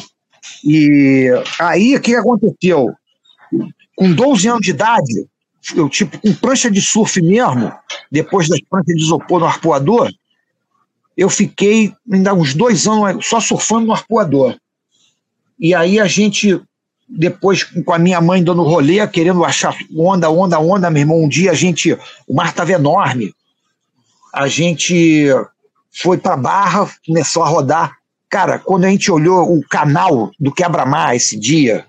[0.64, 2.94] e aí o que aconteceu?
[3.96, 5.28] Com 12 anos de idade,
[5.76, 7.72] eu tipo com prancha de surf mesmo,
[8.12, 10.12] depois das pranchas de isopor no arpoador,
[11.16, 14.56] eu fiquei ainda uns dois anos só surfando no arpoador.
[15.60, 16.62] E aí a gente,
[17.10, 21.28] depois com a minha mãe dando rolê, querendo achar onda, onda, onda, meu irmão, um
[21.28, 23.34] dia a gente, o mar estava enorme,
[24.34, 25.28] a gente
[25.92, 27.98] foi para Barra, começou a rodar.
[28.30, 31.86] Cara, quando a gente olhou o canal do Quebra-Mar esse dia,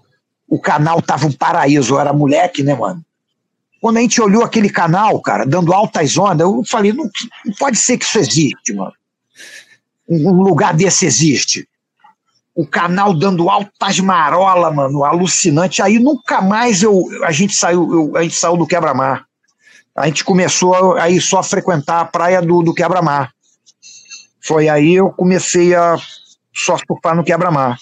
[0.49, 3.05] o canal tava um paraíso, eu era moleque, né, mano?
[3.81, 7.09] Quando a gente olhou aquele canal, cara, dando altas ondas, eu falei, não,
[7.45, 8.93] não pode ser que isso existe, mano.
[10.09, 11.69] Um lugar desse existe.
[12.55, 15.81] O canal dando altas marolas, mano, alucinante.
[15.81, 19.25] Aí nunca mais eu, a gente saiu, eu, a gente saiu do quebra-mar.
[19.97, 23.33] A gente começou aí só a frequentar a praia do, do quebra-mar.
[24.41, 25.97] Foi aí eu comecei a
[26.55, 27.79] só surfar no quebra-mar.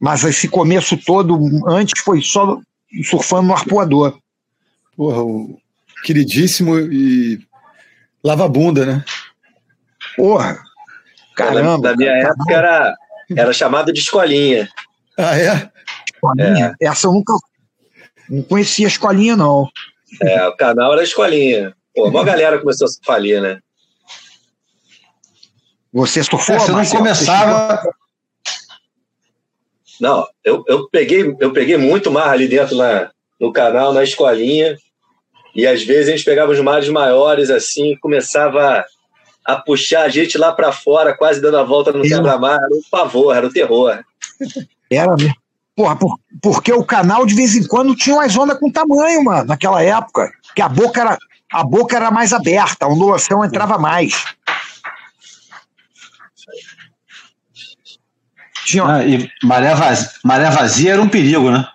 [0.00, 2.58] Mas esse começo todo, antes foi só
[3.04, 4.18] surfando no arpoador.
[4.96, 5.58] Porra, o
[6.04, 7.40] queridíssimo e
[8.22, 9.04] lava bunda, né?
[10.16, 10.58] Porra,
[11.34, 11.90] caramba.
[11.90, 12.96] Na minha época era,
[13.34, 14.68] era chamado de escolinha.
[15.18, 15.70] Ah, é?
[16.14, 16.76] Escolinha?
[16.80, 16.86] É.
[16.86, 17.32] Essa eu nunca
[18.28, 19.68] não conhecia a escolinha, não.
[20.20, 21.74] É, o canal era escolinha.
[21.94, 23.60] Pô, uma galera começou a ali, né?
[25.92, 26.56] Você surfou?
[26.56, 27.82] É, você não começava.
[30.00, 34.76] Não, eu, eu, peguei, eu peguei muito mar ali dentro na, no canal, na escolinha,
[35.54, 38.84] e às vezes a gente pegava os mares maiores assim, começava
[39.44, 42.58] a puxar a gente lá para fora, quase dando a volta no quebra-mar.
[42.58, 43.98] Era um pavor, era um terror.
[44.90, 45.34] Era mesmo.
[45.74, 49.46] Porra, por, porque o canal de vez em quando tinha umas ondas com tamanho, mano,
[49.46, 50.30] naquela época.
[50.54, 51.18] Que a boca era,
[51.52, 54.24] a boca era mais aberta, a ondulação entrava mais.
[58.66, 58.84] Tinha...
[58.86, 61.66] Ah, e maré vazia, maré vazia era um perigo, né?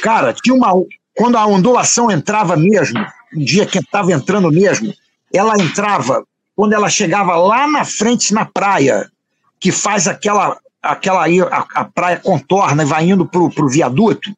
[0.00, 0.72] Cara, tinha uma.
[1.16, 4.92] Quando a ondulação entrava mesmo, um dia que estava entrando mesmo,
[5.32, 6.24] ela entrava,
[6.54, 9.10] quando ela chegava lá na frente na praia,
[9.58, 10.58] que faz aquela.
[10.82, 14.30] aquela aí, a, a praia contorna e vai indo pro, pro viaduto,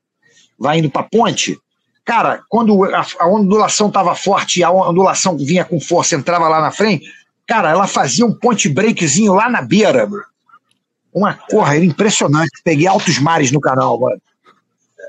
[0.59, 1.59] vai indo pra ponte.
[2.05, 6.61] Cara, quando a, a ondulação estava forte e a ondulação vinha com força, entrava lá
[6.61, 7.07] na frente,
[7.47, 10.23] cara, ela fazia um ponte breakzinho lá na beira, bro
[11.13, 12.61] uma corra, era impressionante.
[12.65, 14.21] Peguei altos mares no canal, mano.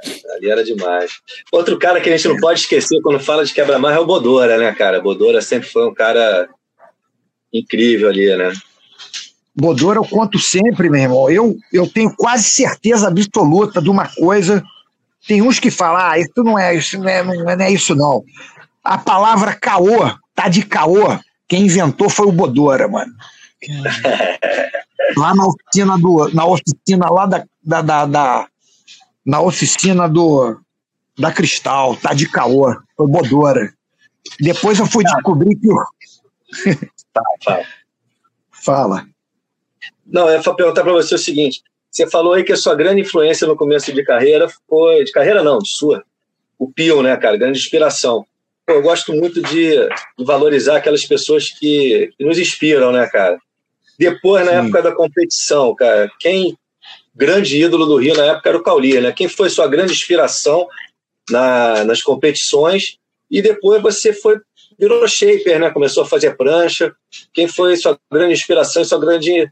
[0.06, 1.12] É, ali era demais.
[1.52, 4.58] Outro cara que a gente não pode esquecer quando fala de quebra-mar é o Bodora,
[4.58, 5.02] né, cara?
[5.02, 6.50] Bodora sempre foi um cara
[7.54, 8.54] incrível ali, né?
[9.56, 11.30] Bodora eu conto sempre, meu irmão.
[11.30, 14.64] Eu, eu tenho quase certeza absoluta de uma coisa.
[15.28, 18.24] Tem uns que falam, ah, isso não é isso, não é, não é isso, não.
[18.84, 23.12] A palavra caô, tá de caô, quem inventou foi o Bodora, mano.
[25.18, 26.30] lá na oficina do.
[26.34, 27.44] Na oficina lá da.
[27.62, 28.48] da, da, da
[29.26, 30.60] na oficina do.
[31.18, 33.74] Da Cristal, tá de caô, foi Bodora.
[34.40, 35.68] Depois eu fui descobrir que.
[37.14, 37.66] tá, fala.
[38.52, 39.06] Fala.
[40.06, 43.02] Não, eu ia perguntar para você o seguinte: você falou aí que a sua grande
[43.02, 45.04] influência no começo de carreira foi.
[45.04, 46.04] De carreira não, de sua.
[46.58, 47.38] O Pio, né, cara?
[47.38, 48.26] Grande inspiração.
[48.68, 49.76] eu gosto muito de,
[50.18, 53.38] de valorizar aquelas pessoas que, que, nos inspiram, né, cara?
[53.98, 54.58] Depois, na Sim.
[54.58, 56.58] época da competição, cara, quem
[57.16, 59.12] grande ídolo do Rio na época era o Cauli, né?
[59.12, 60.68] Quem foi sua grande inspiração
[61.30, 62.98] na, nas competições?
[63.30, 64.40] E depois você foi
[64.78, 65.70] virou shaper, né?
[65.70, 66.96] Começou a fazer prancha.
[67.34, 69.50] Quem foi sua grande inspiração sua grande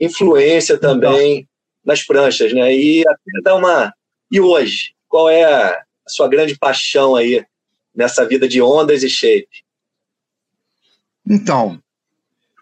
[0.00, 1.48] influência também
[1.84, 2.74] nas pranchas, né?
[2.74, 3.92] E até dar uma
[4.32, 7.44] e hoje, qual é a sua grande paixão aí
[7.94, 9.64] nessa vida de ondas e shape?
[11.26, 11.80] Então,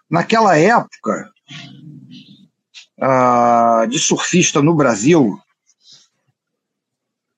[0.09, 1.31] Naquela época,
[3.01, 5.39] uh, de surfista no Brasil,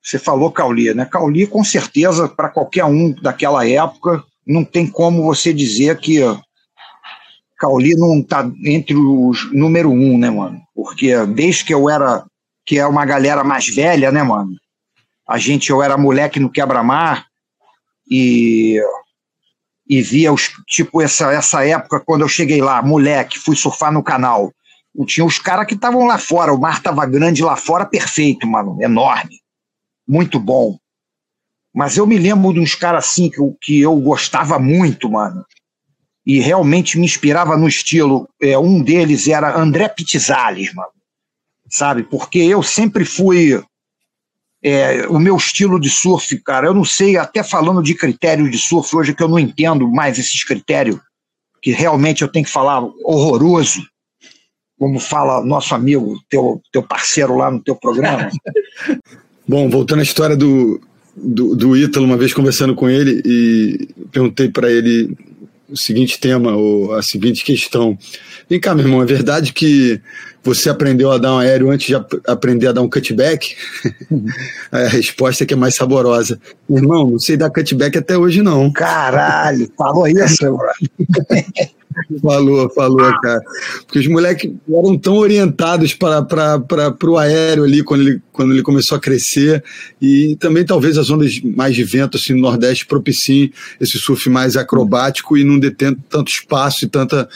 [0.02, 1.04] você falou Cauli, né?
[1.06, 6.20] Cauli, com certeza, para qualquer um daquela época, não tem como você dizer que
[7.56, 10.60] Cauli não está entre os número um, né, mano?
[10.74, 12.24] Porque desde que eu era,
[12.66, 14.56] que é uma galera mais velha, né, mano?
[15.28, 17.26] A gente, eu era moleque no quebra-mar
[18.10, 18.80] e
[19.88, 24.02] e via os tipo essa essa época quando eu cheguei lá, moleque, fui surfar no
[24.02, 24.52] canal.
[25.06, 28.76] Tinha os caras que estavam lá fora, o mar estava grande lá fora, perfeito, mano,
[28.80, 29.42] enorme
[30.06, 30.76] muito bom.
[31.74, 35.44] Mas eu me lembro de uns caras assim que, que eu gostava muito, mano.
[36.24, 38.28] E realmente me inspirava no estilo.
[38.40, 40.90] É, um deles era André Pitizales, mano.
[41.70, 42.02] Sabe?
[42.02, 43.62] Porque eu sempre fui.
[44.64, 48.58] É, o meu estilo de surf, cara, eu não sei, até falando de critérios de
[48.58, 51.00] surf hoje, que eu não entendo mais esses critérios,
[51.60, 53.82] que realmente eu tenho que falar horroroso,
[54.82, 58.28] como fala nosso amigo, teu, teu parceiro lá no teu programa.
[59.46, 60.80] Bom, voltando à história do,
[61.16, 65.16] do, do Ítalo, uma vez conversando com ele e perguntei para ele
[65.70, 67.96] o seguinte tema, ou a seguinte questão.
[68.50, 70.00] Vem cá, meu irmão, é verdade que
[70.42, 71.94] você aprendeu a dar um aéreo antes de
[72.26, 73.54] aprender a dar um cutback?
[74.72, 76.40] a resposta é que é mais saborosa.
[76.68, 78.72] Irmão, não sei dar cutback até hoje, não.
[78.72, 80.44] Caralho, falou isso,
[82.20, 83.40] Falou, falou, cara.
[83.86, 88.96] Porque os moleques eram tão orientados para o aéreo ali quando ele, quando ele começou
[88.96, 89.62] a crescer.
[90.00, 94.56] E também talvez as ondas mais de vento assim, no Nordeste propiciem esse surf mais
[94.56, 97.28] acrobático e não detém tanto espaço e tanta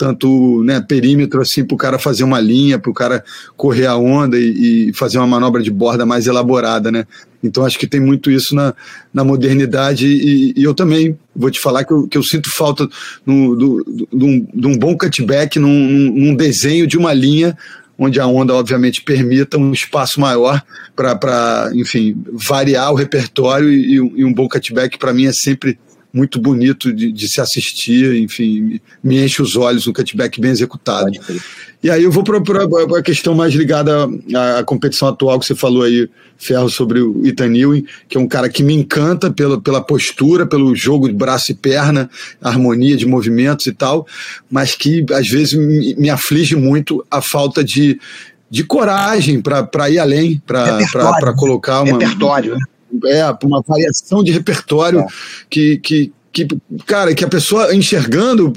[0.00, 3.22] tanto né, perímetro assim para o cara fazer uma linha, para o cara
[3.54, 7.06] correr a onda e, e, fazer uma manobra de borda mais elaborada, né?
[7.42, 8.74] Então acho que tem muito isso na,
[9.12, 12.88] na modernidade e, e eu também vou te falar que eu, que eu sinto falta
[13.24, 17.56] no, do, do, de, um, de um bom cutback num, num desenho de uma linha
[18.02, 20.62] onde a onda, obviamente, permita um espaço maior
[20.96, 25.78] para, enfim, variar o repertório e, e um bom cutback para mim é sempre
[26.12, 31.10] muito bonito de, de, se assistir, enfim, me enche os olhos, um cutback bem executado.
[31.82, 32.38] E aí eu vou para
[32.98, 37.26] a questão mais ligada à, à, competição atual que você falou aí, Ferro, sobre o
[37.26, 41.14] Ethan Ewing, que é um cara que me encanta pela, pela postura, pelo jogo de
[41.14, 42.10] braço e perna,
[42.42, 44.06] harmonia de movimentos e tal,
[44.50, 47.98] mas que às vezes me, me aflige muito a falta de,
[48.50, 51.98] de coragem para ir além, para colocar uma.
[51.98, 52.64] Repertório, né?
[53.06, 55.06] É, uma variação de repertório é.
[55.48, 56.48] que, que, que,
[56.86, 58.52] cara, que a pessoa enxergando,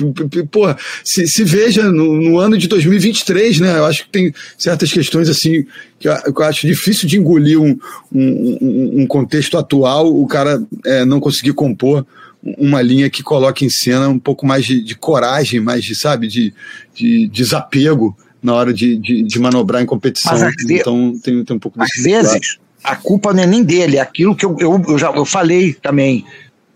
[0.51, 3.77] porra, se, se veja no, no, ano de 2023, né?
[3.77, 5.65] Eu acho que tem certas questões assim
[5.99, 7.77] que eu, acho difícil de engolir um,
[8.11, 12.05] um, um contexto atual, o cara é, não conseguir compor
[12.43, 16.27] uma linha que coloque em cena um pouco mais de, de coragem, mais de, sabe,
[16.27, 16.53] de,
[16.93, 20.37] de desapego na hora de, de, de manobrar em competição.
[20.69, 24.35] então tem, tem um pouco Às vezes, a culpa não é nem dele, é aquilo
[24.35, 26.25] que eu, eu, eu já eu falei também.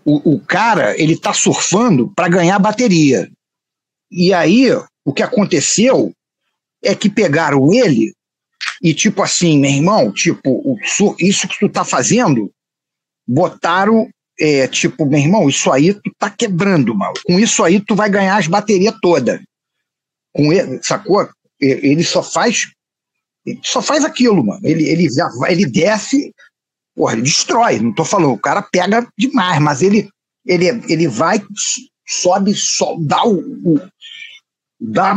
[0.04, 3.30] O, o cara, ele tá surfando para ganhar bateria.
[4.10, 4.72] E aí,
[5.04, 6.12] o que aconteceu
[6.82, 8.12] é que pegaram ele
[8.82, 10.78] e, tipo assim, meu irmão, tipo,
[11.18, 12.50] isso que tu tá fazendo,
[13.26, 14.08] botaram,
[14.40, 17.12] é, tipo, meu irmão, isso aí tu tá quebrando, mal.
[17.26, 19.40] Com isso aí tu vai ganhar as baterias todas.
[20.32, 21.28] Com ele, sacou?
[21.60, 22.68] Ele só faz
[23.50, 24.60] ele só faz aquilo, mano.
[24.62, 25.06] Ele, ele,
[25.48, 26.32] ele desce,
[26.94, 27.78] porra, ele destrói.
[27.78, 30.08] Não tô falando, o cara pega demais, mas ele,
[30.46, 31.42] ele, ele vai,
[32.06, 33.80] sobe, so, dá o, o,
[34.80, 35.14] dá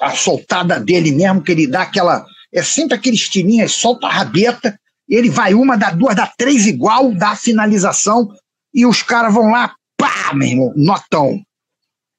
[0.00, 2.24] a soltada dele mesmo, que ele dá aquela.
[2.52, 4.78] É sempre aquele estilinho, solta a rabeta,
[5.08, 8.28] ele vai uma, dá duas, dá três igual, dá a finalização,
[8.72, 11.40] e os caras vão lá, pá, meu irmão, notão.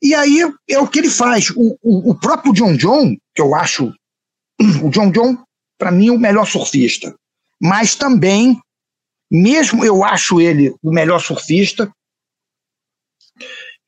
[0.02, 1.50] E aí é o que ele faz.
[1.52, 3.94] O, o, o próprio John John, que eu acho
[4.84, 5.38] o John John,
[5.78, 7.16] para mim, é o melhor surfista.
[7.62, 8.60] Mas também,
[9.32, 11.92] mesmo eu acho ele o melhor surfista,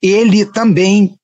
[0.02, 1.16] ele também,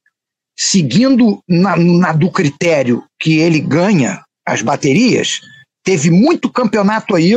[0.57, 5.39] seguindo na, na do critério que ele ganha as baterias,
[5.83, 7.33] teve muito campeonato aí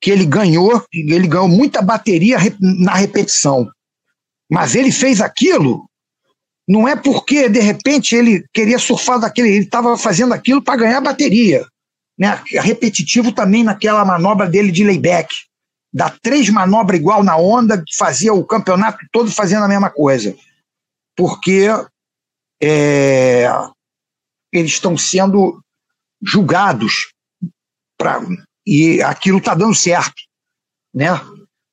[0.00, 3.68] que ele ganhou, ele ganhou muita bateria na repetição.
[4.50, 5.87] Mas ele fez aquilo
[6.68, 11.00] não é porque, de repente, ele queria surfar daquele, ele estava fazendo aquilo para ganhar
[11.00, 11.66] bateria.
[12.18, 12.38] Né?
[12.60, 15.34] Repetitivo também naquela manobra dele de layback.
[15.90, 20.36] Dá três manobras igual na onda, fazia o campeonato todo fazendo a mesma coisa.
[21.16, 21.68] Porque
[22.62, 23.46] é,
[24.52, 25.62] eles estão sendo
[26.22, 27.14] julgados
[27.96, 28.20] pra,
[28.66, 30.20] e aquilo está dando certo.
[30.94, 31.08] Né?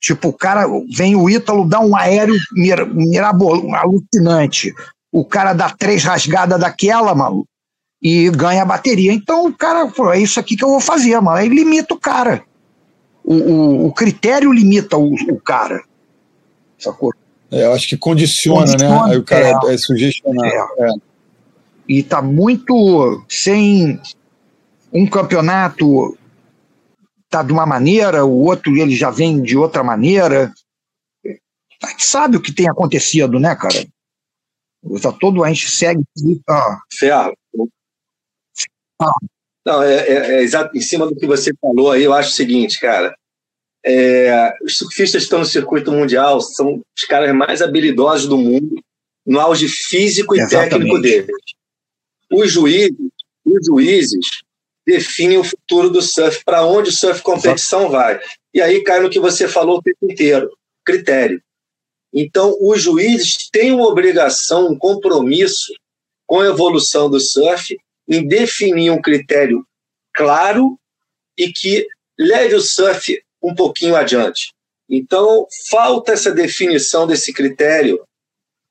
[0.05, 4.71] Tipo, o cara vem o Ítalo dá um aéreo mirabol, alucinante.
[5.11, 7.47] O cara dá três rasgadas daquela, maluco.
[7.99, 9.11] e ganha a bateria.
[9.11, 11.37] Então o cara falou: é isso aqui que eu vou fazer, mano.
[11.37, 12.43] Aí limita o cara.
[13.23, 15.81] O, o, o critério limita o, o cara.
[16.77, 17.11] Sacou?
[17.49, 19.13] É, eu acho que condiciona, condiciona né?
[19.13, 20.47] Aí o cara é, é sugestionado.
[20.77, 20.87] É.
[20.87, 20.89] É.
[21.89, 23.99] E tá muito sem
[24.93, 26.15] um campeonato
[27.35, 30.53] tá de uma maneira, o outro ele já vem de outra maneira.
[31.83, 33.85] A gente sabe o que tem acontecido, né, cara?
[35.01, 36.01] Tá todo a gente segue.
[36.47, 36.79] Ah.
[36.97, 37.33] Ferro.
[39.01, 39.11] Ah.
[39.65, 42.33] Não, é, é, é, exato em cima do que você falou aí, eu acho o
[42.33, 43.13] seguinte, cara.
[43.83, 48.81] É, os surfistas que estão no circuito mundial são os caras mais habilidosos do mundo
[49.25, 50.69] no auge físico e Exatamente.
[50.71, 51.35] técnico deles.
[52.31, 52.95] Os juízes,
[53.43, 54.25] os juízes
[54.85, 58.19] definem o futuro do surf, para onde o surf competição vai.
[58.53, 60.51] E aí cai no que você falou o tempo inteiro,
[60.85, 61.41] critério.
[62.13, 65.73] Então, os juízes têm uma obrigação, um compromisso
[66.25, 69.65] com a evolução do surf em definir um critério
[70.13, 70.79] claro
[71.37, 71.87] e que
[72.17, 74.53] leve o surf um pouquinho adiante.
[74.89, 78.01] Então, falta essa definição desse critério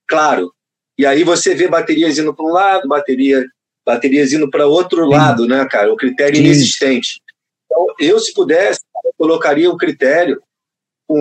[0.09, 0.53] claro.
[0.97, 3.45] E aí você vê baterias indo para um lado, bateria,
[3.85, 5.11] baterias indo para outro Sim.
[5.11, 5.93] lado, né, cara?
[5.93, 6.45] O critério Sim.
[6.45, 7.21] inexistente.
[7.67, 10.43] Então, eu, se pudesse, eu colocaria o critério
[11.07, 11.19] com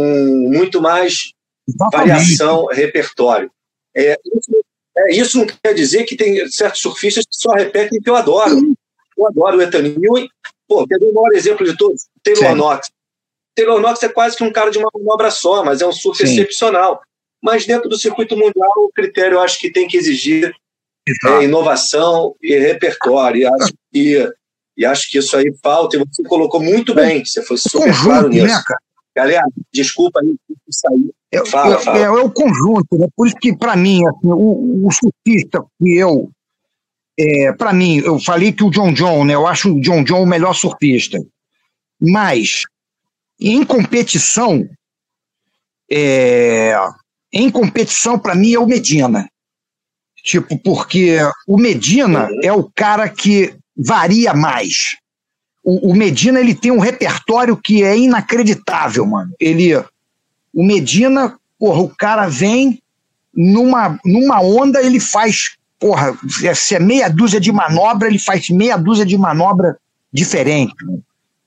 [0.52, 1.34] muito mais
[1.68, 2.10] Exatamente.
[2.10, 3.52] variação, repertório.
[3.96, 4.66] É, isso,
[4.98, 8.60] é, isso não quer dizer que tem certos surfistas que só repetem que eu adoro.
[8.60, 8.76] Sim.
[9.18, 10.28] Eu adoro o Ethan Ewing.
[10.68, 12.08] Pô, quer ver o maior exemplo de todos?
[12.24, 12.56] Taylor Sim.
[12.56, 12.90] Knox.
[13.56, 16.26] Taylor Knox é quase que um cara de uma manobra só, mas é um surf
[16.26, 16.34] Sim.
[16.34, 17.02] excepcional.
[17.42, 20.56] Mas dentro do circuito mundial, o critério eu acho que tem que exigir
[21.08, 23.42] é, inovação e repertório.
[23.42, 24.34] E acho, que,
[24.78, 28.06] e acho que isso aí falta, e você colocou muito bem, você foi super Conjunto,
[28.06, 28.46] claro nisso.
[28.46, 28.64] Né,
[29.16, 30.36] Galera, desculpa aí
[30.72, 31.14] sair.
[31.32, 32.00] É, fala, é, fala.
[32.00, 33.08] É, é, o conjunto, né?
[33.16, 36.30] Por isso que, para mim, assim, o, o surfista que eu.
[37.20, 39.36] É, para mim, eu falei que o John John, né?
[39.36, 41.20] Eu acho o John John o melhor surfista.
[42.02, 42.64] Mas,
[43.40, 44.68] em competição,
[45.92, 46.76] é,
[47.32, 49.30] em competição, para mim, é o Medina.
[50.24, 52.40] Tipo, porque o Medina uhum.
[52.42, 54.96] é o cara que varia mais.
[55.62, 59.32] O, o, Medina ele tem um repertório que é inacreditável, mano.
[59.38, 59.76] Ele,
[60.54, 62.82] o Medina, porra, o cara vem
[63.36, 66.18] numa, numa onda, ele faz, porra,
[66.56, 69.78] se é meia dúzia de manobra, ele faz meia dúzia de manobra
[70.12, 70.74] diferente.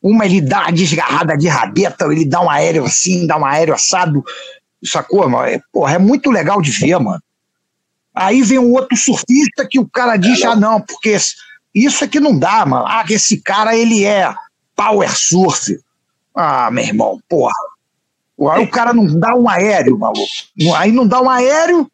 [0.03, 3.75] Uma ele dá uma desgarrada de rabeta, ele dá um aéreo assim, dá um aéreo
[3.75, 4.23] assado,
[4.85, 5.29] sacou?
[5.29, 5.47] Mano?
[5.47, 7.21] É, porra, é muito legal de ver, mano.
[8.17, 11.19] Aí vem um outro surfista que o cara diz, ah, não, porque
[11.75, 12.87] isso é que não dá, mano.
[12.87, 14.35] Ah, esse cara, ele é
[14.75, 15.79] power surf.
[16.35, 17.53] Ah, meu irmão, porra.
[18.53, 20.27] Aí o cara não dá um aéreo, maluco.
[20.77, 21.91] Aí não dá um aéreo,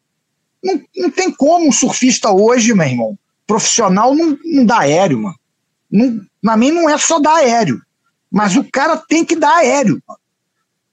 [0.63, 5.35] não, não tem como um surfista hoje, meu irmão, profissional, não, não dá aéreo, mano.
[5.91, 7.81] Não, pra mim não é só dar aéreo,
[8.31, 10.01] mas o cara tem que dar aéreo.
[10.07, 10.19] Mano.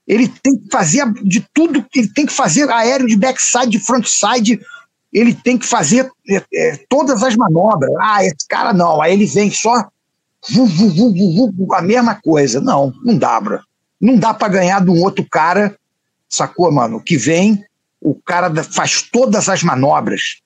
[0.05, 4.59] Ele tem que fazer de tudo, ele tem que fazer aéreo de backside, de frontside,
[5.11, 7.91] ele tem que fazer é, é, todas as manobras.
[7.99, 9.87] Ah, esse cara não, aí ele vem só
[10.49, 12.61] vu, vu, vu, a mesma coisa.
[12.61, 13.59] Não, não dá, bro.
[13.99, 15.77] Não dá para ganhar de um outro cara,
[16.27, 17.01] sacou, mano?
[17.01, 17.63] Que vem,
[17.99, 20.41] o cara faz todas as manobras.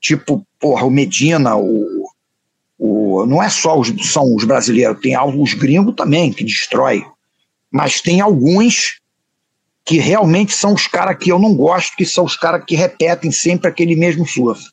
[0.00, 2.08] Tipo, porra, o Medina, o,
[2.78, 7.04] o não é só os, são os brasileiros, tem alguns gringos também que destrói.
[7.70, 8.99] Mas tem alguns
[9.90, 13.32] que realmente são os caras que eu não gosto, que são os caras que repetem
[13.32, 14.70] sempre aquele mesmo surf.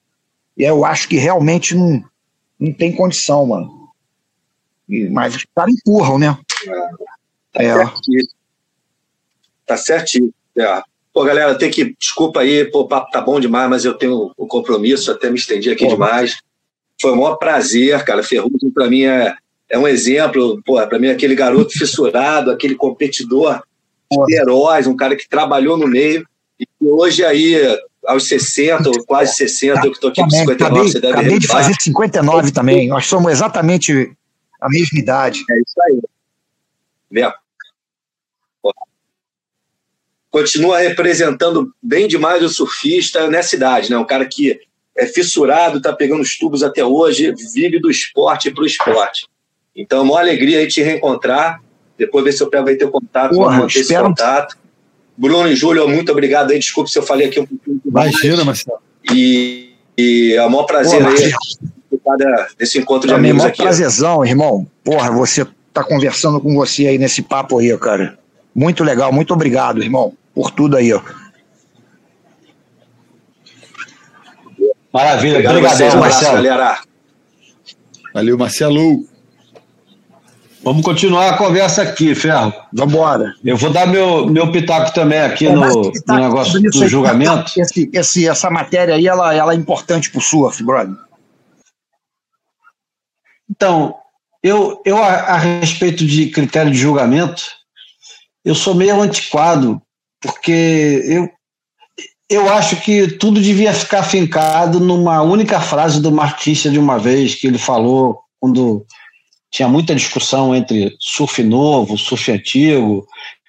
[0.56, 2.04] E eu acho que realmente não,
[2.60, 3.90] não tem condição, mano.
[4.88, 6.38] E, mas os caras empurram, né?
[7.52, 7.74] Tá é.
[7.74, 8.28] certinho.
[9.66, 10.34] Tá certinho.
[10.56, 10.84] É.
[11.12, 11.96] Pô, galera, tem que.
[11.98, 15.40] Desculpa aí, pô, o papo tá bom demais, mas eu tenho um compromisso, até me
[15.40, 16.38] estendi aqui pô, demais.
[17.02, 18.22] Foi um maior prazer, cara.
[18.22, 19.36] Ferrugem, para mim, é,
[19.68, 20.62] é um exemplo.
[20.64, 23.64] Pô, para mim, é aquele garoto fissurado, aquele competidor
[24.30, 26.26] heróis, um cara que trabalhou no meio
[26.60, 27.56] e hoje aí,
[28.06, 31.40] aos 60, ou quase 60, eu que estou aqui com 59, acabei, você deve Acabei
[31.40, 34.12] de fazer 59 também, nós somos exatamente
[34.60, 35.44] a mesma idade.
[35.50, 36.02] É isso aí.
[37.12, 37.32] Vê.
[40.30, 43.98] Continua representando bem demais o surfista nessa idade, né?
[43.98, 44.60] Um cara que
[44.96, 49.28] é fissurado, está pegando os tubos até hoje, vive do esporte para o esporte.
[49.76, 51.62] Então, uma alegria aí te reencontrar
[51.98, 54.58] depois ver se eu pego aí teu contato, Porra, manter esse contato.
[55.18, 56.60] Bruno e Júlio, muito obrigado aí.
[56.60, 57.82] Desculpe se eu falei aqui um pouquinho.
[57.86, 58.78] Imagina, Marcelo.
[59.12, 61.34] E, e é o maior prazer Porra, aí
[62.58, 63.64] desse encontro de Também amigos aqui.
[63.64, 64.68] prazerzão, irmão.
[64.84, 68.18] Porra, você tá conversando com você aí nesse papo aí, cara.
[68.54, 71.02] Muito legal, muito obrigado, irmão, por tudo aí, ó.
[74.94, 76.36] Maravilha, obrigado, Marcelo.
[76.36, 76.80] galera.
[78.14, 79.06] Valeu, Marcelo.
[80.68, 82.54] Vamos continuar a conversa aqui, Ferro.
[82.74, 83.34] Vambora.
[83.42, 87.54] Eu vou dar meu, meu pitaco também aqui é, no, no, negócio do julgamento.
[87.58, 90.94] Esse, esse, essa matéria aí, ela, ela é importante pro surf, brother.
[93.50, 93.96] Então,
[94.44, 97.44] eu, eu a, a, respeito de critério de julgamento,
[98.44, 99.82] eu sou meio antiquado,
[100.20, 101.30] porque eu,
[102.30, 107.36] eu acho que tudo devia ficar fincado numa única frase do Marquista de uma vez,
[107.36, 108.86] que ele falou quando
[109.52, 113.06] tinha muita discussão entre surf novo, surf antigo,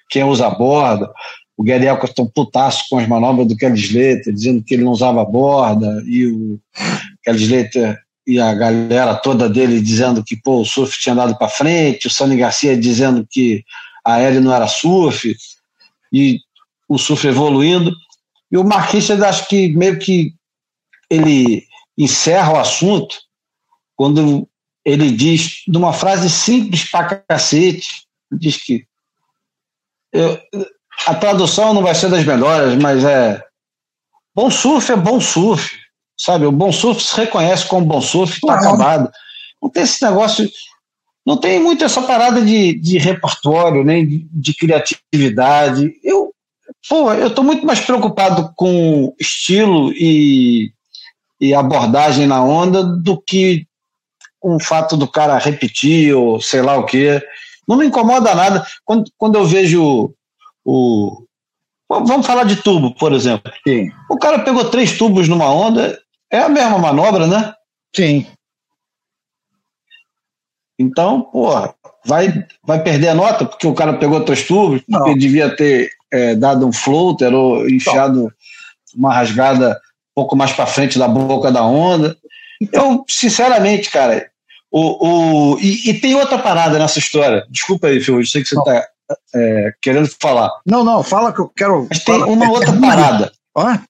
[0.09, 1.11] quem usa a borda.
[1.57, 5.21] O Gary Elkerton putaço com as manobras do Kelly Slater, dizendo que ele não usava
[5.21, 6.59] a borda, e o
[7.23, 11.49] Kelly Slater e a galera toda dele dizendo que pô, o surf tinha andado para
[11.49, 13.63] frente, o Sani Garcia dizendo que
[14.05, 15.35] a aéreo não era surf,
[16.13, 16.39] e
[16.87, 17.91] o surf evoluindo.
[18.51, 20.33] E o Marquinhos, acho que meio que
[21.09, 21.63] ele
[21.97, 23.15] encerra o assunto
[23.95, 24.48] quando
[24.89, 27.87] ele diz, numa frase simples pra cacete,
[28.31, 28.85] diz que
[30.11, 30.39] eu,
[31.05, 33.43] a tradução não vai ser das melhores, mas é
[34.33, 35.77] bom surf é bom surf,
[36.17, 36.45] sabe?
[36.45, 39.11] O bom surf se reconhece como bom surf, está acabado.
[39.61, 40.49] Não tem esse negócio,
[41.25, 45.93] não tem muito essa parada de, de repertório, nem de, de criatividade.
[46.03, 46.33] Eu,
[46.87, 50.71] pô, eu estou muito mais preocupado com estilo e,
[51.39, 53.68] e abordagem na onda do que
[54.39, 57.21] com o fato do cara repetir ou sei lá o quê.
[57.67, 58.65] Não me incomoda nada.
[58.83, 60.13] Quando, quando eu vejo
[60.65, 61.23] o.
[61.87, 63.51] Vamos falar de tubo, por exemplo.
[63.67, 63.91] Sim.
[64.09, 65.99] O cara pegou três tubos numa onda,
[66.31, 67.53] é a mesma manobra, né?
[67.95, 68.27] Sim.
[70.77, 71.73] Então, porra,
[72.05, 74.99] vai, vai perder a nota porque o cara pegou três tubos, Não.
[74.99, 78.31] porque devia ter é, dado um floater ou enfiado Não.
[78.95, 82.15] uma rasgada um pouco mais para frente da boca da onda.
[82.61, 84.28] Então, sinceramente, cara,
[84.71, 87.45] o, o, e, e, tem outra parada nessa história.
[87.49, 88.87] Desculpa aí, Phil, eu sei que você está
[89.35, 90.51] é, querendo falar.
[90.65, 91.87] Não, não, fala que eu quero.
[91.89, 93.31] Mas tem uma outra parada.
[93.57, 93.81] Ah?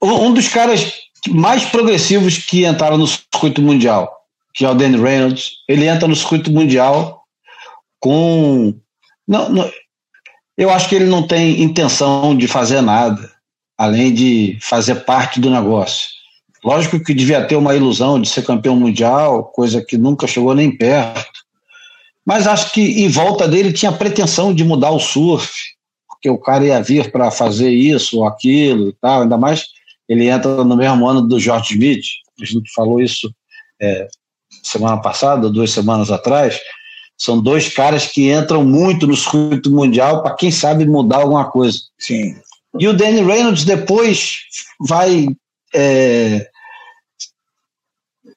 [0.00, 0.92] Um dos caras
[1.28, 4.10] mais progressivos que entraram no circuito mundial,
[4.54, 7.22] que é o Danny Reynolds, ele entra no circuito mundial
[8.00, 8.74] com.
[9.26, 9.70] Não, não,
[10.56, 13.30] eu acho que ele não tem intenção de fazer nada,
[13.76, 16.08] além de fazer parte do negócio.
[16.64, 20.76] Lógico que devia ter uma ilusão de ser campeão mundial, coisa que nunca chegou nem
[20.76, 21.38] perto.
[22.26, 25.50] Mas acho que em volta dele tinha pretensão de mudar o surf,
[26.08, 29.22] porque o cara ia vir para fazer isso ou aquilo e tal.
[29.22, 29.66] Ainda mais
[30.08, 32.04] ele entra no mesmo ano do George Smith.
[32.40, 33.32] A gente falou isso
[33.80, 34.08] é,
[34.62, 36.58] semana passada, duas semanas atrás.
[37.16, 41.78] São dois caras que entram muito no circuito mundial para quem sabe mudar alguma coisa.
[41.98, 42.36] Sim.
[42.78, 44.40] E o Danny Reynolds depois
[44.80, 45.28] vai
[45.74, 46.48] é,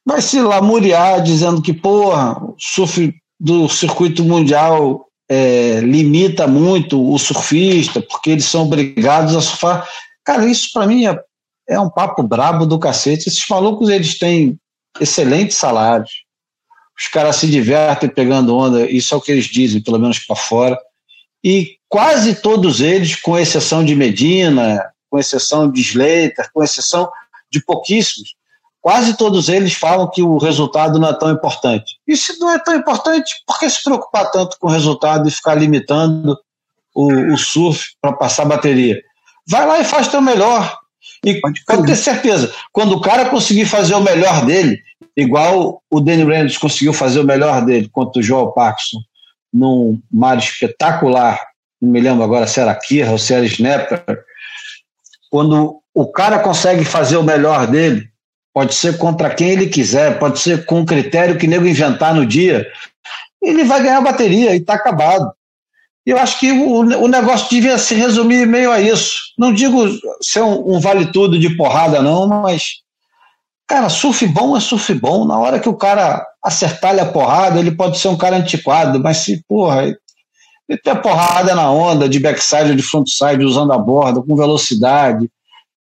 [0.06, 7.18] vai se lamuriar dizendo que, porra, o surf do circuito mundial é, limita muito o
[7.18, 9.88] surfista, porque eles são obrigados a surfar.
[10.24, 11.18] Cara, isso para mim é,
[11.68, 13.30] é um papo brabo do cacete.
[13.30, 14.58] Esses malucos, eles têm
[14.99, 16.12] excelentes salários.
[16.98, 20.36] Os caras se divertem pegando onda, isso é o que eles dizem, pelo menos para
[20.36, 20.78] fora.
[21.44, 27.10] E quase todos eles, com exceção de Medina, com exceção de Slater, com exceção
[27.52, 28.36] de pouquíssimos,
[28.82, 31.98] quase todos eles falam que o resultado não é tão importante.
[32.07, 35.32] E se não é tão importante, por que se preocupar tanto com o resultado e
[35.32, 36.38] ficar limitando
[36.95, 39.02] o, o surf para passar bateria?
[39.48, 40.80] Vai lá e faz teu melhor.
[41.23, 44.82] E pode, pode ter certeza, quando o cara conseguir fazer o melhor dele,
[45.15, 48.99] igual o Danny Reynolds conseguiu fazer o melhor dele contra o Joel Parkinson,
[49.53, 51.40] num mar espetacular,
[51.82, 54.23] não me lembro agora se era Kirra ou se era Snapper,
[55.32, 58.03] quando o cara consegue fazer o melhor dele,
[58.53, 62.26] pode ser contra quem ele quiser, pode ser com o critério que nego inventar no
[62.26, 62.68] dia,
[63.41, 65.32] ele vai ganhar bateria e está acabado.
[66.06, 69.16] Eu acho que o, o negócio devia se resumir meio a isso.
[69.38, 69.88] Não digo
[70.22, 72.82] ser um, um vale-tudo de porrada, não, mas,
[73.68, 75.26] cara, surf bom é surf bom.
[75.26, 79.18] Na hora que o cara acertar-lhe a porrada, ele pode ser um cara antiquado, mas
[79.18, 79.95] se, porra,
[80.85, 85.30] a porrada na onda, de backside de frontside, usando a borda, com velocidade,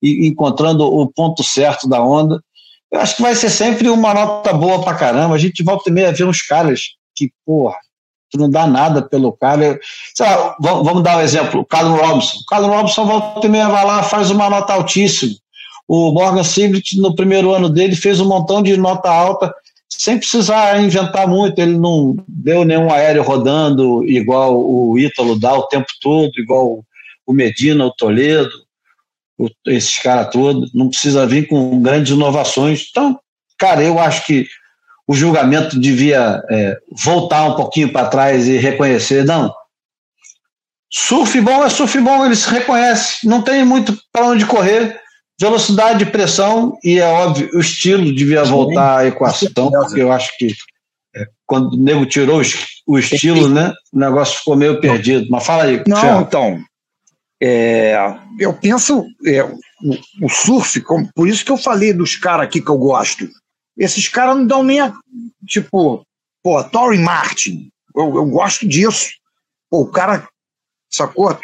[0.03, 2.43] e encontrando o ponto certo da onda,
[2.91, 5.35] eu acho que vai ser sempre uma nota boa pra caramba.
[5.35, 7.77] A gente volta e meia ver uns caras que, porra,
[8.31, 9.79] tu não dá nada pelo cara.
[10.19, 12.39] Lá, vamos dar um exemplo, o Carlos Robson.
[12.39, 15.35] O Carlos Robson volta e meia vai lá, faz uma nota altíssima.
[15.87, 19.55] O Morgan Sibrit, no primeiro ano dele, fez um montão de nota alta,
[19.89, 21.59] sem precisar inventar muito.
[21.59, 26.85] Ele não deu nenhum aéreo rodando igual o Ítalo dá o tempo todo, igual
[27.27, 28.51] o Medina, o Toledo
[29.67, 32.87] esses caras todos, não precisa vir com grandes inovações.
[32.91, 33.19] Então,
[33.59, 34.47] cara, eu acho que
[35.07, 39.55] o julgamento devia é, voltar um pouquinho para trás e reconhecer, não.
[40.91, 45.01] Surf bom é surf bom, ele se reconhece, não tem muito para onde correr.
[45.41, 50.53] Velocidade, pressão e é óbvio, o estilo devia voltar à equação, porque eu acho que
[51.15, 52.43] é, quando o nego tirou
[52.87, 55.29] o estilo, né, o negócio ficou meio perdido.
[55.31, 55.83] Mas fala aí.
[55.87, 56.61] Não, então,
[57.41, 57.97] é,
[58.39, 59.57] eu penso, é, o,
[60.23, 63.29] o, surf, como, por isso que eu falei dos caras aqui que eu gosto.
[63.77, 64.93] Esses caras não dão nem a,
[65.47, 66.05] tipo,
[66.43, 69.11] pô, Tory Martin, eu, eu gosto disso.
[69.71, 70.29] Pô, o cara,
[70.91, 71.31] sacou?
[71.31, 71.37] O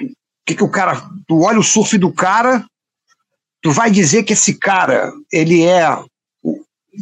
[0.45, 2.65] que, que o cara, tu olha o surf do cara,
[3.65, 5.89] tu vai dizer que esse cara, ele é,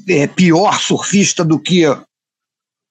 [0.08, 1.88] é pior surfista do que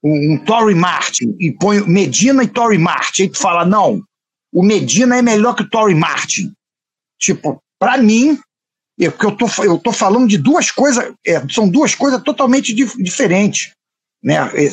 [0.04, 4.04] um, um Tory Martin, e põe Medina e Tory Martin, aí tu fala, não,
[4.54, 6.52] o Medina é melhor que o Tory Martin.
[7.18, 8.38] Tipo, para mim,
[9.00, 12.74] é porque eu tô, eu tô falando de duas coisas, é, são duas coisas totalmente
[12.74, 13.72] dif diferentes.
[14.22, 14.36] Né?
[14.36, 14.70] É,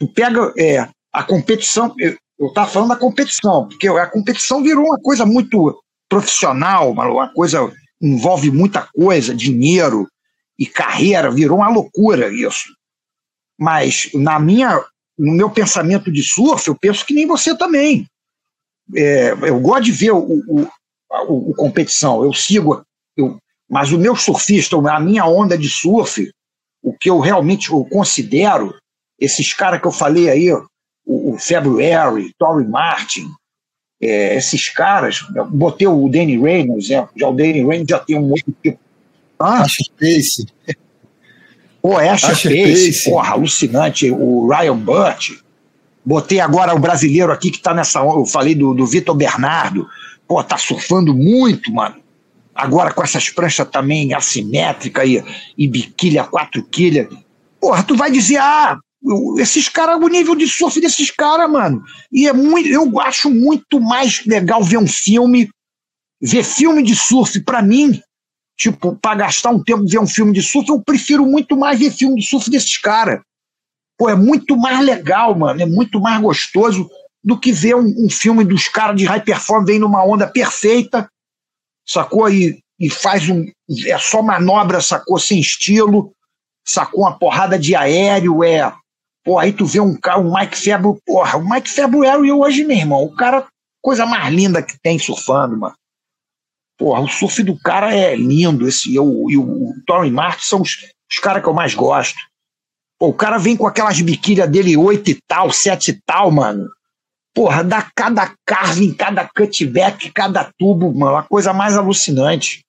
[0.00, 4.86] tu pega é, a competição, eu, eu tava falando da competição, porque a competição virou
[4.86, 7.72] uma coisa muito profissional, uma, uma coisa
[8.02, 10.08] envolve muita coisa, dinheiro
[10.58, 12.74] e carreira, virou uma loucura isso.
[13.58, 14.84] Mas na minha,
[15.16, 18.06] no meu pensamento de surf, eu penso que nem você também
[18.94, 20.68] é, eu gosto de ver o, o,
[21.28, 22.82] o, o competição, eu sigo,
[23.16, 23.38] eu,
[23.68, 26.30] mas o meu surfista, a minha onda de surf,
[26.82, 28.74] o que eu realmente eu considero,
[29.18, 30.66] esses caras que eu falei aí, o,
[31.06, 33.30] o February, Tory Martin,
[34.02, 38.30] é, esses caras, botei o Danny Reynolds, é, já o Danny Reynolds já tem um
[38.30, 38.78] outro tipo.
[39.38, 40.46] Ah, Acha Pace.
[41.80, 44.10] Pô, Asher Pace, Pace, porra, alucinante.
[44.10, 45.32] O Ryan Burt,
[46.04, 48.00] Botei agora o brasileiro aqui que tá nessa.
[48.00, 49.88] Eu falei do, do Vitor Bernardo.
[50.26, 51.96] Pô, tá surfando muito, mano.
[52.54, 55.24] Agora com essas pranchas também assimétricas e,
[55.56, 57.08] e biquilha, quatro quilha.
[57.60, 58.78] Porra, tu vai dizer, ah,
[59.38, 61.82] esses caras, o nível de surf desses caras, mano.
[62.10, 62.68] E é muito.
[62.68, 65.48] Eu acho muito mais legal ver um filme,
[66.20, 68.00] ver filme de surf, para mim,
[68.56, 71.90] tipo, para gastar um tempo ver um filme de surf, eu prefiro muito mais ver
[71.90, 73.20] filme de surf desses caras.
[73.98, 75.60] Pô, é muito mais legal, mano.
[75.60, 76.88] É muito mais gostoso
[77.22, 81.08] do que ver um, um filme dos caras de high performance vem numa onda perfeita,
[81.86, 82.28] sacou?
[82.28, 83.44] E, e faz um.
[83.86, 85.18] É só manobra, sacou?
[85.18, 86.12] Sem estilo,
[86.64, 87.02] sacou?
[87.02, 88.72] Uma porrada de aéreo, é.
[89.24, 92.76] Pô, aí tu vê um cara, um Mike Febro, porra, o Mike February hoje, meu
[92.76, 93.46] irmão, o cara,
[93.80, 95.76] coisa mais linda que tem surfando, mano.
[96.76, 100.62] Porra, o surf do cara é lindo, esse, eu, e o, o Torrey Martin são
[100.62, 100.70] os,
[101.08, 102.18] os caras que eu mais gosto.
[102.98, 106.68] Pô, o cara vem com aquelas biquírias dele oito e tal, sete e tal, mano.
[107.34, 112.64] Porra, dá cada carving, cada cutback, cada tubo, mano, a coisa mais alucinante.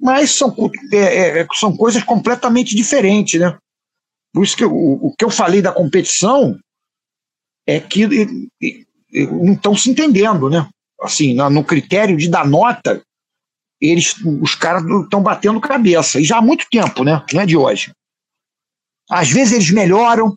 [0.00, 0.54] Mas são,
[0.92, 3.56] é, é, são coisas completamente diferentes, né?
[4.34, 6.58] Por isso que o, o que eu falei da competição
[7.64, 8.04] é que
[9.30, 10.68] não estão se entendendo, né?
[11.00, 13.00] Assim, no critério de dar nota,
[13.80, 16.20] eles, os caras estão batendo cabeça.
[16.20, 17.24] E já há muito tempo, né?
[17.32, 17.92] Não é de hoje.
[19.08, 20.36] Às vezes eles melhoram,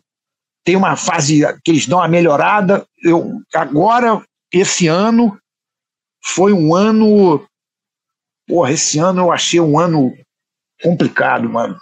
[0.64, 2.86] tem uma fase que eles dão uma melhorada.
[3.02, 4.22] Eu, agora,
[4.52, 5.36] esse ano,
[6.22, 7.44] foi um ano.
[8.46, 10.14] Porra, esse ano eu achei um ano
[10.82, 11.76] complicado, mano.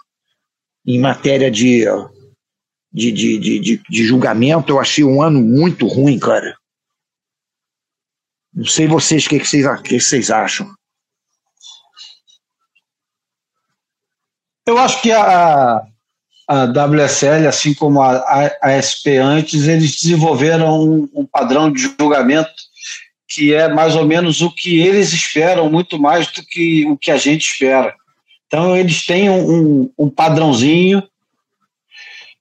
[0.87, 1.85] Em matéria de,
[2.91, 6.57] de, de, de, de, julgamento, eu achei um ano muito ruim, cara.
[8.53, 10.73] Não sei vocês o que, que, vocês, que vocês acham.
[14.65, 15.81] Eu acho que a,
[16.47, 21.81] a WSL, assim como a, a, a SP antes, eles desenvolveram um, um, padrão de
[21.81, 22.67] julgamento
[23.29, 27.11] que é mais ou menos o que eles esperam, muito mais do que o que
[27.11, 27.93] a gente espera.
[28.47, 31.03] Então, eles têm um, um padrãozinho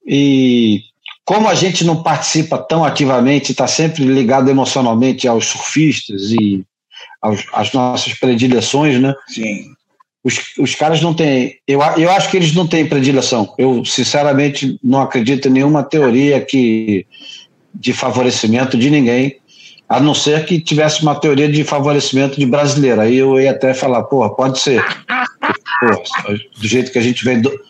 [0.06, 0.82] e
[1.24, 6.64] como a gente não participa tão ativamente, está sempre ligado emocionalmente aos surfistas e
[7.20, 9.12] aos, às nossas predileções, né?
[9.26, 9.76] Sim
[10.26, 11.54] os, os caras não têm.
[11.68, 13.54] Eu, eu acho que eles não têm predileção.
[13.56, 17.06] Eu, sinceramente, não acredito em nenhuma teoria que,
[17.72, 19.36] de favorecimento de ninguém,
[19.88, 23.02] a não ser que tivesse uma teoria de favorecimento de brasileiro.
[23.02, 24.84] Aí eu ia até falar, porra, pode ser.
[25.80, 27.40] Porra, do jeito que a gente vem.
[27.40, 27.60] Do...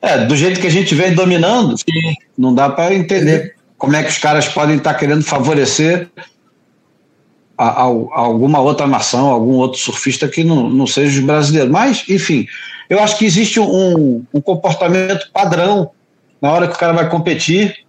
[0.00, 1.74] É, do jeito que a gente vem dominando,
[2.36, 6.08] não dá para entender como é que os caras podem estar querendo favorecer
[7.56, 11.70] a, a, a alguma outra nação, algum outro surfista que não, não seja os brasileiros.
[11.70, 12.46] Mas, enfim,
[12.88, 15.90] eu acho que existe um, um comportamento padrão
[16.40, 17.84] na hora que o cara vai competir,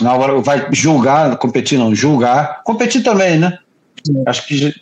[0.00, 3.58] na hora vai julgar, competir não, julgar, competir também, né?
[4.26, 4.72] Acho que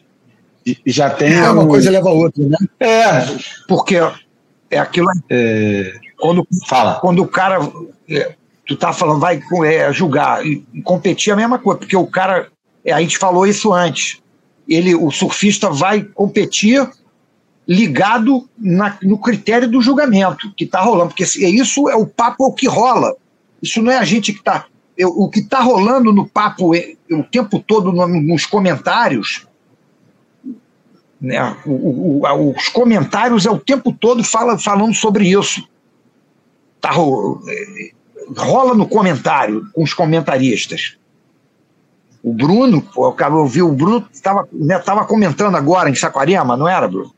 [0.66, 1.32] já, já tem.
[1.32, 1.68] É, uma um...
[1.68, 2.56] coisa leva a outra, né?
[2.78, 3.26] É,
[3.68, 3.96] porque
[4.70, 5.06] É aquilo.
[5.28, 7.00] É, quando, Fala.
[7.00, 7.58] Quando o cara.
[8.08, 8.34] É,
[8.66, 12.48] tu tá falando, vai é, julgar e competir é a mesma coisa, porque o cara.
[12.84, 14.18] É, a gente falou isso antes.
[14.68, 16.88] Ele, o surfista vai competir
[17.66, 22.46] ligado na, no critério do julgamento que está rolando, porque isso é o papo é
[22.46, 23.14] o que rola.
[23.62, 24.66] Isso não é a gente que está.
[25.02, 29.46] O que está rolando no papo é, o tempo todo nos comentários
[31.20, 31.56] né?
[31.66, 35.68] O, o, os comentários é o tempo todo fala, falando sobre isso.
[36.80, 36.92] Tá,
[38.36, 40.96] rola no comentário com os comentaristas.
[42.22, 46.86] O Bruno, eu vi o Bruno estava né, tava comentando agora em Saquarema, não era,
[46.86, 47.12] Bruno?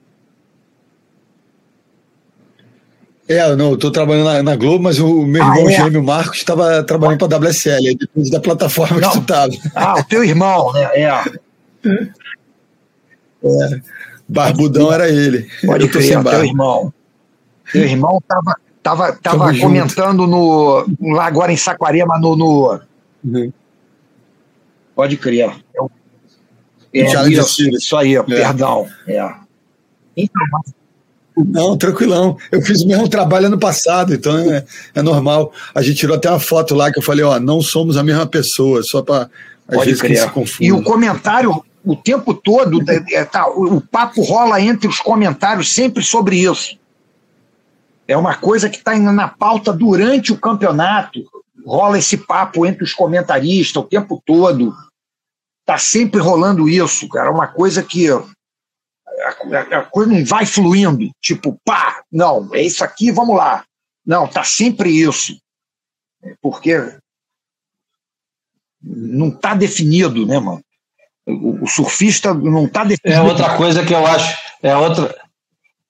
[3.29, 5.77] É, não, eu estou trabalhando na, na, Globo, mas o meu irmão ah, é?
[5.77, 9.11] gêmeo Marcos estava trabalhando para a WSL, depende da plataforma não.
[9.11, 9.53] que tu estava.
[9.75, 10.83] Ah, o teu irmão, né?
[10.95, 11.25] É.
[13.45, 13.81] É.
[14.29, 15.49] Barbudão era ele.
[15.65, 16.93] Pode crer, teu irmão.
[17.71, 22.37] Teu irmão estava tava, tava comentando no, lá agora em Saquarema no.
[22.37, 22.81] no...
[23.25, 23.53] Uhum.
[24.95, 25.51] Pode crer.
[26.93, 28.23] É, é isso, isso, aí, é.
[28.23, 28.87] perdão.
[29.07, 29.35] É.
[30.17, 30.43] Então,
[31.37, 32.37] não, tranquilão.
[32.51, 34.65] Eu fiz o mesmo trabalho ano passado, então é,
[34.95, 35.53] é normal.
[35.75, 38.27] A gente tirou até uma foto lá que eu falei, ó, não somos a mesma
[38.27, 39.31] pessoa, só para
[39.67, 40.19] às Pode vezes crer.
[40.19, 40.69] se confunde.
[40.69, 45.75] E o comentário o tempo todo, é, tá, o, o papo rola entre os comentários
[45.75, 46.79] sempre sobre isso.
[48.07, 51.25] É uma coisa que está na pauta durante o campeonato.
[51.65, 54.75] Rola esse papo entre os comentaristas o tempo todo.
[55.61, 57.29] Está sempre rolando isso, cara.
[57.29, 58.19] É uma coisa que a,
[59.79, 61.11] a, coisa não vai fluindo.
[61.21, 63.65] Tipo, pá, não, é isso aqui, vamos lá.
[64.05, 65.37] Não, tá sempre isso.
[66.41, 66.77] Porque
[68.83, 70.63] não está definido, né, mano?
[71.27, 72.87] O, surfista não está.
[73.05, 74.37] É outra coisa que eu acho.
[74.63, 75.15] É outra,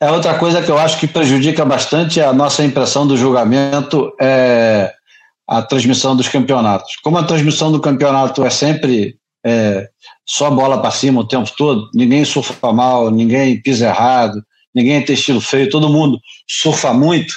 [0.00, 4.92] é outra coisa que eu acho que prejudica bastante a nossa impressão do julgamento é
[5.46, 6.96] a transmissão dos campeonatos.
[7.02, 9.88] Como a transmissão do campeonato é sempre é,
[10.26, 14.42] só bola para cima o tempo todo, ninguém surfa mal, ninguém pisa errado,
[14.74, 16.18] ninguém tem estilo feio, todo mundo
[16.48, 17.34] surfa muito,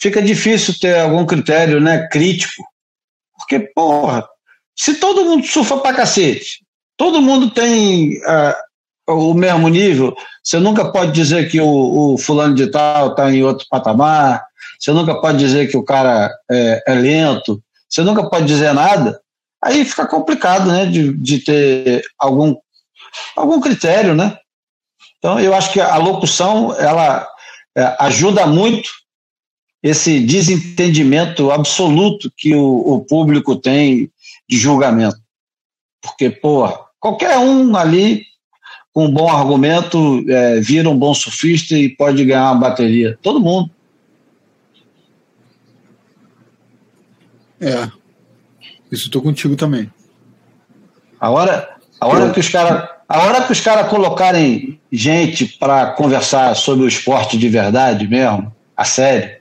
[0.00, 2.64] fica difícil ter algum critério né, crítico.
[3.38, 4.26] Porque, porra,
[4.76, 6.65] se todo mundo surfa pra cacete,
[6.96, 8.54] todo mundo tem uh,
[9.12, 10.14] o mesmo nível.
[10.42, 14.44] Você nunca pode dizer que o, o fulano de tal está em outro patamar.
[14.78, 17.62] Você nunca pode dizer que o cara é, é, lento.
[17.88, 19.20] Você nunca pode dizer nada.
[19.62, 22.54] Aí fica complicado, né, de, de ter algum
[23.34, 24.36] algum critério, né?
[25.18, 27.26] Então eu acho que a locução ela
[27.76, 28.90] é, ajuda muito
[29.82, 34.10] esse desentendimento absoluto que o, o público tem
[34.48, 35.18] de julgamento.
[36.02, 36.66] Porque, pô,
[37.00, 38.24] Qualquer um ali
[38.92, 43.18] com um bom argumento é, vira um bom surfista e pode ganhar uma bateria.
[43.22, 43.70] Todo mundo.
[47.60, 47.90] É.
[48.90, 49.90] Isso estou contigo também.
[51.20, 55.92] A hora, a hora que os caras a hora que os caras colocarem gente para
[55.92, 59.36] conversar sobre o esporte de verdade mesmo, a sério,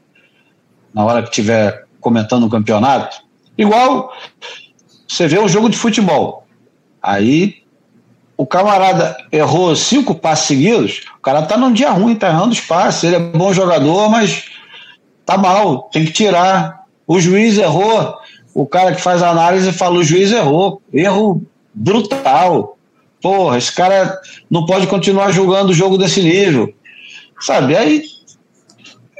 [0.94, 3.18] na hora que tiver comentando o campeonato,
[3.58, 4.14] igual
[5.08, 6.45] você vê um jogo de futebol.
[7.06, 7.58] Aí
[8.36, 12.60] o camarada errou cinco passes seguidos, o cara tá num dia ruim, tá errando os
[12.60, 13.04] passes.
[13.04, 14.46] Ele é bom jogador, mas
[15.24, 16.84] tá mal, tem que tirar.
[17.06, 18.18] O juiz errou,
[18.56, 22.76] o cara que faz a análise fala: o juiz errou, erro brutal.
[23.22, 24.20] Porra, esse cara
[24.50, 26.74] não pode continuar jogando o jogo desse nível.
[27.40, 27.76] Sabe?
[27.78, 28.04] Aí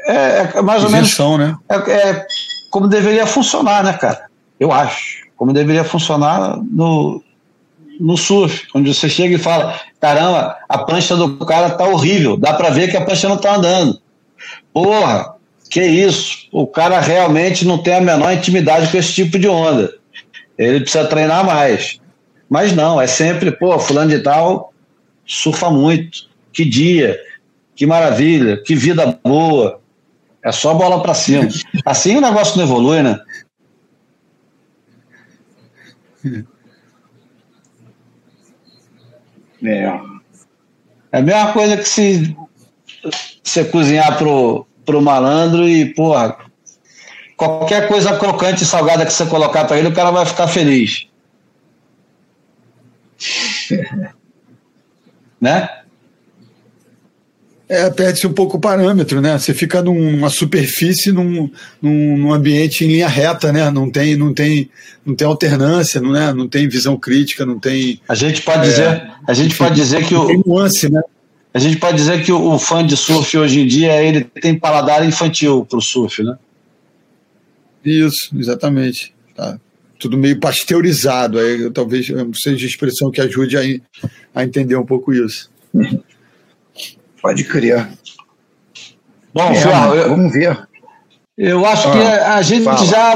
[0.08, 1.18] é, é mais ou menos.
[1.38, 1.56] Né?
[1.70, 2.28] É, é
[2.72, 4.26] como deveria funcionar, né, cara?
[4.60, 5.26] Eu acho.
[5.38, 7.22] Como deveria funcionar no,
[8.00, 12.54] no surf, onde você chega e fala: caramba, a prancha do cara tá horrível, dá
[12.54, 14.00] para ver que a prancha não tá andando.
[14.74, 15.36] Porra,
[15.70, 16.48] que isso?
[16.52, 19.94] O cara realmente não tem a menor intimidade com esse tipo de onda.
[20.58, 22.00] Ele precisa treinar mais.
[22.50, 24.74] Mas não, é sempre, pô, fulano de tal
[25.26, 26.30] surfa muito.
[26.54, 27.20] Que dia,
[27.76, 29.82] que maravilha, que vida boa.
[30.44, 31.48] É só bola para cima.
[31.84, 33.20] Assim o negócio não evolui, né?
[39.64, 40.00] É.
[41.12, 42.36] É a mesma coisa que se
[43.44, 46.38] você cozinhar pro, pro malandro e, porra,
[47.38, 51.08] qualquer coisa crocante e salgada que você colocar para ele, o cara vai ficar feliz.
[55.40, 55.85] né?
[57.68, 59.38] É, perde-se um pouco o parâmetro, né?
[59.40, 61.50] Você fica numa superfície, num,
[61.82, 63.72] num, num, ambiente em linha reta, né?
[63.72, 64.70] Não tem, não tem,
[65.04, 66.32] não tem alternância, não, né?
[66.32, 68.00] não tem visão crítica, não tem.
[68.08, 70.44] A gente pode é, dizer, a gente enfim, pode dizer que o.
[70.46, 71.02] Nuance, né?
[71.52, 74.54] A gente pode dizer que o, o fã de surf hoje em dia ele tem
[74.54, 76.38] paladar infantil para o surf, né?
[77.84, 79.12] Isso, exatamente.
[79.36, 79.60] Tá.
[79.98, 81.40] Tudo meio pasteurizado.
[81.40, 83.62] Aí, talvez seja a expressão que ajude a,
[84.36, 85.50] a entender um pouco isso.
[87.26, 87.90] Pode criar.
[89.34, 90.68] Bom, é, eu, vamos ver.
[91.36, 92.86] Eu acho ah, que a gente fala.
[92.86, 93.14] já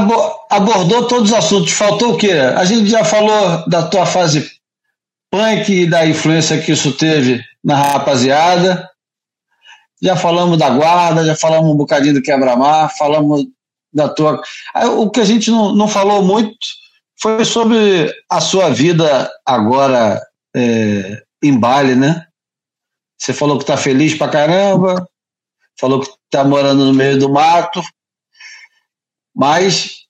[0.49, 1.73] abordou todos os assuntos.
[1.73, 2.31] Faltou o quê?
[2.31, 4.49] A gente já falou da tua fase
[5.31, 8.89] punk e da influência que isso teve na rapaziada.
[10.01, 13.45] Já falamos da guarda, já falamos um bocadinho do quebra-mar, falamos
[13.93, 14.41] da tua.
[14.97, 16.57] O que a gente não, não falou muito
[17.21, 20.19] foi sobre a sua vida agora
[20.55, 22.25] é, em Bali, né?
[23.19, 25.05] Você falou que tá feliz pra caramba,
[25.77, 27.81] falou que tá morando no meio do mato,
[29.35, 30.05] mas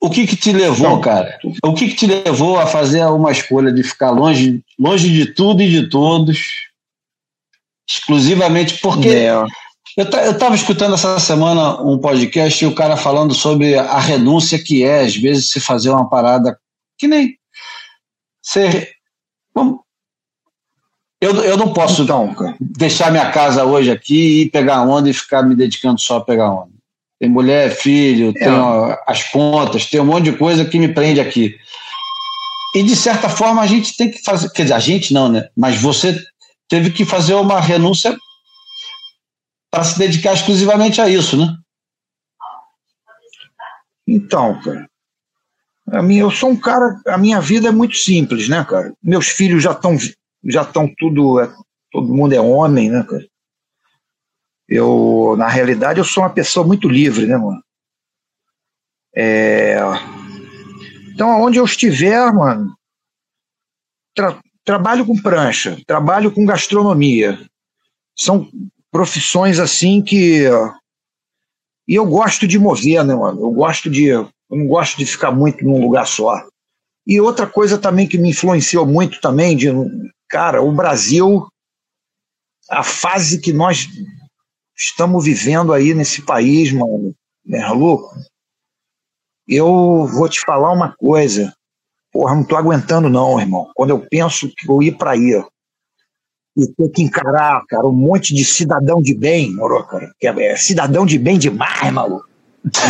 [0.00, 1.38] o que que te levou, cara?
[1.64, 5.62] O que que te levou a fazer uma escolha de ficar longe, longe de tudo
[5.62, 6.40] e de todos,
[7.88, 9.32] exclusivamente porque é.
[9.96, 14.84] eu estava escutando essa semana um podcast e o cara falando sobre a renúncia que
[14.84, 16.58] é às vezes se fazer uma parada
[16.98, 17.36] que nem
[18.40, 18.92] ser
[21.22, 25.44] eu, eu não posso então, deixar minha casa hoje aqui e pegar onda e ficar
[25.44, 26.72] me dedicando só a pegar onda.
[27.20, 28.32] Tem mulher, filho, é.
[28.32, 28.52] tem
[29.06, 31.56] as contas, tem um monte de coisa que me prende aqui.
[32.74, 35.48] E de certa forma a gente tem que fazer, quer dizer, a gente não, né?
[35.56, 36.20] Mas você
[36.68, 38.18] teve que fazer uma renúncia
[39.70, 41.54] para se dedicar exclusivamente a isso, né?
[44.08, 44.88] Então, cara,
[45.92, 48.92] a minha, eu sou um cara, a minha vida é muito simples, né, cara?
[49.00, 49.96] Meus filhos já estão
[50.44, 51.52] já estão tudo, é,
[51.90, 53.26] todo mundo é homem, né, cara?
[54.68, 57.62] Eu, na realidade, eu sou uma pessoa muito livre, né, mano?
[59.14, 59.76] É...
[61.12, 62.74] Então, aonde eu estiver, mano,
[64.14, 67.38] tra trabalho com prancha, trabalho com gastronomia.
[68.16, 68.48] São
[68.90, 70.44] profissões assim que.
[71.86, 73.40] E eu gosto de mover, né, mano?
[73.40, 74.06] Eu gosto de.
[74.06, 76.46] Eu não gosto de ficar muito num lugar só.
[77.06, 79.68] E outra coisa também que me influenciou muito também, de
[80.32, 81.46] Cara, o Brasil,
[82.70, 83.86] a fase que nós
[84.74, 87.14] estamos vivendo aí nesse país, mano,
[87.44, 88.16] né, louco?
[89.46, 91.52] Eu vou te falar uma coisa.
[92.10, 93.70] Porra, não tô aguentando não, irmão.
[93.74, 95.38] Quando eu penso que eu ir para aí
[96.56, 100.52] e ter que encarar, cara, um monte de cidadão de bem, moro, cara, que é,
[100.52, 102.26] é cidadão de bem demais, maluco.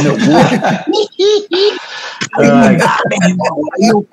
[0.00, 0.14] Meu
[2.38, 3.62] aí, dá, meu irmão.
[3.74, 4.06] Aí eu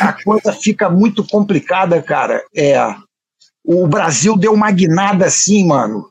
[0.00, 2.44] a coisa fica muito complicada, cara.
[2.54, 2.76] É,
[3.64, 6.10] o Brasil deu uma guinada assim, mano,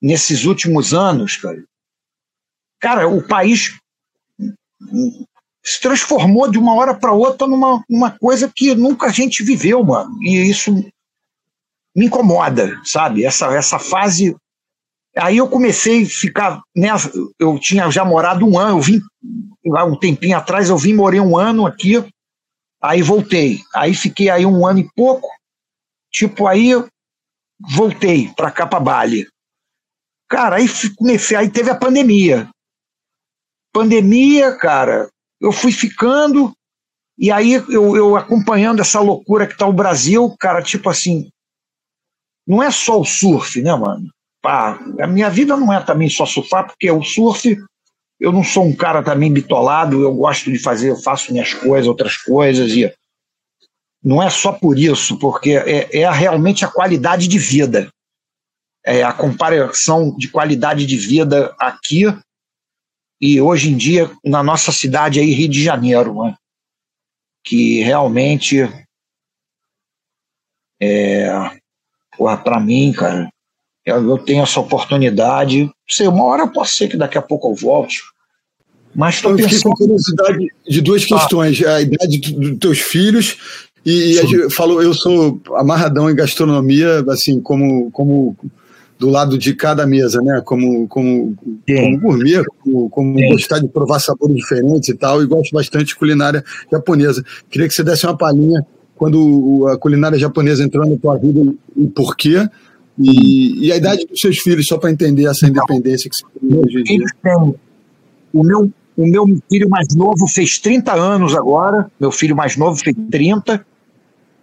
[0.00, 1.62] nesses últimos anos, cara.
[2.80, 3.76] Cara, o país
[5.64, 9.84] se transformou de uma hora para outra numa uma coisa que nunca a gente viveu,
[9.84, 10.16] mano.
[10.22, 10.72] E isso
[11.94, 13.24] me incomoda, sabe?
[13.24, 14.36] Essa, essa fase.
[15.16, 16.62] Aí eu comecei a ficar.
[17.38, 19.00] Eu tinha já morado um ano, eu vim
[19.66, 22.02] lá um tempinho atrás, eu vim, morei um ano aqui.
[22.80, 23.60] Aí voltei.
[23.74, 25.28] Aí fiquei aí um ano e pouco.
[26.10, 26.70] Tipo, aí
[27.60, 29.26] voltei para cá para Bali.
[30.28, 32.48] Cara, aí comecei, aí teve a pandemia.
[33.72, 35.08] Pandemia, cara,
[35.40, 36.52] eu fui ficando,
[37.16, 41.30] e aí eu, eu acompanhando essa loucura que tá o Brasil, cara, tipo assim,
[42.46, 44.10] não é só o surf, né, mano?
[44.40, 47.56] Pá, a minha vida não é também só surfar, porque o surf
[48.20, 51.86] eu não sou um cara também bitolado, eu gosto de fazer, eu faço minhas coisas,
[51.86, 52.92] outras coisas, e
[54.02, 57.90] não é só por isso, porque é, é realmente a qualidade de vida.
[58.84, 62.04] É a comparação de qualidade de vida aqui
[63.20, 66.34] e hoje em dia na nossa cidade aí, Rio de Janeiro, né?
[67.44, 68.62] que realmente
[70.80, 71.28] é,
[72.44, 73.30] para mim, cara,
[73.84, 75.70] eu tenho essa oportunidade.
[75.90, 78.02] Sei, uma hora pode ser que daqui a pouco eu volte.
[78.94, 79.62] Mas estou pensando.
[79.62, 81.06] com curiosidade de duas ah.
[81.06, 81.76] questões: ah.
[81.76, 83.36] a idade dos teus filhos
[83.84, 88.36] e a falou, eu sou amarradão em gastronomia, assim, como, como
[88.98, 90.42] do lado de cada mesa, né?
[90.44, 91.34] Como, como,
[91.66, 95.96] como gourmet, como, como gostar de provar sabores diferentes e tal, e gosto bastante de
[95.96, 97.24] culinária japonesa.
[97.48, 98.66] Queria que você desse uma palhinha
[98.96, 102.46] quando a culinária japonesa entrou na tua vida e por quê?
[102.98, 106.58] E, e a idade dos seus filhos, só para entender essa independência que você tem
[106.58, 107.06] hoje em dia.
[108.32, 112.82] O meu, o meu filho mais novo fez 30 anos agora, meu filho mais novo
[112.82, 113.64] fez 30,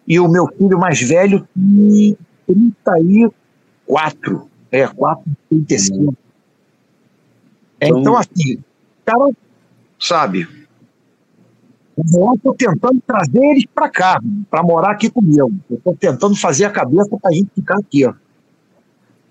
[0.07, 2.17] e o meu filho mais velho tem
[2.47, 4.49] 34.
[4.71, 6.15] É, 4, 35.
[7.79, 8.57] É, então, então, assim,
[9.05, 9.31] cara,
[9.99, 10.47] sabe,
[11.97, 15.51] Eu estou tentando trazer eles para cá, para morar aqui comigo.
[15.69, 18.13] Eu estou tentando fazer a cabeça para a gente ficar aqui, ó.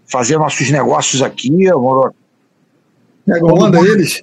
[0.07, 2.15] Fazer nossos negócios aqui, moro.
[3.27, 4.23] Pegam onda eles?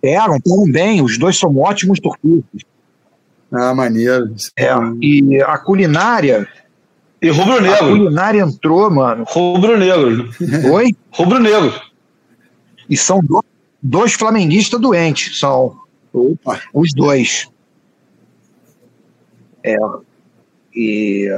[0.00, 1.02] Pegam, pegam bem.
[1.02, 2.62] Os dois são ótimos turquistas.
[3.52, 4.34] Ah, maneiro.
[4.56, 4.68] É,
[5.00, 6.48] e a culinária.
[7.22, 7.74] E rubro-negro.
[7.74, 9.24] A culinária entrou, mano.
[9.26, 10.30] Rubro-negro.
[10.72, 10.94] Oi?
[11.10, 11.72] Rubro-negro.
[12.88, 13.44] E são dois,
[13.82, 15.76] dois flamenguistas doentes, são.
[16.12, 16.60] Opa.
[16.72, 17.48] Os dois.
[19.62, 19.76] É.
[20.74, 21.30] E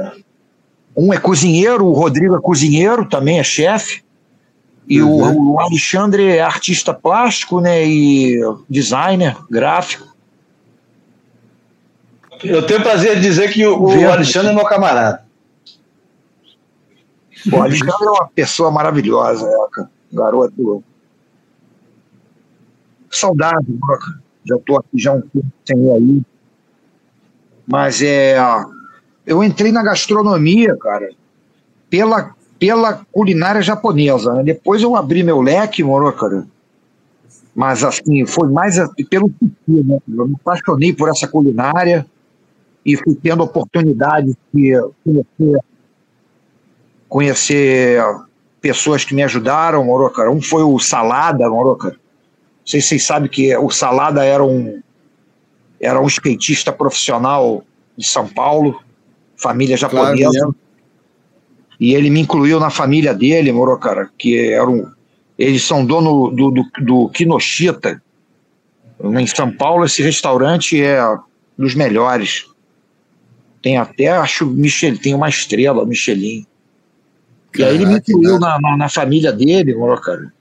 [0.97, 4.03] um é cozinheiro, o Rodrigo é cozinheiro, também é chefe.
[4.87, 5.51] E uhum.
[5.51, 7.85] o, o, Alexandre é artista plástico, né?
[7.85, 10.07] E designer, gráfico.
[12.43, 15.23] Eu tenho prazer de dizer que o, o Alexandre é meu camarada.
[17.51, 20.83] O Alexandre é uma pessoa maravilhosa, é, garoto.
[23.11, 23.67] Saudade,
[24.45, 26.21] já estou aqui já um tempo sem ir aí.
[27.67, 28.37] Mas é.
[29.27, 31.09] Eu entrei na gastronomia, cara,
[31.89, 34.33] pela, pela culinária japonesa.
[34.35, 34.43] Né?
[34.45, 36.47] Depois eu abri meu leque, moro, cara.
[37.53, 38.77] Mas assim, foi mais
[39.09, 39.99] pelo que né?
[40.07, 42.05] Eu me apaixonei por essa culinária
[42.85, 45.59] e fui tendo oportunidade de conhecer,
[47.09, 48.01] conhecer
[48.61, 50.31] pessoas que me ajudaram, moro, cara.
[50.31, 51.95] Um foi o Salada, moro, cara.
[51.95, 54.81] Não sei se vocês sabem que o Salada era um
[55.81, 57.63] era um skatista profissional
[57.95, 58.81] de São Paulo,
[59.37, 60.31] família japonesa.
[60.31, 60.55] Claro,
[61.79, 64.89] e ele me incluiu na família dele, moro, cara, que era um,
[65.37, 68.01] eles são dono do, do, do Kinoshita.
[69.03, 70.99] Em São Paulo, esse restaurante é
[71.55, 72.47] dos melhores.
[73.61, 76.45] Tem até, acho, Michel, tem uma estrela, Michelin.
[77.55, 80.31] E aí ele me incluiu na, na, na, família dele, moro, cara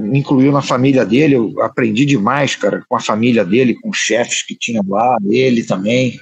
[0.00, 3.98] me incluiu na família dele, eu aprendi demais, cara, com a família dele, com os
[3.98, 6.18] chefes que tinham lá, ele também.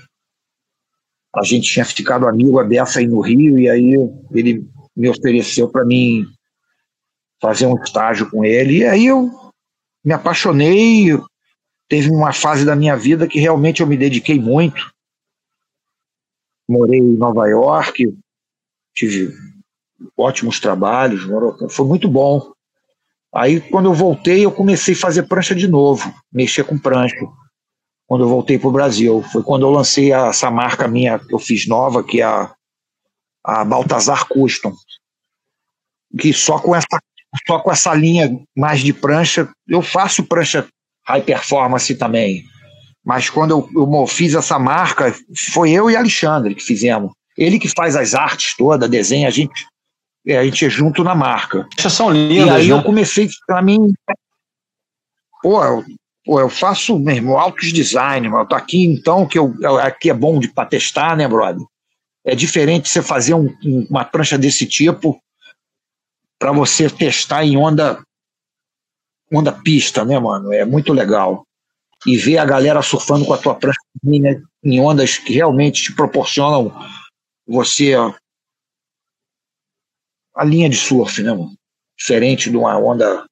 [1.35, 3.95] A gente tinha ficado amigo a beça aí no Rio, e aí
[4.33, 6.27] ele me ofereceu para mim
[7.41, 9.31] fazer um estágio com ele, e aí eu
[10.05, 11.19] me apaixonei,
[11.89, 14.93] teve uma fase da minha vida que realmente eu me dediquei muito.
[16.69, 18.17] Morei em Nova York,
[18.95, 19.35] tive
[20.17, 21.23] ótimos trabalhos,
[21.71, 22.53] foi muito bom.
[23.33, 27.17] Aí, quando eu voltei, eu comecei a fazer prancha de novo, mexer com prancha.
[28.11, 29.23] Quando eu voltei para o Brasil.
[29.31, 32.53] Foi quando eu lancei essa marca minha que eu fiz nova, que é a,
[33.45, 34.75] a Baltazar Custom.
[36.19, 37.01] Que só com, essa,
[37.47, 40.67] só com essa linha mais de prancha, eu faço prancha
[41.07, 42.43] high performance também.
[43.05, 45.15] Mas quando eu, eu fiz essa marca,
[45.53, 47.13] foi eu e Alexandre que fizemos.
[47.39, 49.65] Ele que faz as artes todas, desenha, a gente
[50.27, 51.65] é, a gente é junto na marca.
[51.89, 52.75] São lindas, e aí né?
[52.75, 53.95] eu comecei, para mim,
[55.41, 55.61] pô,
[56.25, 60.39] pô, eu faço mesmo altos design, eu tô aqui então, que eu, aqui é bom
[60.39, 61.65] de para testar, né, brother?
[62.25, 63.49] É diferente você fazer um,
[63.89, 65.21] uma prancha desse tipo
[66.39, 68.03] para você testar em onda
[69.33, 70.53] onda pista, né, mano?
[70.53, 71.47] É muito legal.
[72.07, 75.95] E ver a galera surfando com a tua prancha né, em ondas que realmente te
[75.95, 76.73] proporcionam
[77.47, 77.95] você
[80.35, 81.55] a linha de surf, né, mano?
[81.97, 83.25] Diferente de uma onda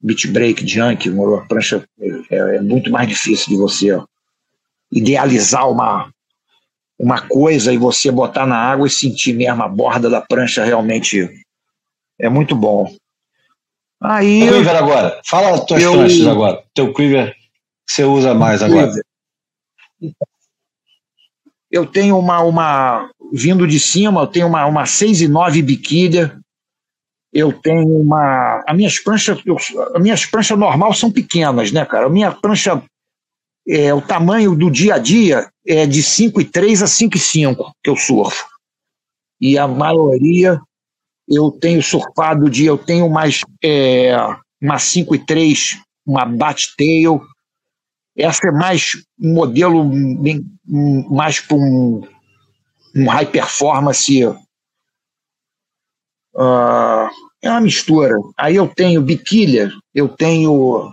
[0.00, 1.84] beat break, junk, uma prancha
[2.30, 3.98] é, é, muito mais difícil de você
[4.92, 6.10] idealizar uma,
[6.98, 11.28] uma coisa e você botar na água e sentir mesmo a borda da prancha realmente
[12.18, 12.94] é muito bom.
[14.00, 14.48] Aí.
[14.48, 15.20] O Quiver agora.
[15.26, 16.62] Fala as tuas eu, pranchas agora.
[16.74, 17.34] Teu Quiver
[17.86, 18.92] que você usa mais agora.
[21.70, 26.38] Eu tenho uma, uma vindo de cima, eu tenho uma, uma 6 e 9 biquília,
[27.36, 28.62] eu tenho uma.
[28.66, 32.06] As minhas pranchas, eu, as minhas pranchas normal são pequenas, né, cara?
[32.06, 32.82] A minha prancha,
[33.68, 38.46] é, o tamanho do dia a dia é de 5,3 a 5,5 que eu surfo.
[39.40, 40.60] E a maioria
[41.28, 42.64] eu tenho surfado de.
[42.64, 44.16] Eu tenho mais é,
[44.60, 47.20] uma 5,3, uma bat tail.
[48.16, 50.42] Essa é mais um modelo bem,
[51.10, 52.00] mais para um
[52.96, 54.24] um high performance.
[56.36, 57.08] Uh,
[57.42, 58.14] é uma mistura.
[58.36, 60.92] Aí eu tenho biquília, eu tenho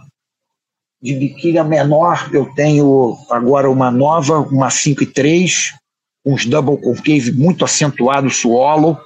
[1.01, 5.73] de biquília menor, eu tenho agora uma nova, uma 5 e 3,
[6.25, 8.97] uns double concave muito acentuado suolo.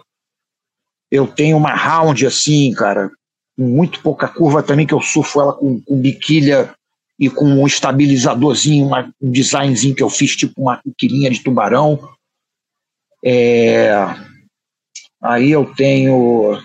[1.09, 3.09] Eu tenho uma round assim, cara,
[3.57, 6.72] com muito pouca curva também, que eu surfo ela com, com biquília
[7.19, 11.99] e com um estabilizadorzinho, uma, um designzinho que eu fiz, tipo uma biquilinha de tubarão.
[13.26, 13.89] É,
[15.22, 16.61] aí eu tenho.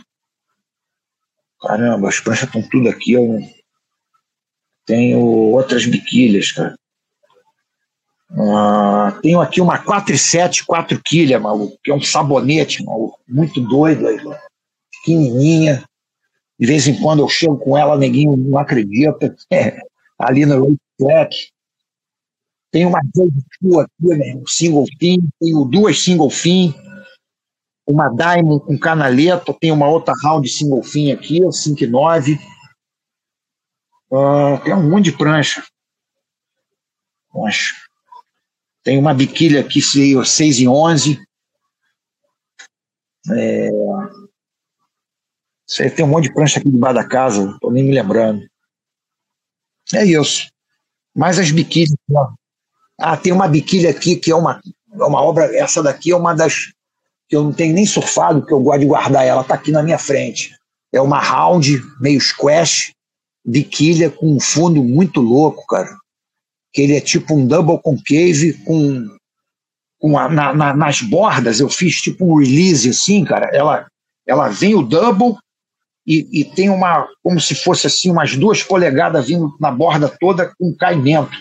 [1.61, 3.13] Caramba, as pranchas estão tudo aqui.
[3.13, 3.39] Eu,
[4.87, 6.75] Tenho outras biquilhas, cara.
[9.23, 14.17] Tenho aqui uma 4,7, 4 quilha, maluco, que é um sabonete, maluco, muito doido aí,
[14.17, 14.41] mano.
[14.91, 15.85] pequenininha.
[16.59, 19.35] De vez em quando eu chego com ela, neguinho não acredita.
[19.51, 19.79] É,
[20.19, 21.49] ali no Track.
[22.71, 23.29] Tem uma Joe
[23.83, 26.75] aqui, né, um single fin, tenho duas single fin,
[27.87, 32.39] uma Diamond com canaleta, tem uma outra round single fin aqui, 5 e 9.
[34.11, 35.65] Uh, tem um monte de prancha.
[37.47, 37.75] Acho.
[38.83, 41.19] Tem uma biquília aqui, 6 e 11.
[43.31, 43.71] É...
[45.67, 48.47] Você tem um monte de prancha aqui debaixo da casa, tô nem me lembrando.
[49.95, 50.49] É isso.
[51.15, 51.97] Mais as biquílias.
[52.99, 54.61] Ah, tem uma biquília aqui que é uma,
[54.93, 55.57] é uma obra.
[55.57, 56.73] Essa daqui é uma das
[57.33, 59.27] que eu não tenho nem surfado, que eu gosto de guardar.
[59.27, 60.55] Ela tá aqui na minha frente.
[60.93, 62.93] É uma round, meio squash,
[63.43, 65.97] biquília com um fundo muito louco, cara
[66.73, 69.07] que ele é tipo um double concave com,
[70.01, 73.51] com a, na, na, nas bordas eu fiz tipo um release assim, cara.
[73.53, 73.87] Ela,
[74.27, 75.37] ela vem o double
[76.07, 80.53] e, e tem uma como se fosse assim umas duas polegadas vindo na borda toda
[80.59, 81.37] com caimento,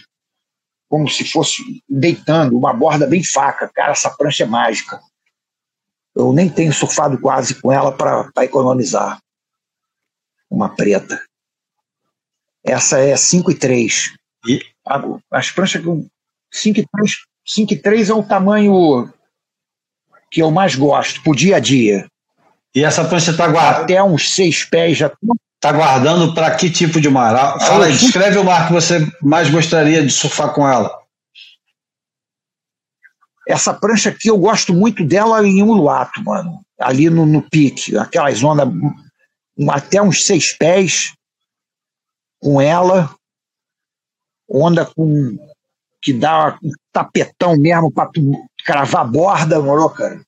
[0.90, 3.72] como se fosse deitando uma borda bem faca.
[3.74, 5.00] Cara, essa prancha é mágica.
[6.16, 9.20] Eu nem tenho surfado quase com ela para economizar.
[10.50, 11.22] Uma preta.
[12.64, 14.14] Essa é 5 e 3.
[14.48, 14.62] E
[15.32, 16.06] as pranchas com
[16.52, 17.12] 5 e 3,
[17.46, 19.12] 5 e 3 é o tamanho
[20.30, 22.08] que eu mais gosto, pro dia a dia.
[22.74, 23.84] E essa prancha está guardando?
[23.84, 25.12] Até uns seis pés já.
[25.56, 27.60] Está guardando para que tipo de mar?
[27.60, 31.01] Fala aí, descreve o mar que você mais gostaria de surfar com ela.
[33.48, 36.62] Essa prancha aqui eu gosto muito dela em Uluato, mano.
[36.80, 38.68] Ali no, no pique, aquelas ondas
[39.70, 41.14] até uns seis pés
[42.40, 43.14] com ela
[44.52, 45.38] onda com
[46.02, 48.10] que dá um tapetão mesmo para
[48.66, 50.20] cravar a borda, morou, cara?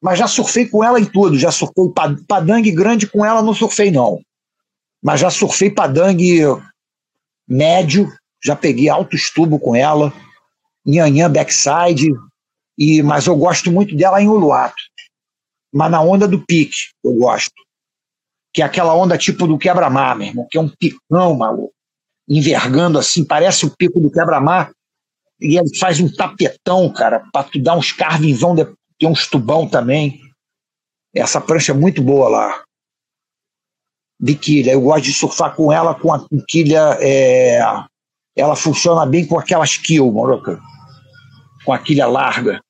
[0.00, 1.84] Mas já surfei com ela em tudo, já surfei
[2.28, 4.20] padangue grande com ela, não surfei não.
[5.02, 6.42] Mas já surfei padangue
[7.48, 8.12] médio,
[8.44, 10.12] já peguei alto estubo com ela,
[10.84, 12.12] nhanhã backside,
[12.78, 14.82] e, mas eu gosto muito dela em Uluato.
[15.72, 17.52] Mas na onda do pique, eu gosto.
[18.52, 21.76] Que é aquela onda tipo do quebra-mar, meu irmão, que é um picão, maluco
[22.28, 24.72] envergando assim, parece o pico do quebra-mar,
[25.40, 28.56] e ele faz um tapetão, cara, para tu dar uns carvingão,
[28.98, 30.20] tem uns tubão também.
[31.14, 32.64] Essa prancha é muito boa lá.
[34.18, 37.60] Biquilha, eu gosto de surfar com ela com a quilha, é,
[38.34, 40.58] ela funciona bem com aquelas quilhas, moroca,
[41.64, 42.60] com a quilha larga.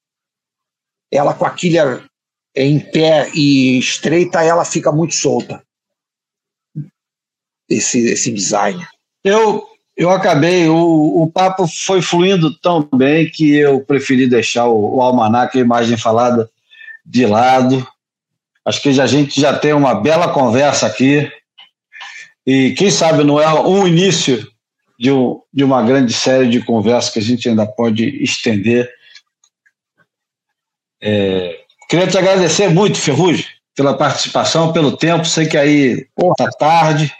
[1.11, 2.03] Ela com a quilha
[2.55, 5.63] em pé e estreita, ela fica muito solta.
[7.69, 8.87] Esse, esse design.
[9.23, 9.67] Eu,
[9.97, 15.03] eu acabei, o, o papo foi fluindo tão bem que eu preferi deixar o, o
[15.03, 16.49] almanac, a imagem falada,
[17.05, 17.87] de lado.
[18.65, 21.31] Acho que a gente já tem uma bela conversa aqui.
[22.47, 24.47] E quem sabe não é um início
[24.99, 28.91] de, um, de uma grande série de conversas que a gente ainda pode estender.
[31.01, 35.25] É, queria te agradecer muito, Ferrugem, pela participação, pelo tempo.
[35.25, 37.15] Sei que aí está tarde.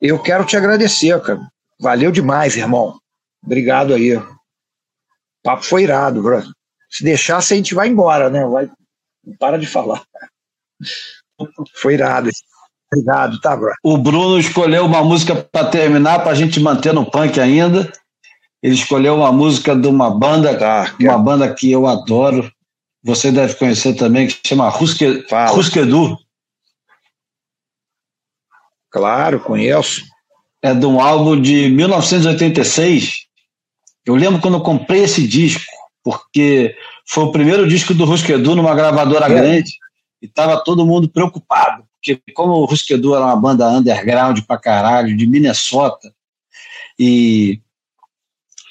[0.00, 1.40] Eu quero te agradecer, cara.
[1.78, 2.98] Valeu demais, irmão.
[3.42, 4.16] Obrigado aí.
[4.16, 4.26] O
[5.42, 6.42] papo foi irado, bro.
[6.90, 8.44] Se deixasse, a gente vai embora, né?
[8.46, 8.70] Vai...
[9.38, 10.02] Para de falar.
[11.74, 12.30] Foi irado.
[12.92, 13.72] Obrigado, tá, bro?
[13.84, 17.90] O Bruno escolheu uma música para terminar, para a gente manter no punk ainda.
[18.62, 22.50] Ele escolheu uma música de uma banda, tá, uma banda que eu adoro.
[23.02, 26.18] Você deve conhecer também, que chama Ruske, Ruskedu.
[28.90, 30.04] Claro, conheço.
[30.62, 33.26] É de um álbum de 1986.
[34.04, 35.64] Eu lembro quando eu comprei esse disco,
[36.02, 36.76] porque
[37.06, 39.28] foi o primeiro disco do Rusquedu numa gravadora é.
[39.28, 39.72] grande
[40.20, 45.16] e tava todo mundo preocupado, porque como o Rusquedu era uma banda underground pra caralho,
[45.16, 46.12] de Minnesota,
[46.98, 47.60] e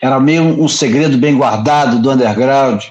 [0.01, 2.83] era meio um segredo bem guardado do underground,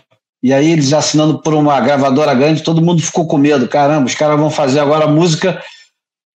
[0.42, 4.14] e aí eles assinando por uma gravadora grande, todo mundo ficou com medo, caramba, os
[4.14, 5.60] caras vão fazer agora música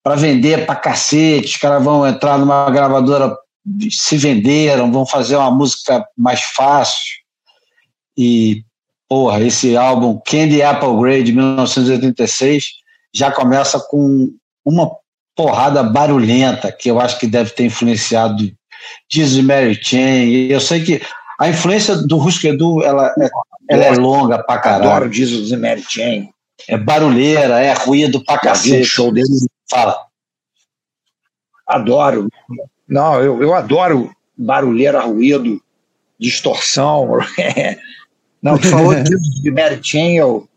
[0.02, 3.36] para vender para cacete, os caras vão entrar numa gravadora,
[3.88, 7.22] se venderam, vão fazer uma música mais fácil.
[8.18, 8.64] E,
[9.08, 12.64] porra, esse álbum Candy Apple Grey de 1986
[13.14, 14.34] já começa com
[14.64, 14.90] uma
[15.36, 18.52] porrada barulhenta que eu acho que deve ter influenciado
[19.10, 20.48] Jesus Mary Chain.
[20.50, 21.02] Eu sei que
[21.38, 23.28] a influência do Rusco Edu ela, é,
[23.68, 24.90] ela é longa pra caralho.
[24.90, 26.30] Adoro Jesus Mary Chain.
[26.68, 28.82] é barulheira, é ruído pra cacete.
[28.82, 29.26] O show dele.
[29.70, 29.96] Fala.
[31.66, 32.28] Adoro.
[32.88, 35.60] Não, eu, eu adoro barulheira, ruído,
[36.18, 37.18] distorção.
[38.42, 40.48] Não, tu falou de Mary Chain, eu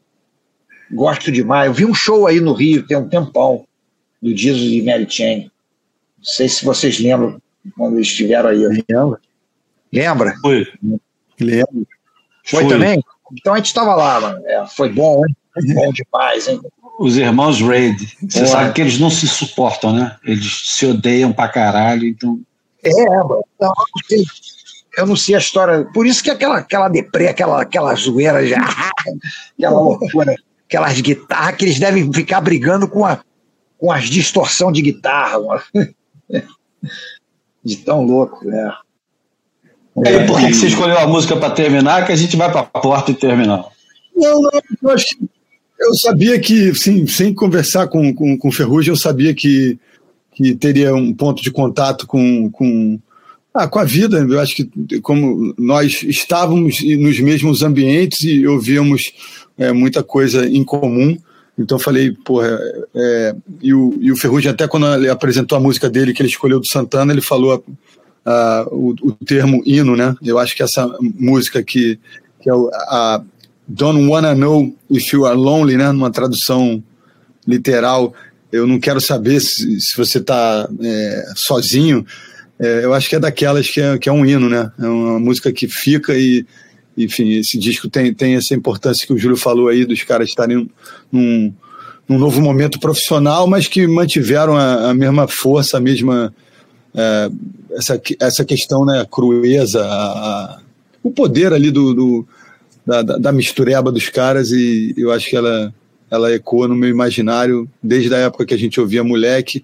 [0.92, 1.68] gosto demais.
[1.68, 3.66] Eu vi um show aí no Rio, tem um tempão,
[4.22, 5.52] do Jesus e Mary Chain.
[6.18, 7.40] Não sei se vocês lembram
[7.76, 8.84] quando eles estiveram aí.
[8.90, 9.20] Lembra?
[9.92, 10.36] Lembra?
[10.42, 10.68] Foi.
[11.40, 11.88] Lembro.
[12.46, 13.04] Foi, foi, também?
[13.34, 14.46] Então a gente estava lá, mano.
[14.46, 15.36] É, foi bom, hein?
[15.74, 16.62] Bom demais, hein?
[17.00, 18.18] Os irmãos Raid.
[18.30, 18.46] Você é.
[18.46, 20.18] sabe que eles não se suportam, né?
[20.24, 22.40] Eles se odeiam pra caralho, então.
[22.84, 23.44] É, mano.
[23.60, 23.74] Não,
[24.98, 25.86] eu não sei a história.
[25.94, 28.58] Por isso que aquela, aquela deprê, aquela, aquela zoeira já,
[29.58, 30.36] aquela loucura,
[30.68, 33.20] aquelas guitarras que eles devem ficar brigando com, a,
[33.78, 35.62] com as distorção de guitarra, mano.
[37.66, 38.72] De tão louco, né?
[39.98, 42.06] E por que, você escolheu a música para terminar?
[42.06, 43.66] Que a gente vai para a porta e terminar.
[44.16, 44.52] Não, não,
[44.84, 45.30] eu acho que
[45.80, 49.78] eu sabia que, sim, sem conversar com, com, com Ferrugem, eu sabia que,
[50.32, 53.00] que teria um ponto de contato com, com,
[53.54, 54.18] ah, com a vida.
[54.18, 59.14] Eu acho que, como nós estávamos nos mesmos ambientes e ouvíamos
[59.58, 61.18] é, muita coisa em comum,
[61.58, 62.60] então falei, porra,
[62.94, 66.30] é, e, o, e o Ferrugem, até quando ele apresentou a música dele, que ele
[66.30, 67.64] escolheu do Santana, ele falou
[68.26, 70.16] uh, o, o, termo hino, né?
[70.22, 71.98] Eu acho que essa música que,
[72.42, 73.22] que é a
[73.68, 75.92] Don't Wanna Know If You Are Lonely, né?
[75.94, 76.84] Numa tradução
[77.48, 78.14] literal,
[78.52, 82.06] eu não quero saber se, se você está é, sozinho.
[82.60, 84.70] É, eu acho que é daquelas que é, que é um hino, né?
[84.78, 86.46] É uma música que fica e,
[86.98, 90.70] enfim, esse disco tem, tem essa importância que o Júlio falou aí dos caras estarem
[91.12, 91.54] num,
[92.08, 96.34] num novo momento profissional, mas que mantiveram a, a mesma força, a mesma
[96.94, 97.30] é,
[97.72, 100.60] essa, essa questão, né, a crueza, a, a,
[101.04, 102.28] o poder ali do, do
[102.86, 105.74] da, da, mistureba dos caras e eu acho que ela,
[106.10, 109.64] ela ecoa no meu imaginário desde a época que a gente ouvia moleque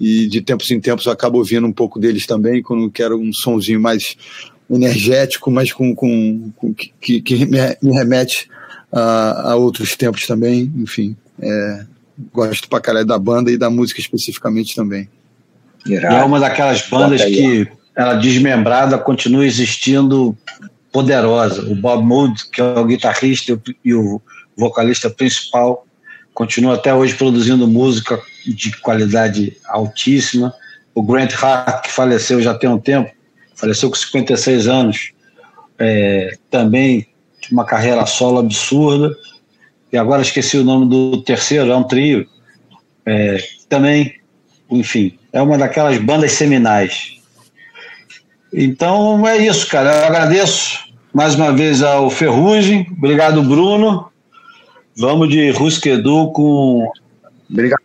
[0.00, 3.32] e de tempos em tempos eu acabo ouvindo um pouco deles também quando quero um
[3.32, 4.16] sonzinho mais
[4.70, 8.48] energético, mas com, com, com que, que me remete
[8.92, 11.84] a, a, outros tempos também, enfim, é,
[12.32, 15.08] gosto pra caralho da banda e da música especificamente também.
[15.86, 17.66] E é uma daquelas bandas que
[17.96, 20.36] ela desmembrada continua existindo
[20.92, 21.62] poderosa.
[21.62, 24.20] O Bob Mood, que é o guitarrista e o
[24.56, 25.86] vocalista principal,
[26.34, 30.54] continua até hoje produzindo música de qualidade altíssima.
[30.94, 33.10] O Grant Hart, que faleceu já tem um tempo,
[33.62, 35.12] faleceu com 56 anos,
[35.78, 37.06] é, também
[37.50, 39.16] uma carreira solo absurda.
[39.92, 42.26] E agora esqueci o nome do terceiro, é um trio.
[43.06, 43.36] É,
[43.68, 44.16] também,
[44.68, 47.20] enfim, é uma daquelas bandas seminais.
[48.52, 49.94] Então é isso, cara.
[49.94, 50.80] Eu agradeço
[51.14, 52.84] mais uma vez ao Ferrugem.
[52.98, 54.10] Obrigado, Bruno.
[54.96, 56.90] Vamos de Rusquedu com.
[57.48, 57.80] Obrigado.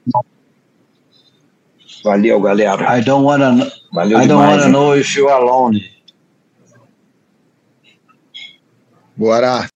[2.04, 2.90] Valeu, galera.
[2.90, 5.82] I don't wanna, Valeu I don't demais, wanna know if you're alone.
[9.18, 9.70] Bora.